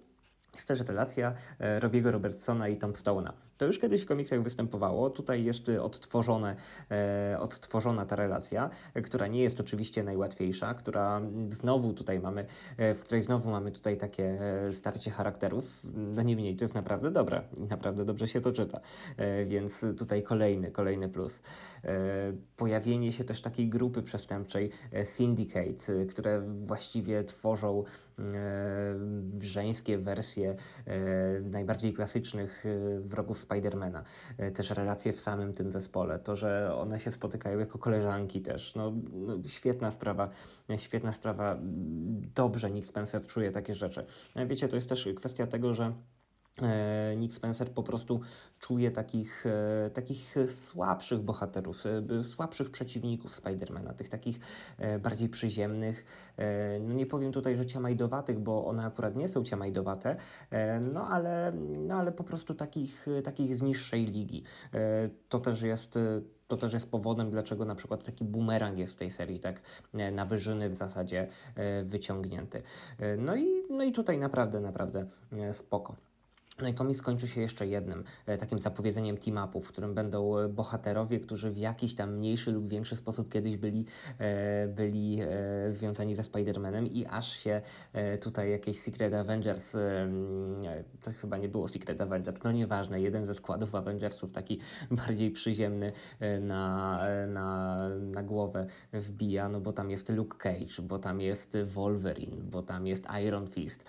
jest 0.55 0.67
też 0.67 0.79
relacja 0.87 1.33
e, 1.59 1.79
Robiego 1.79 2.11
Robertsona 2.11 2.67
i 2.67 2.77
Tom 2.77 2.93
Stone'a. 2.93 3.31
To 3.57 3.65
już 3.65 3.79
kiedyś 3.79 4.01
w 4.01 4.05
komiksach 4.05 4.43
występowało. 4.43 5.09
Tutaj 5.09 5.43
jest 5.43 5.69
odtworzone, 5.69 6.55
e, 6.91 7.37
odtworzona 7.39 8.05
ta 8.05 8.15
relacja, 8.15 8.69
e, 8.93 9.01
która 9.01 9.27
nie 9.27 9.43
jest 9.43 9.59
oczywiście 9.59 10.03
najłatwiejsza, 10.03 10.73
która 10.73 11.21
znowu 11.49 11.93
tutaj 11.93 12.19
mamy, 12.19 12.45
w 12.77 12.99
której 13.03 13.21
znowu 13.21 13.51
mamy 13.51 13.71
tutaj 13.71 13.97
takie 13.97 14.39
starcie 14.71 15.11
charakterów. 15.11 15.79
No 15.93 16.21
niemniej 16.21 16.55
to 16.55 16.63
jest 16.63 16.75
naprawdę 16.75 17.11
dobre 17.11 17.41
i 17.57 17.61
naprawdę 17.61 18.05
dobrze 18.05 18.27
się 18.27 18.41
to 18.41 18.51
czyta. 18.51 18.79
Więc 19.45 19.85
tutaj 19.97 20.23
kolejny, 20.23 20.71
kolejny 20.71 21.09
plus. 21.09 21.41
Pojawienie 22.57 23.11
się 23.11 23.23
też 23.23 23.41
takiej 23.41 23.69
grupy 23.69 24.01
przestępczej 24.03 24.69
Syndicate, 25.03 26.05
które 26.09 26.41
właściwie 26.41 27.23
tworzą 27.23 27.83
żeńskie 29.39 29.97
wersje 29.97 30.40
e, 30.49 30.57
najbardziej 31.41 31.93
klasycznych 31.93 32.65
e, 32.65 32.99
wrogów 32.99 33.39
Spidermana. 33.39 34.03
E, 34.37 34.51
Też 34.51 34.69
relacje 34.69 35.13
w 35.13 35.21
samym 35.21 35.53
tym 35.53 35.71
zespole. 35.71 36.19
To, 36.19 36.35
że 36.35 36.75
one 36.75 36.99
się 36.99 37.11
spotykają 37.11 37.59
jako 37.59 37.77
koleżanki 37.77 38.41
też. 38.41 38.75
No, 38.75 38.93
no, 39.13 39.37
świetna 39.47 39.91
sprawa, 39.91 40.29
świetna 40.77 41.13
sprawa. 41.13 41.57
Dobrze 42.35 42.71
Nick 42.71 42.87
Spencer 42.87 43.27
czuje 43.27 43.51
takie 43.51 43.75
rzeczy. 43.75 44.05
Wiecie, 44.47 44.67
to 44.67 44.75
jest 44.75 44.89
też 44.89 45.09
kwestia 45.15 45.47
tego, 45.47 45.73
że 45.73 45.93
Nick 47.17 47.33
Spencer 47.33 47.71
po 47.71 47.83
prostu 47.83 48.21
czuje 48.59 48.91
takich, 48.91 49.45
e, 49.45 49.89
takich 49.89 50.35
słabszych 50.47 51.19
bohaterów, 51.19 51.83
e, 51.85 52.23
słabszych 52.23 52.71
przeciwników 52.71 53.35
Spidermana, 53.35 53.93
tych 53.93 54.09
takich 54.09 54.39
e, 54.77 54.99
bardziej 54.99 55.29
przyziemnych. 55.29 56.05
e, 56.37 56.79
No 56.79 56.93
nie 56.93 57.05
powiem 57.05 57.31
tutaj, 57.31 57.57
że 57.57 57.65
ciamajdowatych, 57.65 58.39
bo 58.39 58.65
one 58.65 58.85
akurat 58.85 59.15
nie 59.15 59.27
są 59.27 59.43
ciamajdowate, 59.43 60.15
e, 60.49 60.79
no 60.79 61.07
ale, 61.07 61.51
no 61.87 61.95
ale 61.95 62.11
po 62.11 62.23
prostu 62.23 62.53
takich, 62.55 63.05
takich 63.23 63.55
z 63.55 63.61
niższej 63.61 64.05
ligi. 64.05 64.43
E, 64.73 65.09
To 65.29 65.39
też 65.39 65.61
jest 65.61 65.97
e, 65.97 66.21
to 66.47 66.57
też 66.57 66.73
jest 66.73 66.91
powodem, 66.91 67.31
dlaczego 67.31 67.65
na 67.65 67.75
przykład 67.75 68.03
taki 68.03 68.25
bumerang 68.25 68.77
jest 68.77 68.93
w 68.93 68.95
tej 68.95 69.09
serii 69.11 69.39
tak 69.39 69.61
e, 69.93 70.11
na 70.11 70.25
wyżyny 70.25 70.69
w 70.69 70.73
zasadzie 70.73 71.27
e, 71.55 71.83
wyciągnięty. 71.83 72.61
E, 72.99 73.17
No 73.17 73.35
i, 73.35 73.47
no 73.69 73.83
i 73.83 73.91
tutaj 73.91 74.17
naprawdę, 74.17 74.59
naprawdę 74.61 75.05
e, 75.31 75.53
spoko. 75.53 75.95
No 76.61 76.73
komiks 76.73 77.01
kończy 77.01 77.27
się 77.27 77.41
jeszcze 77.41 77.67
jednym, 77.67 78.03
e, 78.25 78.37
takim 78.37 78.59
zapowiedzeniem 78.59 79.17
team-upu, 79.17 79.61
w 79.61 79.67
którym 79.67 79.93
będą 79.93 80.37
e, 80.37 80.49
bohaterowie, 80.49 81.19
którzy 81.19 81.51
w 81.51 81.57
jakiś 81.57 81.95
tam 81.95 82.15
mniejszy 82.15 82.51
lub 82.51 82.67
większy 82.67 82.95
sposób 82.95 83.31
kiedyś 83.31 83.57
byli, 83.57 83.85
e, 84.19 84.67
byli 84.67 85.19
związani 85.67 86.15
ze 86.15 86.21
Spider-Manem 86.21 86.87
i 86.91 87.05
aż 87.05 87.31
się 87.31 87.61
tutaj 88.21 88.51
jakieś 88.51 88.81
Secret 88.81 89.13
Avengers, 89.13 89.75
nie, 90.59 90.83
to 91.01 91.11
chyba 91.21 91.37
nie 91.37 91.49
było 91.49 91.67
Secret 91.67 92.01
Avengers, 92.01 92.43
no 92.43 92.51
nieważne, 92.51 93.01
jeden 93.01 93.25
ze 93.25 93.33
składów 93.33 93.75
Avengersów, 93.75 94.31
taki 94.31 94.59
bardziej 95.05 95.31
przyziemny 95.31 95.91
na, 96.41 97.01
na, 97.27 97.77
na 97.99 98.23
głowę 98.23 98.67
wbija, 98.93 99.49
no 99.49 99.61
bo 99.61 99.73
tam 99.73 99.91
jest 99.91 100.09
Luke 100.09 100.37
Cage, 100.37 100.81
bo 100.83 100.99
tam 100.99 101.21
jest 101.21 101.57
Wolverine, 101.63 102.41
bo 102.51 102.63
tam 102.63 102.87
jest 102.87 103.07
Iron 103.27 103.47
Fist, 103.47 103.85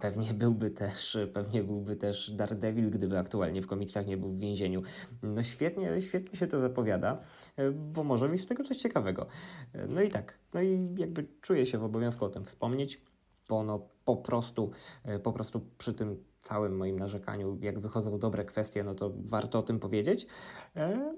pewnie 0.00 0.34
byłby 0.34 0.70
też, 0.70 1.18
pewnie 1.32 1.62
byłby 1.62 1.91
też 1.96 2.30
Daredevil, 2.30 2.90
gdyby 2.90 3.18
aktualnie 3.18 3.62
w 3.62 3.66
komiksach 3.66 4.06
nie 4.06 4.16
był 4.16 4.30
w 4.30 4.38
więzieniu. 4.38 4.82
No 5.22 5.42
świetnie, 5.42 6.00
świetnie 6.00 6.38
się 6.38 6.46
to 6.46 6.60
zapowiada, 6.60 7.20
e, 7.56 7.70
bo 7.70 8.04
może 8.04 8.28
mieć 8.28 8.42
z 8.42 8.46
tego 8.46 8.64
coś 8.64 8.76
ciekawego. 8.76 9.26
E, 9.72 9.86
No 9.86 10.02
i 10.02 10.10
tak, 10.10 10.38
no 10.54 10.62
i 10.62 10.94
jakby 10.96 11.26
czuję 11.40 11.66
się 11.66 11.78
w 11.78 11.84
obowiązku 11.84 12.24
o 12.24 12.28
tym 12.28 12.44
wspomnieć, 12.44 13.02
bo 13.48 13.62
no 13.62 13.88
po 14.04 14.16
prostu, 14.16 14.70
e, 15.04 15.18
po 15.18 15.32
prostu 15.32 15.60
przy 15.78 15.94
tym 15.94 16.24
całym 16.38 16.76
moim 16.76 16.98
narzekaniu, 16.98 17.58
jak 17.60 17.78
wychodzą 17.78 18.18
dobre 18.18 18.44
kwestie, 18.44 18.84
no 18.84 18.94
to 18.94 19.12
warto 19.16 19.58
o 19.58 19.62
tym 19.62 19.78
powiedzieć. 19.78 20.26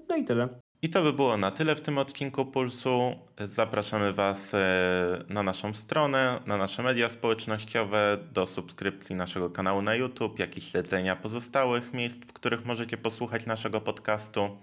No 0.09 0.15
i 0.17 0.23
tyle. 0.23 0.64
I 0.81 0.89
to 0.89 1.03
by 1.03 1.13
było 1.13 1.37
na 1.37 1.51
tyle 1.51 1.75
w 1.75 1.81
tym 1.81 1.97
odcinku 1.97 2.45
Pulsu. 2.45 3.15
Zapraszamy 3.39 4.13
Was 4.13 4.53
e, 4.53 5.23
na 5.29 5.43
naszą 5.43 5.73
stronę, 5.73 6.39
na 6.45 6.57
nasze 6.57 6.83
media 6.83 7.09
społecznościowe, 7.09 8.17
do 8.33 8.45
subskrypcji 8.45 9.15
naszego 9.15 9.49
kanału 9.49 9.81
na 9.81 9.95
YouTube, 9.95 10.39
jak 10.39 10.57
i 10.57 10.61
śledzenia 10.61 11.15
pozostałych 11.15 11.93
miejsc, 11.93 12.17
w 12.17 12.33
których 12.33 12.65
możecie 12.65 12.97
posłuchać 12.97 13.45
naszego 13.45 13.81
podcastu. 13.81 14.57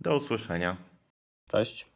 Do 0.00 0.16
usłyszenia. 0.16 0.76
Cześć. 1.50 1.91